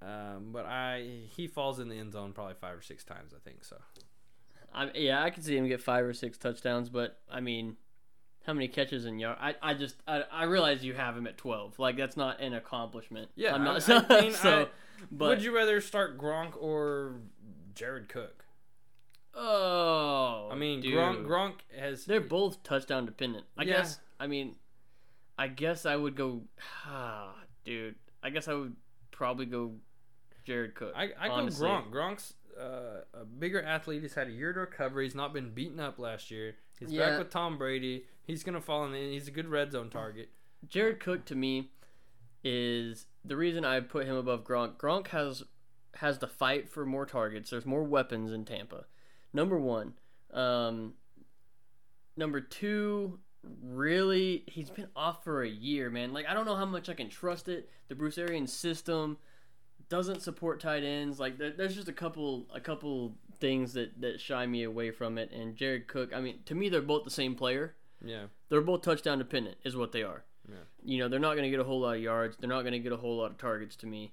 um, 0.00 0.50
but 0.52 0.64
I 0.66 1.06
he 1.34 1.46
falls 1.48 1.78
in 1.80 1.88
the 1.88 1.96
end 1.96 2.12
zone 2.12 2.32
probably 2.32 2.54
five 2.54 2.76
or 2.78 2.82
six 2.82 3.04
times. 3.04 3.32
I 3.34 3.38
think 3.48 3.64
so. 3.64 3.76
I, 4.74 4.90
yeah, 4.94 5.22
I 5.22 5.30
could 5.30 5.44
see 5.44 5.56
him 5.56 5.68
get 5.68 5.82
five 5.82 6.04
or 6.04 6.14
six 6.14 6.38
touchdowns, 6.38 6.88
but 6.88 7.18
I 7.30 7.40
mean, 7.40 7.76
how 8.46 8.54
many 8.54 8.68
catches 8.68 9.04
and 9.04 9.20
yard? 9.20 9.36
I, 9.40 9.54
I 9.60 9.74
just 9.74 9.96
I, 10.06 10.22
I 10.32 10.44
realize 10.44 10.82
you 10.84 10.94
have 10.94 11.16
him 11.16 11.26
at 11.26 11.36
twelve. 11.36 11.78
Like 11.78 11.96
that's 11.96 12.16
not 12.16 12.40
an 12.40 12.54
accomplishment. 12.54 13.30
Yeah, 13.34 13.54
I'm 13.54 13.64
not. 13.64 13.86
I- 13.88 14.06
I 14.08 14.20
mean, 14.22 14.32
so, 14.32 14.62
I- 14.62 14.66
but 15.10 15.28
Would 15.28 15.42
you 15.42 15.54
rather 15.54 15.80
start 15.80 16.16
Gronk 16.16 16.52
or 16.62 17.16
Jared 17.74 18.08
Cook? 18.08 18.44
oh, 19.34 20.48
I 20.52 20.54
mean, 20.54 20.80
dude. 20.80 20.94
Gronk, 20.94 21.24
Gronk 21.26 21.52
has. 21.78 22.04
They're 22.04 22.20
both 22.20 22.62
touchdown 22.62 23.06
dependent. 23.06 23.46
I 23.56 23.62
Yeah. 23.64 23.78
guess. 23.78 23.98
I 24.20 24.26
mean, 24.26 24.56
I 25.38 25.48
guess 25.48 25.86
I 25.86 25.96
would 25.96 26.14
go. 26.16 26.42
Ah, 26.86 27.34
dude. 27.64 27.96
I 28.22 28.30
guess 28.30 28.46
I 28.48 28.54
would 28.54 28.76
probably 29.10 29.46
go 29.46 29.74
Jared 30.44 30.74
Cook. 30.74 30.92
I, 30.94 31.10
I 31.18 31.28
go. 31.28 31.34
Gronk. 31.46 31.90
Gronk's 31.90 32.34
uh, 32.60 33.02
a 33.14 33.24
bigger 33.24 33.62
athlete. 33.62 34.02
He's 34.02 34.14
had 34.14 34.28
a 34.28 34.32
year 34.32 34.52
to 34.52 34.60
recover. 34.60 35.00
He's 35.00 35.14
not 35.14 35.32
been 35.32 35.50
beaten 35.50 35.80
up 35.80 35.98
last 35.98 36.30
year. 36.30 36.56
He's 36.78 36.92
Yeah. 36.92 37.10
back 37.10 37.18
with 37.18 37.30
Tom 37.30 37.56
Brady. 37.58 38.04
He's 38.24 38.44
gonna 38.44 38.60
fall 38.60 38.84
in. 38.84 38.92
The, 38.92 38.98
he's 39.12 39.28
a 39.28 39.32
good 39.32 39.48
red 39.48 39.72
zone 39.72 39.88
target. 39.90 40.28
Jared 40.68 41.00
Cook 41.00 41.24
to 41.26 41.34
me 41.34 41.70
is 42.44 43.06
the 43.24 43.36
reason 43.36 43.64
I 43.64 43.80
put 43.80 44.06
him 44.06 44.16
above 44.16 44.44
Gronk. 44.44 44.76
Gronk 44.76 45.08
has 45.08 45.42
has 45.96 46.18
to 46.18 46.26
fight 46.26 46.68
for 46.68 46.84
more 46.86 47.06
targets. 47.06 47.50
There's 47.50 47.66
more 47.66 47.82
weapons 47.84 48.32
in 48.32 48.44
Tampa. 48.44 48.84
Number 49.32 49.58
one. 49.58 49.94
Um, 50.32 50.94
number 52.16 52.40
two, 52.40 53.18
really, 53.62 54.44
he's 54.46 54.70
been 54.70 54.88
off 54.96 55.24
for 55.24 55.42
a 55.42 55.48
year, 55.48 55.90
man. 55.90 56.12
Like 56.12 56.26
I 56.26 56.34
don't 56.34 56.46
know 56.46 56.56
how 56.56 56.64
much 56.66 56.88
I 56.88 56.94
can 56.94 57.08
trust 57.08 57.48
it. 57.48 57.68
The 57.88 57.94
Bruce 57.94 58.18
Arians 58.18 58.52
system 58.52 59.18
doesn't 59.88 60.22
support 60.22 60.60
tight 60.60 60.84
ends. 60.84 61.20
Like 61.20 61.38
there, 61.38 61.50
there's 61.50 61.74
just 61.74 61.88
a 61.88 61.92
couple 61.92 62.46
a 62.54 62.60
couple 62.60 63.14
things 63.40 63.72
that 63.74 64.00
that 64.00 64.20
shy 64.20 64.46
me 64.46 64.62
away 64.62 64.90
from 64.90 65.18
it. 65.18 65.30
And 65.32 65.56
Jared 65.56 65.86
Cook, 65.88 66.12
I 66.14 66.20
mean, 66.20 66.38
to 66.46 66.54
me, 66.54 66.68
they're 66.68 66.80
both 66.80 67.04
the 67.04 67.10
same 67.10 67.34
player 67.34 67.74
Yeah. 68.04 68.24
they're 68.48 68.60
both 68.60 68.82
touchdown 68.82 69.18
dependent 69.18 69.56
is 69.64 69.76
what 69.76 69.92
they 69.92 70.02
are 70.02 70.24
Yeah. 70.48 70.56
you 70.84 70.98
know 70.98 71.08
they're 71.08 71.20
not 71.20 71.32
going 71.34 71.44
to 71.44 71.50
get 71.50 71.60
a 71.60 71.64
whole 71.64 71.80
lot 71.80 71.96
of 71.96 72.02
yards 72.02 72.36
they're 72.38 72.48
not 72.48 72.62
going 72.62 72.72
to 72.72 72.78
get 72.78 72.92
a 72.92 72.96
whole 72.96 73.16
lot 73.18 73.30
of 73.32 73.38
targets 73.38 73.76
to 73.76 73.86
me 73.86 74.12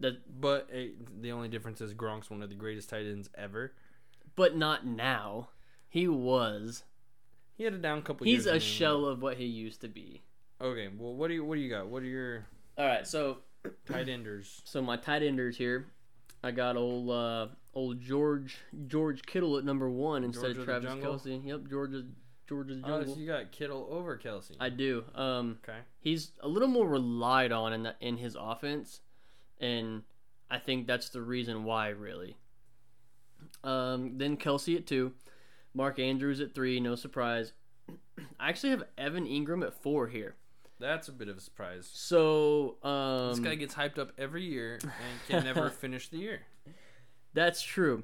that 0.00 0.40
But 0.40 0.68
eh, 0.72 0.88
the 1.20 1.32
only 1.32 1.48
difference 1.48 1.80
is 1.80 1.94
Gronk's 1.94 2.30
one 2.30 2.42
of 2.42 2.48
the 2.48 2.54
greatest 2.54 2.88
tight 2.90 3.06
ends 3.06 3.28
ever. 3.36 3.72
but 4.36 4.56
not 4.56 4.86
now 4.86 5.48
he 5.88 6.08
was 6.08 6.82
He 7.54 7.64
had 7.64 7.72
a 7.74 7.78
down 7.78 8.02
couple. 8.02 8.24
he's 8.26 8.46
a 8.46 8.58
shell 8.60 9.06
of 9.06 9.22
what 9.22 9.36
he 9.36 9.44
used 9.46 9.80
to 9.82 9.88
be 9.88 10.22
Okay. 10.60 10.88
Well, 10.96 11.14
what 11.14 11.28
do 11.28 11.34
you 11.34 11.44
what 11.44 11.56
do 11.56 11.60
you 11.60 11.68
got? 11.70 11.88
What 11.88 12.02
are 12.02 12.06
your 12.06 12.46
all 12.78 12.86
right 12.86 13.06
so 13.06 13.38
tight 13.86 14.08
enders? 14.08 14.60
so 14.64 14.82
my 14.82 14.96
tight 14.96 15.22
enders 15.22 15.56
here 15.56 15.86
i 16.42 16.50
got 16.50 16.76
old 16.76 17.08
uh 17.10 17.46
old 17.74 18.00
george 18.00 18.58
george 18.86 19.22
kittle 19.24 19.56
at 19.56 19.64
number 19.64 19.88
one 19.88 20.22
instead 20.24 20.54
George 20.54 20.58
of 20.58 20.64
travis 20.64 20.90
Jungle? 20.90 21.14
kelce 21.18 21.46
yep 21.46 21.60
george's 21.70 22.04
george's 22.48 22.82
Oh, 22.84 23.02
so 23.04 23.16
you 23.16 23.26
got 23.26 23.50
Kittle 23.52 23.86
over 23.90 24.18
Kelce. 24.18 24.52
i 24.60 24.68
do 24.68 25.02
um 25.14 25.58
okay. 25.66 25.78
he's 26.00 26.32
a 26.40 26.48
little 26.48 26.68
more 26.68 26.86
relied 26.86 27.52
on 27.52 27.72
in 27.72 27.82
the, 27.84 27.94
in 28.00 28.16
his 28.18 28.36
offense, 28.38 29.00
and 29.60 30.02
I 30.50 30.58
think 30.58 30.86
that's 30.86 31.08
the 31.10 31.22
reason 31.22 31.64
why, 31.64 31.88
really. 31.88 32.36
Um, 33.62 34.18
then 34.18 34.36
Kelce 34.36 34.76
at 34.76 34.86
two, 34.86 35.12
Mark 35.74 35.98
Andrews 35.98 36.40
at 36.40 36.54
three, 36.54 36.80
no 36.80 36.94
surprise. 36.96 37.52
I 38.40 38.48
actually 38.48 38.70
have 38.70 38.84
Evan 38.98 39.26
Engram 39.26 39.64
at 39.66 39.74
four 39.82 40.08
here. 40.08 40.34
That's 40.80 41.08
a 41.08 41.12
bit 41.12 41.28
of 41.28 41.36
a 41.38 41.40
surprise. 41.40 41.88
So 41.92 42.76
um, 42.82 43.30
This 43.30 43.38
guy 43.38 43.54
gets 43.54 43.74
hyped 43.74 43.98
up 43.98 44.12
every 44.18 44.44
year 44.44 44.78
and 44.82 44.92
can 45.28 45.44
never 45.44 45.70
finish 45.80 46.08
the 46.08 46.18
year. 46.18 46.40
that's 47.32 47.62
true. 47.62 48.02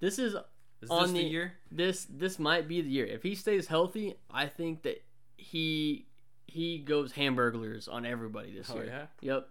This 0.00 0.18
is 0.18 0.34
Is 0.82 0.90
On 0.90 1.02
this 1.04 1.12
the 1.12 1.18
the- 1.18 1.28
year? 1.28 1.52
this 1.72 2.06
this 2.10 2.38
might 2.38 2.68
be 2.68 2.80
the 2.82 2.88
year. 2.90 3.06
If 3.06 3.22
he 3.22 3.34
stays 3.34 3.66
healthy, 3.66 4.16
I 4.30 4.46
think 4.46 4.82
that 4.82 5.02
he 5.36 6.06
he 6.46 6.78
goes 6.78 7.12
hamburglers 7.14 7.88
on 7.92 8.04
everybody 8.06 8.54
this 8.54 8.70
Oh 8.70 8.76
year. 8.76 9.06
yeah. 9.22 9.42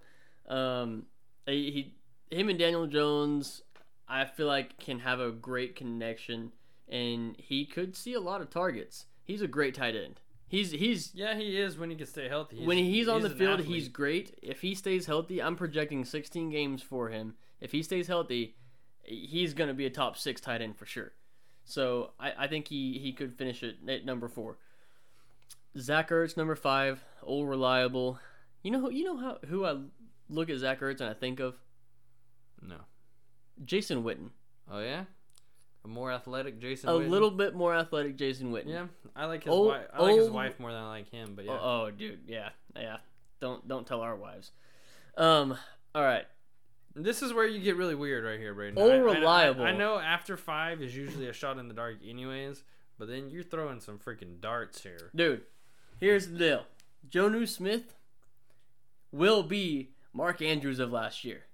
Yep. 0.47 0.55
Um, 0.57 1.05
he, 1.49 1.93
he, 2.29 2.35
him 2.35 2.49
and 2.49 2.59
Daniel 2.59 2.87
Jones, 2.87 3.63
I 4.07 4.25
feel 4.25 4.47
like 4.47 4.79
can 4.79 4.99
have 4.99 5.19
a 5.19 5.31
great 5.31 5.75
connection, 5.75 6.51
and 6.87 7.35
he 7.37 7.65
could 7.65 7.95
see 7.95 8.13
a 8.13 8.19
lot 8.19 8.41
of 8.41 8.49
targets. 8.49 9.05
He's 9.23 9.41
a 9.41 9.47
great 9.47 9.75
tight 9.75 9.95
end. 9.95 10.19
He's 10.47 10.71
he's 10.71 11.11
Yeah, 11.13 11.35
he 11.35 11.59
is 11.59 11.77
when 11.77 11.91
he 11.91 11.95
can 11.95 12.07
stay 12.07 12.27
healthy. 12.27 12.65
when 12.65 12.77
he's 12.79 13.07
on 13.07 13.21
the 13.21 13.29
field, 13.29 13.59
athlete. 13.59 13.75
he's 13.75 13.87
great. 13.87 14.39
If 14.41 14.61
he 14.61 14.73
stays 14.73 15.05
healthy, 15.05 15.41
I'm 15.41 15.55
projecting 15.55 16.03
16 16.03 16.49
games 16.49 16.81
for 16.81 17.09
him. 17.09 17.35
If 17.61 17.71
he 17.71 17.83
stays 17.83 18.07
healthy, 18.07 18.55
he's 19.03 19.53
gonna 19.53 19.75
be 19.75 19.85
a 19.85 19.91
top 19.91 20.17
six 20.17 20.41
tight 20.41 20.61
end 20.61 20.75
for 20.75 20.87
sure. 20.87 21.11
So 21.65 22.13
I, 22.19 22.33
I 22.39 22.47
think 22.47 22.67
he, 22.67 22.97
he 22.97 23.13
could 23.13 23.35
finish 23.35 23.61
it 23.61 23.77
at 23.87 24.03
number 24.05 24.27
four. 24.27 24.57
Zach 25.77 26.09
Ertz 26.09 26.35
number 26.35 26.55
five, 26.55 27.03
old 27.21 27.47
reliable. 27.47 28.19
You 28.63 28.71
know 28.71 28.79
who 28.79 28.91
you 28.91 29.03
know 29.03 29.17
how 29.17 29.37
who 29.47 29.65
I 29.65 29.77
look 30.29 30.49
at 30.49 30.57
Zach 30.59 30.79
Ertz 30.81 31.01
and 31.01 31.09
I 31.09 31.13
think 31.13 31.39
of 31.39 31.55
no. 32.61 32.75
Jason 33.65 34.03
Witten. 34.03 34.29
Oh 34.71 34.79
yeah, 34.79 35.05
a 35.83 35.87
more 35.87 36.11
athletic 36.11 36.59
Jason. 36.59 36.89
A 36.89 36.93
Witten? 36.93 37.09
little 37.09 37.31
bit 37.31 37.55
more 37.55 37.73
athletic 37.75 38.15
Jason 38.17 38.51
Witten. 38.51 38.67
Yeah, 38.69 38.85
I 39.15 39.25
like 39.25 39.43
his 39.43 39.51
Old- 39.51 39.67
wife. 39.69 39.87
I 39.93 40.01
like 40.03 40.15
his 40.15 40.29
wife 40.29 40.59
more 40.59 40.71
than 40.71 40.81
I 40.81 40.89
like 40.89 41.09
him. 41.09 41.33
But 41.35 41.45
yeah, 41.45 41.51
Oh, 41.61 41.85
oh, 41.87 41.91
dude, 41.91 42.19
yeah, 42.27 42.49
yeah. 42.75 42.97
Don't 43.41 43.67
don't 43.67 43.85
tell 43.87 44.01
our 44.01 44.15
wives. 44.15 44.51
Um. 45.17 45.57
All 45.95 46.03
right. 46.03 46.25
this 46.95 47.21
is 47.21 47.33
where 47.33 47.47
you 47.47 47.59
get 47.59 47.75
really 47.77 47.95
weird 47.95 48.23
right 48.25 48.39
here, 48.39 48.53
Brayden. 48.53 48.77
I- 48.77 49.23
I- 49.23 49.47
I- 49.47 49.69
I, 49.69 49.75
know 49.75 49.97
after 49.99 50.35
five 50.37 50.81
is 50.81 50.95
usually 50.95 51.27
a 51.27 51.33
shot 51.33 51.57
in 51.57 51.67
the 51.67 51.73
dark, 51.73 51.97
anyways. 52.07 52.63
But 52.97 53.07
then 53.07 53.29
you're 53.29 53.43
throwing 53.43 53.79
some 53.79 53.97
freaking 53.97 54.41
darts 54.41 54.83
here. 54.83 55.09
Dude, 55.15 55.43
here's 55.99 56.27
the 56.27 56.37
deal. 56.37 56.65
Jonnu 57.09 57.47
Smith 57.47 57.95
will 59.11 59.41
be 59.43 59.91
Mark 60.13 60.41
Andrews 60.41 60.79
of 60.79 60.91
last 60.91 61.23
year. 61.23 61.45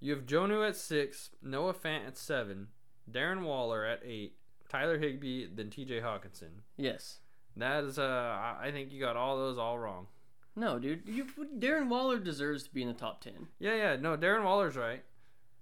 You 0.00 0.14
have 0.14 0.26
Jonnu 0.26 0.66
at 0.68 0.76
six, 0.76 1.30
Noah 1.42 1.74
Fant 1.74 2.06
at 2.06 2.18
seven, 2.18 2.68
Darren 3.10 3.42
Waller 3.42 3.84
at 3.84 4.02
eight, 4.04 4.36
Tyler 4.68 4.98
Higbee, 4.98 5.46
then 5.46 5.70
T.J. 5.70 6.00
Hockenson. 6.00 6.62
Yes. 6.76 7.18
That 7.56 7.84
is, 7.84 7.98
uh, 7.98 8.02
I 8.02 8.66
I 8.66 8.72
think 8.72 8.92
you 8.92 9.00
got 9.00 9.16
all 9.16 9.36
those 9.36 9.58
all 9.58 9.78
wrong. 9.78 10.08
No, 10.56 10.78
dude. 10.78 11.02
You, 11.06 11.26
Darren 11.58 11.88
Waller 11.88 12.18
deserves 12.18 12.64
to 12.64 12.74
be 12.74 12.82
in 12.82 12.88
the 12.88 12.94
top 12.94 13.20
ten. 13.20 13.48
Yeah, 13.58 13.74
yeah, 13.74 13.96
no, 13.96 14.16
Darren 14.16 14.44
Waller's 14.44 14.76
right. 14.76 15.02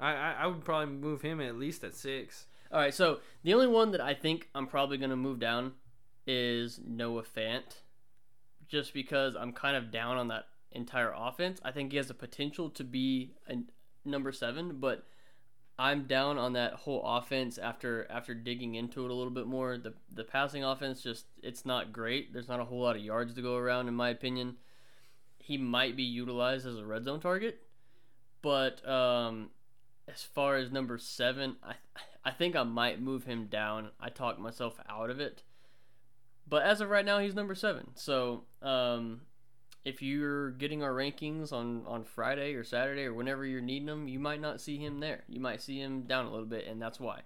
I, 0.01 0.12
I, 0.12 0.32
I 0.40 0.47
would 0.47 0.64
probably 0.64 0.95
move 0.95 1.22
him 1.22 1.40
at 1.40 1.57
least 1.57 1.84
at 1.84 1.95
six. 1.95 2.47
All 2.70 2.80
right. 2.80 2.93
So 2.93 3.20
the 3.43 3.55
only 3.55 3.68
one 3.68 3.93
that 3.93 4.01
I 4.01 4.14
think 4.14 4.49
I'm 4.55 4.66
probably 4.66 4.99
gonna 4.99 5.16
move 5.16 5.38
down 5.38 5.72
is 6.26 6.80
Noah 6.84 7.22
Fant, 7.22 7.82
just 8.68 8.93
because 8.95 9.36
I'm 9.36 9.53
kind 9.53 9.76
of 9.76 9.90
down 9.90 10.16
on 10.16 10.28
that 10.28 10.47
entire 10.75 11.12
offense. 11.16 11.61
I 11.64 11.70
think 11.70 11.93
he 11.93 11.97
has 11.97 12.09
the 12.09 12.14
potential 12.14 12.70
to 12.70 12.85
be 12.85 13.35
a 13.49 13.57
number 14.05 14.33
seven, 14.33 14.79
but 14.81 15.05
I'm 15.79 16.05
down 16.05 16.39
on 16.39 16.53
that 16.53 16.75
whole 16.75 17.03
offense 17.05 17.59
after 17.59 18.07
after 18.11 18.35
digging 18.35 18.75
into 18.75 19.05
it 19.05 19.11
a 19.11 19.14
little 19.14 19.33
bit 19.33 19.47
more. 19.47 19.79
The 19.79 19.95
the 20.12 20.25
passing 20.25 20.64
offense 20.64 21.03
just 21.03 21.27
it's 21.43 21.64
not 21.64 21.93
great. 21.93 22.33
There's 22.33 22.49
not 22.49 22.61
a 22.61 22.64
whole 22.64 22.81
lot 22.81 22.97
of 22.97 23.03
yards 23.03 23.35
to 23.35 23.43
go 23.43 23.57
around 23.57 23.89
in 23.89 23.95
my 23.95 24.11
opinion. 24.11 24.57
He 25.39 25.59
might 25.59 25.97
be 25.97 26.05
utilized 26.05 26.66
as 26.66 26.77
a 26.79 26.87
red 26.87 27.05
zone 27.05 27.20
target, 27.20 27.62
but 28.43 28.87
um, 28.89 29.51
as 30.07 30.23
far 30.23 30.57
as 30.57 30.70
number 30.70 30.99
seven, 30.99 31.57
I 31.62 31.75
I 32.25 32.31
think 32.31 32.55
I 32.55 32.62
might 32.62 33.01
move 33.01 33.25
him 33.25 33.47
down. 33.47 33.91
I 33.99 34.09
talked 34.09 34.39
myself 34.39 34.79
out 34.89 35.11
of 35.11 35.20
it. 35.20 35.43
But 36.47 36.64
as 36.64 36.81
of 36.81 36.91
right 36.91 37.05
now, 37.05 37.18
he's 37.18 37.35
number 37.35 37.55
seven. 37.55 37.89
So 37.95 38.45
um, 38.61 39.23
if 39.85 40.01
you're 40.03 40.53
getting 40.53 40.83
our 40.83 40.93
rankings 40.93 41.53
on, 41.53 41.83
on 41.87 42.05
Friday 42.05 42.55
or 42.55 42.64
Saturday 42.64 43.03
or 43.05 43.14
whenever 43.14 43.45
you're 43.45 43.61
needing 43.61 43.87
them, 43.87 44.09
you 44.09 44.18
might 44.18 44.41
not 44.41 44.61
see 44.61 44.78
him 44.78 45.01
there. 45.01 45.24
You 45.28 45.41
might 45.41 45.61
see 45.61 45.80
him 45.80 46.03
down 46.03 46.26
a 46.26 46.30
little 46.30 46.47
bit, 46.47 46.66
and 46.66 46.80
that's 46.80 47.01
why. 47.01 47.22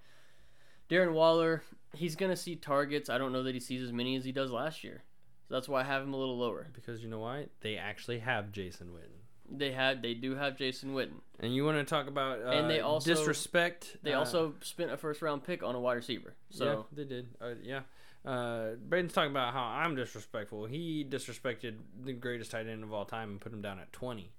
Darren 0.89 1.13
Waller, 1.13 1.63
he's 1.95 2.17
going 2.17 2.31
to 2.31 2.37
see 2.37 2.57
targets. 2.57 3.11
I 3.11 3.19
don't 3.19 3.33
know 3.33 3.43
that 3.43 3.55
he 3.55 3.61
sees 3.61 3.83
as 3.83 3.93
many 3.93 4.17
as 4.17 4.25
he 4.25 4.33
does 4.33 4.51
last 4.51 4.85
year. 4.85 5.03
So 5.49 5.55
that's 5.55 5.69
why 5.69 5.81
I 5.81 5.85
have 5.85 6.03
him 6.03 6.15
a 6.15 6.17
little 6.17 6.39
lower. 6.39 6.69
Because 6.73 7.03
you 7.03 7.09
know 7.09 7.21
why? 7.21 7.47
They 7.61 7.77
actually 7.77 8.21
have 8.21 8.53
Jason 8.53 8.89
Witten. 8.89 9.21
They 9.49 9.71
had 9.71 10.03
they 10.03 10.15
do 10.15 10.35
have 10.35 10.57
Jason 10.57 10.93
Witten. 10.93 11.21
And 11.39 11.55
you 11.55 11.65
want 11.65 11.79
to 11.79 11.85
talk 11.85 12.09
about 12.09 12.41
uh, 12.43 12.51
And 12.51 12.69
they 12.71 12.81
also- 12.81 13.15
disrespect? 13.15 13.97
They 14.03 14.13
uh, 14.13 14.19
also 14.19 14.55
spent 14.61 14.91
a 14.91 14.97
first 14.97 15.23
round 15.23 15.45
pick 15.45 15.63
on 15.63 15.75
a 15.75 15.81
wide 15.81 15.95
receiver. 15.95 16.35
So 16.51 16.65
yeah, 16.65 16.83
they 16.93 17.05
did. 17.05 17.29
Uh, 17.41 17.51
yeah. 17.63 17.81
Uh, 18.27 18.75
Brayden's 18.89 19.13
talking 19.13 19.31
about 19.31 19.53
how 19.53 19.63
I'm 19.63 19.95
disrespectful. 19.95 20.67
He 20.67 21.07
disrespected 21.09 21.77
the 22.05 22.13
greatest 22.13 22.51
tight 22.51 22.67
end 22.67 22.83
of 22.83 22.93
all 22.93 23.05
time 23.05 23.31
and 23.31 23.41
put 23.41 23.53
him 23.53 23.63
down 23.63 23.79
at 23.79 23.93
20. 23.93 24.33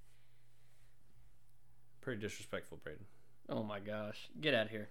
Pretty 2.01 2.21
disrespectful, 2.21 2.79
Brayden. 2.85 3.05
oh 3.49 3.63
my 3.63 3.79
gosh, 3.79 4.29
get 4.41 4.53
out 4.53 4.65
of 4.65 4.71
here. 4.71 4.89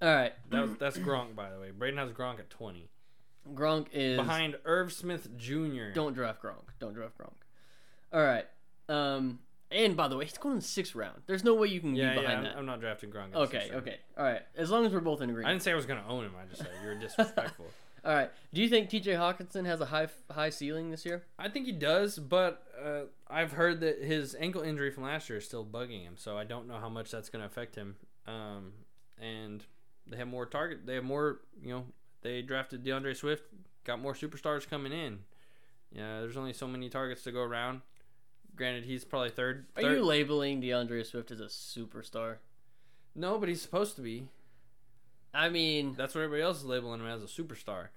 All 0.00 0.08
right, 0.14 0.32
That 0.50 0.62
was, 0.62 0.76
that's 0.78 0.98
Gronk, 0.98 1.34
by 1.34 1.50
the 1.50 1.58
way. 1.58 1.70
Brayden 1.76 1.96
has 1.96 2.12
Gronk 2.12 2.38
at 2.38 2.50
20. 2.50 2.88
Gronk 3.54 3.86
is 3.92 4.16
Behind 4.16 4.56
Irv 4.64 4.92
Smith 4.92 5.36
Jr. 5.36 5.90
Don't 5.94 6.12
draft 6.12 6.42
Gronk. 6.42 6.68
Don't 6.78 6.94
draft 6.94 7.18
Gronk. 7.18 7.32
All 8.12 8.22
right. 8.22 8.44
Um, 8.88 9.40
and 9.70 9.96
by 9.96 10.06
the 10.08 10.16
way, 10.16 10.26
he's 10.26 10.38
going 10.38 10.54
in 10.54 10.60
the 10.60 10.64
sixth 10.64 10.94
round. 10.94 11.22
There's 11.26 11.44
no 11.44 11.54
way 11.54 11.68
you 11.68 11.80
can 11.80 11.94
yeah, 11.94 12.10
be 12.10 12.16
yeah, 12.16 12.20
behind 12.20 12.38
I'm, 12.38 12.44
that. 12.44 12.56
I'm 12.56 12.66
not 12.66 12.80
drafting 12.80 13.10
Gronk. 13.10 13.30
at 13.30 13.36
okay, 13.36 13.58
sixth 13.58 13.72
round. 13.72 13.88
okay. 13.88 13.96
All 14.16 14.24
right. 14.24 14.42
As 14.56 14.70
long 14.70 14.86
as 14.86 14.92
we're 14.92 15.00
both 15.00 15.20
in 15.22 15.30
agreement. 15.30 15.48
I 15.48 15.52
didn't 15.52 15.62
say 15.62 15.72
I 15.72 15.74
was 15.74 15.86
going 15.86 16.00
to 16.02 16.08
own 16.08 16.24
him. 16.24 16.32
I 16.40 16.46
just 16.46 16.60
said 16.60 16.70
you're 16.84 16.94
disrespectful. 17.00 17.66
All 18.04 18.14
right. 18.14 18.30
Do 18.52 18.60
you 18.60 18.68
think 18.68 18.88
T.J. 18.88 19.12
Hockenson 19.12 19.66
has 19.66 19.80
a 19.80 19.86
high 19.86 20.08
high 20.30 20.50
ceiling 20.50 20.90
this 20.90 21.04
year? 21.04 21.24
I 21.38 21.48
think 21.48 21.66
he 21.66 21.72
does, 21.72 22.18
but 22.18 22.62
uh, 22.82 23.02
I've 23.28 23.52
heard 23.52 23.80
that 23.80 24.02
his 24.02 24.36
ankle 24.38 24.62
injury 24.62 24.90
from 24.90 25.04
last 25.04 25.28
year 25.28 25.38
is 25.38 25.44
still 25.44 25.64
bugging 25.64 26.02
him, 26.02 26.14
so 26.16 26.38
I 26.38 26.44
don't 26.44 26.68
know 26.68 26.78
how 26.78 26.88
much 26.88 27.10
that's 27.10 27.28
going 27.28 27.40
to 27.42 27.46
affect 27.46 27.74
him. 27.74 27.96
Um, 28.26 28.72
and 29.20 29.64
they 30.06 30.16
have 30.16 30.28
more 30.28 30.46
target. 30.46 30.86
They 30.86 30.94
have 30.94 31.04
more. 31.04 31.40
You 31.62 31.70
know, 31.70 31.84
they 32.22 32.42
drafted 32.42 32.84
D'Andre 32.84 33.14
Swift, 33.14 33.44
got 33.84 34.00
more 34.00 34.14
superstars 34.14 34.68
coming 34.68 34.92
in. 34.92 35.20
Yeah, 35.90 36.20
there's 36.20 36.36
only 36.36 36.52
so 36.52 36.66
many 36.66 36.88
targets 36.88 37.22
to 37.24 37.32
go 37.32 37.40
around. 37.42 37.80
Granted, 38.56 38.84
he's 38.84 39.04
probably 39.04 39.30
third. 39.30 39.66
Are 39.76 39.82
you 39.82 40.04
labeling 40.04 40.60
D'Andre 40.60 41.02
Swift 41.02 41.30
as 41.30 41.40
a 41.40 41.46
superstar? 41.46 42.36
no, 43.14 43.38
but 43.38 43.48
he's 43.48 43.62
supposed 43.62 43.96
to 43.96 44.02
be. 44.02 44.28
I 45.34 45.48
mean, 45.48 45.94
That's 45.96 46.14
what 46.14 46.22
everybody 46.22 46.42
else 46.42 46.58
is 46.58 46.64
labeling 46.64 47.00
him 47.00 47.06
as 47.06 47.22
a 47.22 47.26
superstar. 47.26 47.88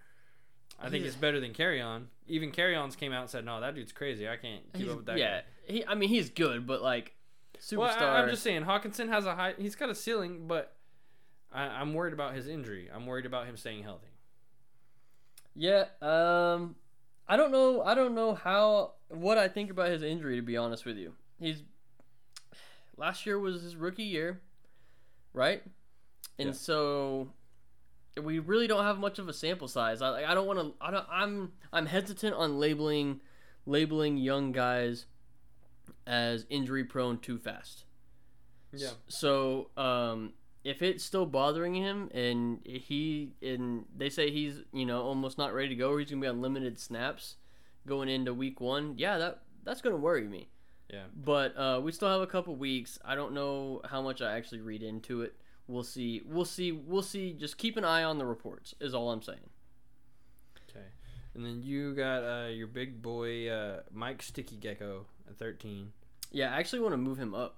I 0.79 0.89
think 0.89 1.03
He's- 1.03 1.13
it's 1.13 1.21
better 1.21 1.39
than 1.39 1.53
Kerryon. 1.53 2.07
Even 2.27 2.51
Kerryon's 2.51 2.95
came 2.95 3.11
out 3.13 3.21
and 3.21 3.29
said, 3.29 3.45
"No, 3.45 3.61
that 3.61 3.75
dude's 3.75 3.91
crazy. 3.91 4.27
I 4.27 4.37
can't 4.37 4.63
keep 4.73 4.89
up 4.89 4.97
with 4.97 5.05
that." 5.05 5.17
yeah. 5.17 5.41
guy." 5.41 5.45
He, 5.73 5.85
I 5.85 5.95
mean, 5.95 6.09
he's 6.09 6.29
good, 6.29 6.65
but 6.65 6.81
like 6.81 7.13
superstar. 7.59 7.77
Well, 7.77 8.15
I, 8.15 8.21
am 8.23 8.29
just 8.29 8.41
saying, 8.41 8.63
Hockenson 8.63 9.09
has 9.09 9.25
a 9.25 9.35
high. 9.35 9.53
He's 9.57 9.75
got 9.75 9.89
a 9.89 9.95
ceiling, 9.95 10.47
but 10.47 10.75
I, 11.51 11.63
I'm 11.63 11.93
worried 11.93 12.13
about 12.13 12.33
his 12.33 12.47
injury. 12.47 12.89
I'm 12.93 13.05
worried 13.05 13.25
about 13.25 13.45
him 13.45 13.57
staying 13.57 13.83
healthy. 13.83 14.07
Yeah, 15.55 15.85
um 16.01 16.75
I 17.27 17.35
don't 17.37 17.51
know 17.51 17.81
I 17.81 17.93
don't 17.93 18.15
know 18.15 18.33
how 18.33 18.93
what 19.09 19.37
I 19.37 19.47
think 19.47 19.69
about 19.69 19.89
his 19.89 20.01
injury 20.01 20.37
to 20.37 20.41
be 20.41 20.57
honest 20.57 20.85
with 20.85 20.97
you. 20.97 21.13
He's 21.39 21.63
last 22.97 23.25
year 23.25 23.37
was 23.37 23.61
his 23.61 23.75
rookie 23.75 24.03
year, 24.03 24.41
right? 25.33 25.61
And 26.41 26.49
Yeah. 26.49 26.53
so 26.53 27.31
we 28.21 28.39
really 28.39 28.67
don't 28.67 28.83
have 28.83 28.97
much 28.99 29.19
of 29.19 29.29
a 29.29 29.33
sample 29.33 29.67
size. 29.67 30.01
I 30.01 30.23
I 30.29 30.33
don't 30.33 30.47
want 30.47 30.59
to 30.59 30.73
I 30.81 30.91
don't 30.91 31.05
I'm 31.09 31.51
I'm 31.71 31.85
hesitant 31.85 32.35
on 32.35 32.59
labeling 32.59 33.21
labeling 33.65 34.17
young 34.17 34.51
guys 34.51 35.05
as 36.07 36.45
injury 36.49 36.83
prone 36.83 37.19
too 37.19 37.37
fast. 37.37 37.85
Yeah. 38.73 38.91
So, 39.07 39.69
um, 39.77 40.33
if 40.63 40.81
it's 40.81 41.03
still 41.03 41.25
bothering 41.25 41.73
him 41.75 42.09
and 42.13 42.59
he 42.65 43.33
and 43.41 43.85
they 43.95 44.09
say 44.09 44.31
he's 44.31 44.61
you 44.73 44.85
know 44.85 45.01
almost 45.01 45.37
not 45.37 45.53
ready 45.53 45.69
to 45.69 45.75
go, 45.75 45.91
or 45.91 45.99
he's 45.99 46.09
gonna 46.09 46.21
be 46.21 46.27
on 46.27 46.41
limited 46.41 46.79
snaps 46.79 47.35
going 47.87 48.09
into 48.09 48.33
week 48.33 48.61
one, 48.61 48.95
yeah, 48.97 49.17
that 49.17 49.41
that's 49.63 49.81
gonna 49.81 49.97
worry 49.97 50.27
me. 50.27 50.49
Yeah. 50.89 51.05
But 51.15 51.57
uh, 51.57 51.79
we 51.83 51.91
still 51.91 52.09
have 52.09 52.21
a 52.21 52.27
couple 52.27 52.55
weeks. 52.55 52.99
I 53.05 53.15
don't 53.15 53.33
know 53.33 53.81
how 53.85 54.01
much 54.01 54.21
I 54.21 54.33
actually 54.37 54.61
read 54.61 54.83
into 54.83 55.21
it. 55.21 55.35
We'll 55.67 55.83
see. 55.83 56.21
We'll 56.25 56.45
see. 56.45 56.71
We'll 56.71 57.01
see. 57.01 57.33
Just 57.33 57.57
keep 57.57 57.77
an 57.77 57.85
eye 57.85 58.03
on 58.03 58.17
the 58.17 58.25
reports. 58.25 58.75
Is 58.79 58.93
all 58.93 59.11
I'm 59.11 59.21
saying. 59.21 59.49
Okay. 60.69 60.85
And 61.33 61.45
then 61.45 61.61
you 61.63 61.93
got 61.93 62.23
uh, 62.23 62.47
your 62.47 62.67
big 62.67 63.01
boy 63.01 63.49
uh, 63.49 63.81
Mike 63.93 64.21
Sticky 64.21 64.57
Gecko 64.57 65.05
at 65.29 65.37
13. 65.37 65.91
Yeah, 66.31 66.53
I 66.53 66.59
actually 66.59 66.81
want 66.81 66.93
to 66.93 66.97
move 66.97 67.17
him 67.17 67.33
up. 67.33 67.57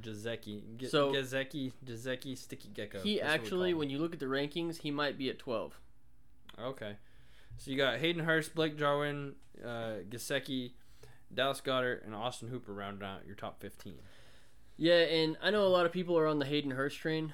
Jazeki. 0.00 0.76
Ge- 0.76 0.90
So- 0.90 1.12
Gazeki, 1.12 1.72
Jazeki 1.84 2.36
Sticky 2.36 2.68
Gecko. 2.74 3.00
He 3.00 3.18
That's 3.20 3.32
actually, 3.32 3.74
when 3.74 3.90
you 3.90 3.98
look 3.98 4.12
at 4.12 4.20
the 4.20 4.26
rankings, 4.26 4.78
he 4.78 4.90
might 4.90 5.16
be 5.16 5.30
at 5.30 5.38
12. 5.38 5.78
Okay. 6.60 6.96
So 7.56 7.70
you 7.70 7.76
got 7.76 7.98
Hayden 7.98 8.24
Hurst, 8.24 8.54
Blake 8.54 8.76
Jarwin, 8.76 9.34
uh, 9.64 10.00
Gesicki, 10.08 10.72
Dallas 11.32 11.60
Goedert, 11.60 12.04
and 12.04 12.14
Austin 12.14 12.48
Hooper 12.48 12.72
rounding 12.72 13.06
out 13.08 13.26
your 13.26 13.36
top 13.36 13.60
15. 13.60 13.94
Yeah, 14.76 15.00
and 15.00 15.36
I 15.42 15.50
know 15.50 15.66
a 15.66 15.68
lot 15.68 15.86
of 15.86 15.92
people 15.92 16.18
are 16.18 16.26
on 16.26 16.38
the 16.38 16.46
Hayden 16.46 16.72
Hurst 16.72 16.98
train. 16.98 17.32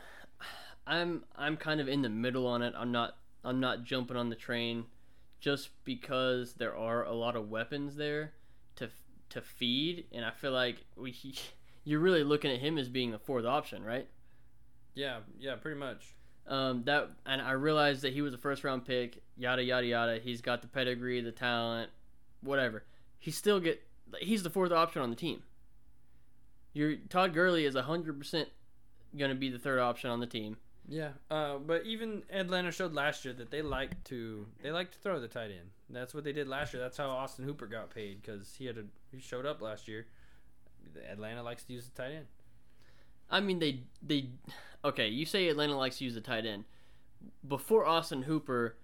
I'm 0.86 1.24
I'm 1.36 1.57
kind 1.57 1.80
of 1.80 1.88
in 1.88 2.03
the 2.03 2.09
middle 2.09 2.47
on 2.47 2.62
it. 2.62 2.74
I'm 2.76 2.93
not 2.93 3.16
I'm 3.45 3.61
not 3.61 3.84
jumping 3.84 4.16
on 4.16 4.28
the 4.28 4.36
train 4.36 4.84
just 5.41 5.70
because 5.84 6.55
there 6.55 6.76
are 6.76 7.05
a 7.05 7.12
lot 7.12 7.36
of 7.36 7.49
weapons 7.49 7.97
there 7.97 8.32
to 8.76 8.88
to 9.30 9.41
feed, 9.41 10.07
and 10.12 10.24
I 10.24 10.30
feel 10.30 10.53
like 10.53 10.84
we 10.97 11.14
you're 11.84 12.01
really 12.01 12.24
looking 12.24 12.51
at 12.51 12.59
him 12.59 12.76
as 12.76 12.88
being 12.88 13.11
the 13.11 13.18
fourth 13.18 13.47
option, 13.47 13.84
right? 13.84 14.07
Yeah, 14.95 15.20
yeah, 15.38 15.55
pretty 15.55 15.78
much. 15.78 16.14
Um, 16.47 16.82
that 16.84 17.11
and 17.24 17.41
I 17.41 17.53
realized 17.53 18.03
that 18.03 18.12
he 18.12 18.22
was 18.22 18.34
a 18.34 18.38
first 18.38 18.64
round 18.64 18.84
pick. 18.84 19.22
Yada 19.36 19.62
yada 19.62 19.86
yada. 19.86 20.18
He's 20.18 20.41
got 20.41 20.61
the 20.62 20.68
pedigree, 20.68 21.20
the 21.20 21.32
talent, 21.32 21.91
whatever. 22.43 22.84
He 23.18 23.30
still 23.30 23.61
get 23.61 23.82
he's 24.20 24.43
the 24.43 24.51
fourth 24.51 24.72
option 24.72 25.01
on 25.01 25.11
the 25.11 25.16
team. 25.16 25.43
Your 26.73 26.97
Todd 27.09 27.35
Gurley 27.35 27.64
is 27.64 27.75
hundred 27.75 28.18
percent 28.18 28.49
going 29.16 29.31
to 29.31 29.35
be 29.37 29.49
the 29.49 29.59
third 29.59 29.79
option 29.79 30.11
on 30.11 30.21
the 30.21 30.27
team. 30.27 30.57
Yeah, 30.89 31.11
uh, 31.31 31.59
but 31.59 31.85
even 31.87 32.23
Atlanta 32.31 32.73
showed 32.73 32.95
last 32.95 33.25
year 33.25 33.35
that 33.35 33.51
they 33.51 33.62
like 33.62 34.03
to 34.05 34.47
they 34.62 34.71
like 34.71 34.91
to 34.93 34.99
throw 34.99 35.21
the 35.21 35.29
tight 35.29 35.51
end. 35.51 35.71
That's 35.89 36.14
what 36.14 36.25
they 36.25 36.33
did 36.33 36.49
last 36.49 36.73
year. 36.73 36.83
That's 36.83 36.97
how 36.97 37.09
Austin 37.09 37.45
Hooper 37.45 37.66
got 37.66 37.95
paid 37.95 38.23
because 38.23 38.55
he 38.59 38.66
had 38.66 38.79
a 38.79 38.85
he 39.12 39.21
showed 39.21 39.47
up 39.47 39.61
last 39.61 39.89
year. 39.89 40.07
Atlanta 41.11 41.43
likes 41.43 41.64
to 41.64 41.73
use 41.73 41.89
the 41.89 42.03
tight 42.03 42.12
end. 42.12 42.27
I 43.31 43.41
mean, 43.41 43.59
they 43.59 43.81
they 44.03 44.31
okay. 44.85 45.09
You 45.09 45.25
say 45.25 45.49
Atlanta 45.49 45.77
likes 45.77 45.99
to 45.99 46.05
use 46.05 46.14
the 46.14 46.21
tight 46.21 46.47
end. 46.47 46.64
Before 47.47 47.87
Austin 47.87 48.23
Hooper, 48.23 48.77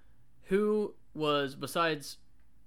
who 0.44 0.94
was 1.14 1.54
besides 1.54 2.18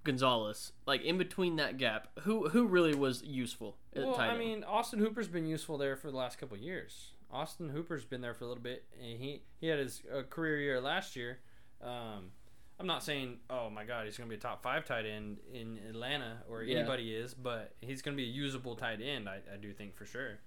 Gonzalez, 0.04 0.72
like 0.86 1.02
in 1.02 1.18
between 1.18 1.56
that 1.56 1.76
gap, 1.76 2.08
who 2.20 2.48
who 2.48 2.66
really 2.66 2.94
was 2.94 3.22
useful 3.22 3.76
at 3.94 4.02
Well, 4.06 4.16
I 4.18 4.36
mean, 4.36 4.64
Austin 4.64 4.98
Hooper's 4.98 5.28
been 5.28 5.46
useful 5.46 5.76
there 5.78 5.96
for 5.96 6.10
the 6.10 6.16
last 6.16 6.38
couple 6.38 6.56
of 6.56 6.62
years. 6.62 7.12
Austin 7.30 7.68
Hooper's 7.68 8.04
been 8.04 8.20
there 8.22 8.34
for 8.34 8.44
a 8.44 8.48
little 8.48 8.62
bit, 8.62 8.84
and 9.00 9.20
he 9.20 9.42
he 9.60 9.66
had 9.68 9.78
his 9.78 10.02
uh, 10.12 10.22
career 10.22 10.58
year 10.60 10.80
last 10.80 11.16
year. 11.16 11.38
Um, 11.82 12.32
I'm 12.78 12.86
not 12.86 13.02
saying, 13.04 13.40
oh 13.50 13.68
my 13.68 13.84
God, 13.84 14.06
he's 14.06 14.16
going 14.16 14.28
to 14.28 14.34
be 14.34 14.38
a 14.38 14.40
top 14.40 14.62
five 14.62 14.86
tight 14.86 15.04
end 15.04 15.36
in 15.52 15.78
Atlanta 15.88 16.38
or 16.48 16.62
Yeah. 16.62 16.78
anybody 16.78 17.14
is, 17.14 17.34
but 17.34 17.74
he's 17.82 18.00
going 18.00 18.16
to 18.16 18.22
be 18.22 18.26
a 18.26 18.32
usable 18.32 18.74
tight 18.74 19.00
end. 19.02 19.28
I, 19.28 19.40
I 19.52 19.56
do 19.60 19.72
think 19.74 19.94
for 19.94 20.06
sure. 20.06 20.38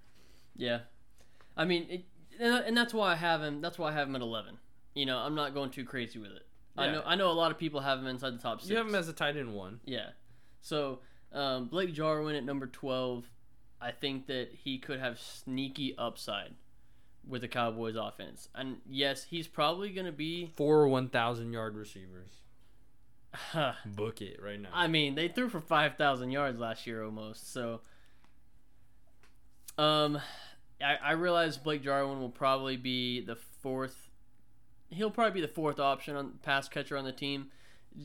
Yeah, 0.56 0.80
I 1.56 1.66
mean, 1.66 1.86
it, 1.89 2.06
and 2.39 2.56
and 2.66 2.76
that's 2.78 2.93
why 2.93 3.12
I 3.12 3.16
have 3.16 3.41
him. 3.43 3.62
That's 3.62 3.78
why 3.78 3.89
I 3.89 3.93
have 3.93 4.08
him 4.08 4.16
at 4.16 4.22
eleven. 4.22 4.58
You 4.95 5.06
know, 5.06 5.18
I'm 5.20 5.36
not 5.36 5.54
going 5.54 5.70
too 5.70 5.86
crazy 5.86 6.18
with 6.20 6.32
it. 6.32 6.45
I 6.78 6.92
know 6.92 7.04
I 7.06 7.16
know 7.16 7.30
a 7.30 7.34
lot 7.34 7.52
of 7.52 7.58
people 7.58 7.82
have 7.82 8.00
him 8.00 8.08
inside 8.08 8.34
the 8.34 8.42
top 8.42 8.62
six. 8.62 8.70
You 8.70 8.78
have 8.78 8.88
him 8.88 8.96
as 8.96 9.08
a 9.08 9.14
tight 9.14 9.38
end 9.38 9.54
one. 9.54 9.80
yeah. 9.86 10.10
So 10.62 11.00
um, 11.32 11.68
Blake 11.68 11.94
Jarwin 11.94 12.36
at 12.36 12.44
number 12.44 12.68
twelve. 12.68 13.26
I 13.82 13.92
think 13.92 14.28
that 14.28 14.50
he 14.64 14.78
could 14.78 15.00
have 15.00 15.20
sneaky 15.20 15.94
upside 15.98 16.54
with 17.28 17.42
the 17.42 17.50
Cowboys 17.50 17.96
offense. 17.98 18.48
And 18.56 18.78
yes, 18.90 19.26
he's 19.26 19.46
probably 19.48 19.90
going 19.90 20.06
to 20.06 20.14
be. 20.14 20.54
Four 20.56 20.88
1,000 20.88 21.52
yard 21.52 21.76
receivers. 21.76 22.30
Book 23.86 24.22
it 24.22 24.40
right 24.42 24.60
now. 24.60 24.70
I 24.74 24.88
mean, 24.88 25.16
they 25.16 25.28
threw 25.28 25.50
for 25.50 25.60
five 25.60 25.98
thousand 25.98 26.32
yards 26.32 26.60
last 26.60 26.86
year 26.86 27.04
almost. 27.04 27.52
So, 27.52 27.82
um, 29.78 30.20
I, 30.82 30.96
I 31.04 31.12
realize 31.14 31.58
Blake 31.58 31.84
Jarwin 31.84 32.20
will 32.20 32.30
probably 32.30 32.78
be 32.78 33.22
the 33.22 33.36
fourth. 33.62 34.03
He'll 34.94 35.12
probably 35.12 35.41
be 35.41 35.46
the 35.46 35.54
fourth 35.54 35.80
option 35.80 36.16
on 36.16 36.39
pass 36.41 36.68
catcher 36.68 36.98
on 36.98 37.06
the 37.06 37.12
team. 37.12 37.48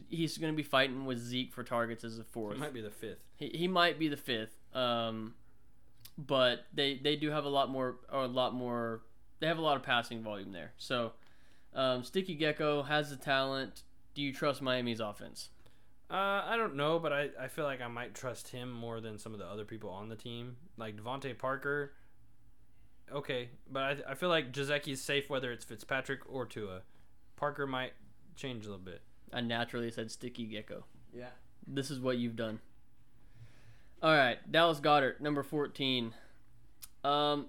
He's 0.09 0.37
going 0.37 0.53
to 0.53 0.57
be 0.57 0.63
fighting 0.63 1.07
with 1.07 1.19
Zeke 1.19 1.53
for 1.53 1.65
targets 1.65 2.05
as 2.05 2.19
the 2.19 2.25
fourth. 2.25 2.57
it 2.57 2.61
might 2.61 2.75
be 2.75 2.83
the 2.83 2.91
fifth. 2.91 3.25
He, 3.37 3.49
he 3.49 3.69
might 3.69 3.99
be 3.99 4.09
the 4.09 4.17
fifth. 4.17 4.59
Um, 4.75 5.35
but 6.19 6.67
they 6.75 6.97
they 6.97 7.17
do 7.17 7.31
have 7.31 7.45
a 7.45 7.49
lot 7.49 7.71
more 7.71 7.97
or 8.13 8.25
a 8.25 8.27
lot 8.27 8.53
more 8.53 9.03
they 9.41 9.47
have 9.47 9.59
a 9.59 9.63
lot 9.63 9.77
of 9.77 9.83
passing 9.83 10.23
volume 10.23 10.53
there. 10.53 10.73
So, 10.77 11.13
um, 11.75 12.03
Sticky 12.03 12.35
Gecko 12.35 12.83
has 12.83 13.11
the 13.11 13.17
talent. 13.17 13.83
Do 14.15 14.23
you 14.23 14.33
trust 14.33 14.61
Miami's 14.61 15.01
offense? 15.01 15.51
Uh, 16.11 16.43
I 16.47 16.57
don't 16.57 16.75
know, 16.75 16.99
but 16.99 17.13
I, 17.13 17.29
I 17.39 17.49
feel 17.49 17.65
like 17.65 17.83
I 17.83 17.87
might 17.87 18.15
trust 18.15 18.49
him 18.49 18.73
more 18.73 19.01
than 19.01 19.19
some 19.19 19.33
of 19.35 19.39
the 19.39 19.45
other 19.47 19.65
people 19.65 19.91
on 19.91 20.09
the 20.09 20.17
team. 20.17 20.57
Like 20.77 20.97
DeVante 20.97 21.37
Parker, 21.39 21.93
okay, 23.13 23.51
but 23.71 23.83
I, 23.83 24.13
I 24.13 24.15
feel 24.15 24.29
like 24.29 24.57
is 24.57 25.01
safe 25.01 25.29
whether 25.31 25.53
it's 25.53 25.65
Fitzpatrick 25.65 26.21
or 26.29 26.47
Tua. 26.47 26.83
Parker 27.37 27.67
might 27.67 27.93
change 28.37 28.65
a 28.67 28.71
little 28.71 28.85
bit. 28.85 29.03
I 29.33 29.41
naturally 29.41 29.91
said 29.91 30.11
Sticky 30.11 30.47
Gecko. 30.47 30.85
Yeah. 31.15 31.31
This 31.67 31.91
is 31.91 32.01
what 32.01 32.19
you've 32.19 32.37
done. 32.37 32.61
All 34.03 34.15
right, 34.15 34.39
Dallas 34.51 34.81
Goedert, 34.81 35.21
number 35.21 35.43
14. 35.43 36.15
Um, 37.05 37.47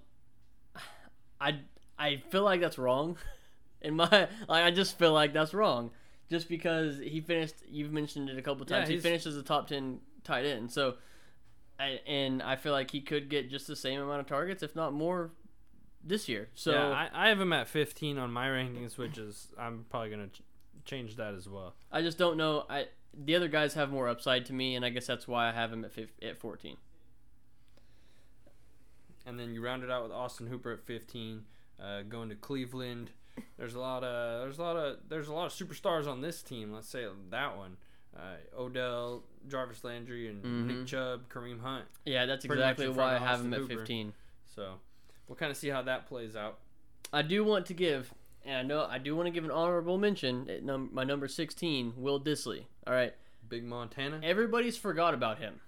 I 1.40 1.60
I 1.98 2.18
feel 2.30 2.44
like 2.44 2.62
that's 2.62 2.78
wrong. 2.78 3.18
In 3.82 3.96
my 3.96 4.10
like, 4.10 4.64
I 4.64 4.72
just 4.72 4.98
feel 4.98 5.14
like 5.14 5.32
that's 5.32 5.54
wrong, 5.54 5.92
just 6.30 6.50
because 6.50 6.98
he 6.98 7.22
finished. 7.22 7.56
You've 7.70 7.94
mentioned 7.94 8.30
it 8.30 8.38
a 8.38 8.42
couple 8.42 8.66
times. 8.66 8.90
Yeah, 8.90 8.96
he 8.96 9.02
finishes 9.02 9.24
finished 9.24 9.28
as 9.28 9.38
a 9.38 9.44
top 9.44 9.68
ten 9.68 10.00
tight 10.24 10.46
end. 10.46 10.72
So, 10.72 10.96
I, 11.80 12.02
and 12.06 12.44
I 12.44 12.58
feel 12.58 12.74
like 12.74 12.92
he 12.92 13.00
could 13.00 13.30
get 13.30 13.50
just 13.50 13.68
the 13.68 13.76
same 13.78 14.02
amount 14.02 14.20
of 14.20 14.28
targets, 14.28 14.64
if 14.64 14.76
not 14.76 14.92
more, 14.92 15.32
this 16.04 16.28
year. 16.30 16.50
So 16.56 16.72
yeah, 16.72 16.88
I, 16.90 17.10
I 17.26 17.30
have 17.30 17.40
him 17.40 17.52
at 17.54 17.68
15 17.68 18.18
on 18.18 18.32
my 18.32 18.48
rankings, 18.48 18.98
which 18.98 19.18
is 19.18 19.48
I'm 19.58 19.86
probably 19.90 20.10
gonna 20.10 20.28
ch- 20.28 20.42
change 20.86 21.16
that 21.18 21.34
as 21.36 21.48
well. 21.50 21.76
I 21.92 22.02
just 22.02 22.18
don't 22.18 22.38
know. 22.38 22.66
I 22.70 22.88
the 23.14 23.36
other 23.36 23.48
guys 23.48 23.74
have 23.74 23.90
more 23.92 24.08
upside 24.08 24.46
to 24.48 24.54
me, 24.54 24.76
and 24.76 24.86
I 24.86 24.90
guess 24.90 25.08
that's 25.08 25.28
why 25.28 25.50
I 25.50 25.52
have 25.52 25.74
him 25.74 25.84
at 25.84 25.92
15, 25.92 26.30
at 26.30 26.38
14. 26.38 26.78
And 29.26 29.40
then 29.40 29.54
you 29.54 29.62
round 29.62 29.84
it 29.84 29.92
out 29.92 30.04
with 30.04 30.12
Austin 30.12 30.48
Hooper 30.48 30.72
at 30.72 30.82
15, 30.82 31.44
uh, 31.82 32.02
going 32.04 32.30
to 32.30 32.36
Cleveland. 32.36 33.12
There's 33.58 33.74
a 33.76 33.80
lot 33.80 34.04
of 34.04 34.42
there's 34.42 34.58
a 34.58 34.62
lot 34.64 34.76
of 34.76 34.98
there's 35.08 35.28
a 35.28 35.34
lot 35.34 35.46
of 35.46 35.52
superstars 35.54 36.08
on 36.08 36.22
this 36.22 36.42
team. 36.42 36.74
Let's 36.74 36.90
say 36.90 37.06
that 37.30 37.58
one. 37.58 37.78
Uh, 38.18 38.36
Odell, 38.58 39.24
Jarvis 39.48 39.84
Landry, 39.84 40.28
and 40.28 40.44
Mhm. 40.44 40.66
Nick 40.66 40.88
Chubb, 40.88 41.30
Kareem 41.30 41.62
Hunt. 41.62 41.86
Yeah, 42.06 42.26
that's 42.26 42.46
Pretty 42.46 42.62
exactly 42.62 42.90
why 42.90 43.16
I 43.16 43.20
have 43.20 43.42
him 43.42 43.54
at 43.54 43.60
Hooper. 43.60 43.76
15. 43.78 44.14
So 44.48 44.74
we'll 45.30 45.38
kind 45.38 45.52
of 45.52 45.56
see 45.58 45.70
how 45.70 45.82
that 45.84 46.08
plays 46.10 46.36
out. 46.36 46.58
I 47.14 47.22
do 47.22 47.46
want 47.46 47.66
to 47.68 47.74
give, 47.74 48.14
and 48.44 48.58
I 48.58 48.64
know 48.64 48.86
I 48.90 48.98
do 48.98 49.16
want 49.16 49.28
to 49.28 49.32
give 49.32 49.46
an 49.46 49.52
honorable 49.52 49.98
mention 49.98 50.50
at 50.50 50.64
num- 50.64 50.90
my 50.92 51.06
number 51.06 51.30
16, 51.30 51.94
Will 51.96 52.20
Dissly. 52.20 52.66
All 52.86 52.94
right, 52.94 53.14
Big 53.48 53.64
Montana. 53.64 54.20
everybody's 54.24 54.76
forgot 54.78 55.14
about 55.14 55.38
him. 55.40 55.62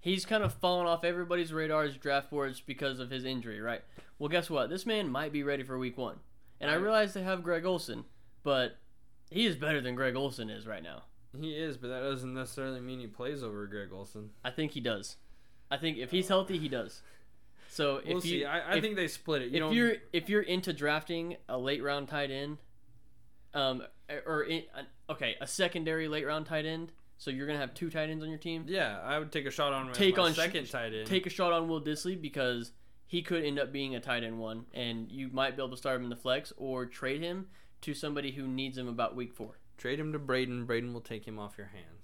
He's 0.00 0.26
kind 0.26 0.42
of 0.42 0.52
fallen 0.52 0.86
off 0.86 1.02
everybody's 1.04 1.52
radars, 1.52 1.96
draft 1.96 2.30
boards 2.30 2.60
because 2.60 2.98
of 2.98 3.10
his 3.10 3.24
injury, 3.24 3.60
right? 3.60 3.80
Well, 4.18 4.28
guess 4.28 4.50
what? 4.50 4.68
This 4.68 4.84
man 4.84 5.08
might 5.08 5.32
be 5.32 5.42
ready 5.42 5.62
for 5.62 5.78
Week 5.78 5.96
One, 5.96 6.16
and 6.60 6.70
I 6.70 6.74
realize 6.74 7.14
they 7.14 7.22
have 7.22 7.42
Greg 7.42 7.64
Olsen, 7.64 8.04
but 8.42 8.76
he 9.30 9.46
is 9.46 9.56
better 9.56 9.80
than 9.80 9.94
Greg 9.94 10.14
Olsen 10.16 10.50
is 10.50 10.66
right 10.66 10.82
now. 10.82 11.04
He 11.40 11.52
is, 11.56 11.76
but 11.78 11.88
that 11.88 12.00
doesn't 12.02 12.34
necessarily 12.34 12.80
mean 12.80 13.00
he 13.00 13.06
plays 13.06 13.42
over 13.42 13.66
Greg 13.66 13.88
Olsen. 13.92 14.30
I 14.44 14.50
think 14.50 14.72
he 14.72 14.80
does. 14.80 15.16
I 15.70 15.78
think 15.78 15.96
if 15.98 16.10
he's 16.10 16.28
healthy, 16.28 16.58
he 16.58 16.68
does. 16.68 17.02
So 17.74 17.96
if 17.96 18.04
We'll 18.06 18.14
you, 18.16 18.20
see. 18.20 18.44
I, 18.44 18.60
I 18.60 18.76
if- 18.76 18.82
think 18.84 18.94
they 18.94 19.08
split 19.08 19.42
it. 19.42 19.48
You 19.48 19.54
if 19.56 19.60
don't- 19.60 19.74
you're 19.74 19.94
if 20.12 20.28
you're 20.28 20.42
into 20.42 20.72
drafting 20.72 21.36
a 21.48 21.58
late 21.58 21.82
round 21.82 22.06
tight 22.08 22.30
end, 22.30 22.58
um, 23.52 23.82
or 24.26 24.42
in, 24.44 24.62
uh, 24.76 25.12
okay, 25.12 25.34
a 25.40 25.46
secondary 25.48 26.06
late 26.06 26.24
round 26.24 26.46
tight 26.46 26.66
end, 26.66 26.92
so 27.18 27.32
you're 27.32 27.48
gonna 27.48 27.58
have 27.58 27.74
two 27.74 27.90
tight 27.90 28.10
ends 28.10 28.22
on 28.22 28.30
your 28.30 28.38
team. 28.38 28.64
yeah, 28.68 29.00
I 29.02 29.18
would 29.18 29.32
take 29.32 29.44
a 29.46 29.50
shot 29.50 29.72
on 29.72 29.92
Take 29.92 30.18
on 30.20 30.34
second 30.34 30.70
tight 30.70 30.94
end. 30.94 31.08
Take 31.08 31.26
a 31.26 31.30
shot 31.30 31.52
on 31.52 31.66
Will 31.66 31.80
Dissly 31.80 32.20
because 32.20 32.70
he 33.06 33.22
could 33.22 33.42
end 33.44 33.58
up 33.58 33.72
being 33.72 33.96
a 33.96 34.00
tight 34.00 34.22
end 34.22 34.38
one, 34.38 34.66
and 34.72 35.10
you 35.10 35.28
might 35.32 35.56
be 35.56 35.62
able 35.62 35.70
to 35.70 35.76
start 35.76 35.96
him 35.96 36.04
in 36.04 36.10
the 36.10 36.16
flex 36.16 36.52
or 36.56 36.86
trade 36.86 37.22
him 37.22 37.48
to 37.80 37.92
somebody 37.92 38.30
who 38.30 38.46
needs 38.46 38.78
him 38.78 38.86
about 38.86 39.16
week 39.16 39.32
four. 39.34 39.58
Trade 39.78 39.98
him 39.98 40.12
to 40.12 40.18
Brayden. 40.20 40.64
Brayden 40.64 40.92
will 40.92 41.00
take 41.00 41.26
him 41.26 41.40
off 41.40 41.58
your 41.58 41.66
hands. 41.66 42.03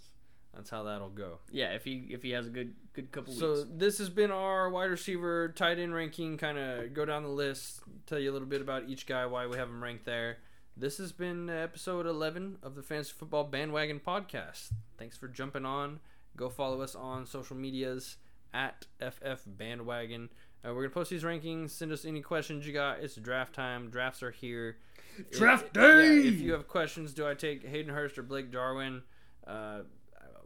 That's 0.54 0.68
how 0.70 0.82
that'll 0.82 1.10
go. 1.10 1.38
Yeah, 1.52 1.72
if 1.74 1.84
he 1.84 2.08
if 2.10 2.22
he 2.22 2.30
has 2.30 2.46
a 2.46 2.50
good 2.50 2.74
good 2.92 3.12
couple 3.12 3.32
So 3.32 3.52
weeks. 3.54 3.68
this 3.76 3.98
has 3.98 4.10
been 4.10 4.30
our 4.30 4.68
wide 4.70 4.90
receiver 4.90 5.48
tight 5.50 5.78
end 5.78 5.94
ranking. 5.94 6.36
Kind 6.38 6.58
of 6.58 6.92
go 6.92 7.04
down 7.04 7.22
the 7.22 7.28
list, 7.28 7.80
tell 8.06 8.18
you 8.18 8.30
a 8.30 8.34
little 8.34 8.48
bit 8.48 8.60
about 8.60 8.88
each 8.88 9.06
guy, 9.06 9.26
why 9.26 9.46
we 9.46 9.56
have 9.56 9.68
them 9.68 9.82
ranked 9.82 10.04
there. 10.04 10.38
This 10.76 10.98
has 10.98 11.12
been 11.12 11.48
episode 11.50 12.06
11 12.06 12.58
of 12.62 12.74
the 12.74 12.82
Fantasy 12.82 13.12
Football 13.16 13.44
Bandwagon 13.44 14.00
Podcast. 14.00 14.70
Thanks 14.98 15.16
for 15.16 15.28
jumping 15.28 15.64
on. 15.66 16.00
Go 16.36 16.48
follow 16.48 16.80
us 16.80 16.94
on 16.94 17.26
social 17.26 17.56
medias 17.56 18.16
at 18.54 18.86
FF 19.00 19.42
Bandwagon. 19.46 20.30
Uh, 20.64 20.74
we're 20.74 20.82
gonna 20.82 20.94
post 20.94 21.10
these 21.10 21.22
rankings. 21.22 21.70
Send 21.70 21.92
us 21.92 22.04
any 22.04 22.20
questions 22.22 22.66
you 22.66 22.72
got. 22.72 23.00
It's 23.00 23.14
draft 23.16 23.54
time. 23.54 23.88
Drafts 23.90 24.22
are 24.22 24.30
here. 24.30 24.78
Draft 25.32 25.66
If- 25.66 25.72
day! 25.74 26.14
yeah, 26.22 26.28
if 26.28 26.40
you 26.40 26.52
have 26.52 26.66
questions, 26.66 27.14
do 27.14 27.26
I 27.26 27.34
take 27.34 27.64
Hayden 27.66 27.94
Hurst 27.94 28.18
or 28.18 28.22
Blake 28.22 28.50
Jarwin? 28.50 29.02
Uh, 29.46 29.80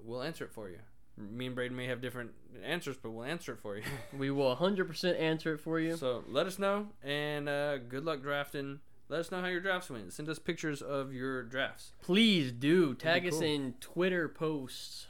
we'll 0.04 0.22
answer 0.22 0.44
it 0.44 0.52
for 0.52 0.68
you. 0.68 0.78
Me 1.16 1.46
and 1.46 1.56
Brayden 1.56 1.72
may 1.72 1.86
have 1.86 2.00
different 2.00 2.32
answers, 2.64 2.96
but 3.00 3.10
we'll 3.10 3.24
answer 3.24 3.52
it 3.52 3.60
for 3.60 3.76
you. 3.76 3.84
We 4.18 4.30
will 4.30 4.54
100% 4.56 5.20
answer 5.20 5.54
it 5.54 5.58
for 5.58 5.78
you. 5.78 5.96
so 5.96 6.24
let 6.28 6.46
us 6.46 6.58
know, 6.58 6.88
and 7.02 7.48
uh, 7.48 7.78
good 7.78 8.04
luck 8.04 8.20
drafting. 8.22 8.80
Let 9.08 9.20
us 9.20 9.30
know 9.30 9.40
how 9.40 9.46
your 9.48 9.60
drafts 9.60 9.90
went. 9.90 10.12
Send 10.12 10.28
us 10.28 10.38
pictures 10.38 10.82
of 10.82 11.12
your 11.12 11.42
drafts. 11.42 11.92
Please 12.02 12.50
do 12.52 12.94
tag 12.94 13.26
us 13.26 13.34
cool. 13.34 13.42
in 13.42 13.74
Twitter 13.80 14.28
posts 14.28 15.06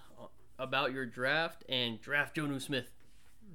about 0.59 0.93
your 0.93 1.07
draft 1.07 1.65
and 1.69 2.01
draft 2.01 2.37
Jonnu 2.37 2.61
Smith. 2.61 2.91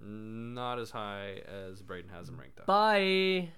Not 0.02 0.80
as 0.80 0.92
high 0.92 1.42
as 1.46 1.82
Brayden 1.82 2.10
has 2.12 2.30
him 2.30 2.40
ranked 2.40 2.60
up. 2.62 2.68
Bye. 2.68 3.50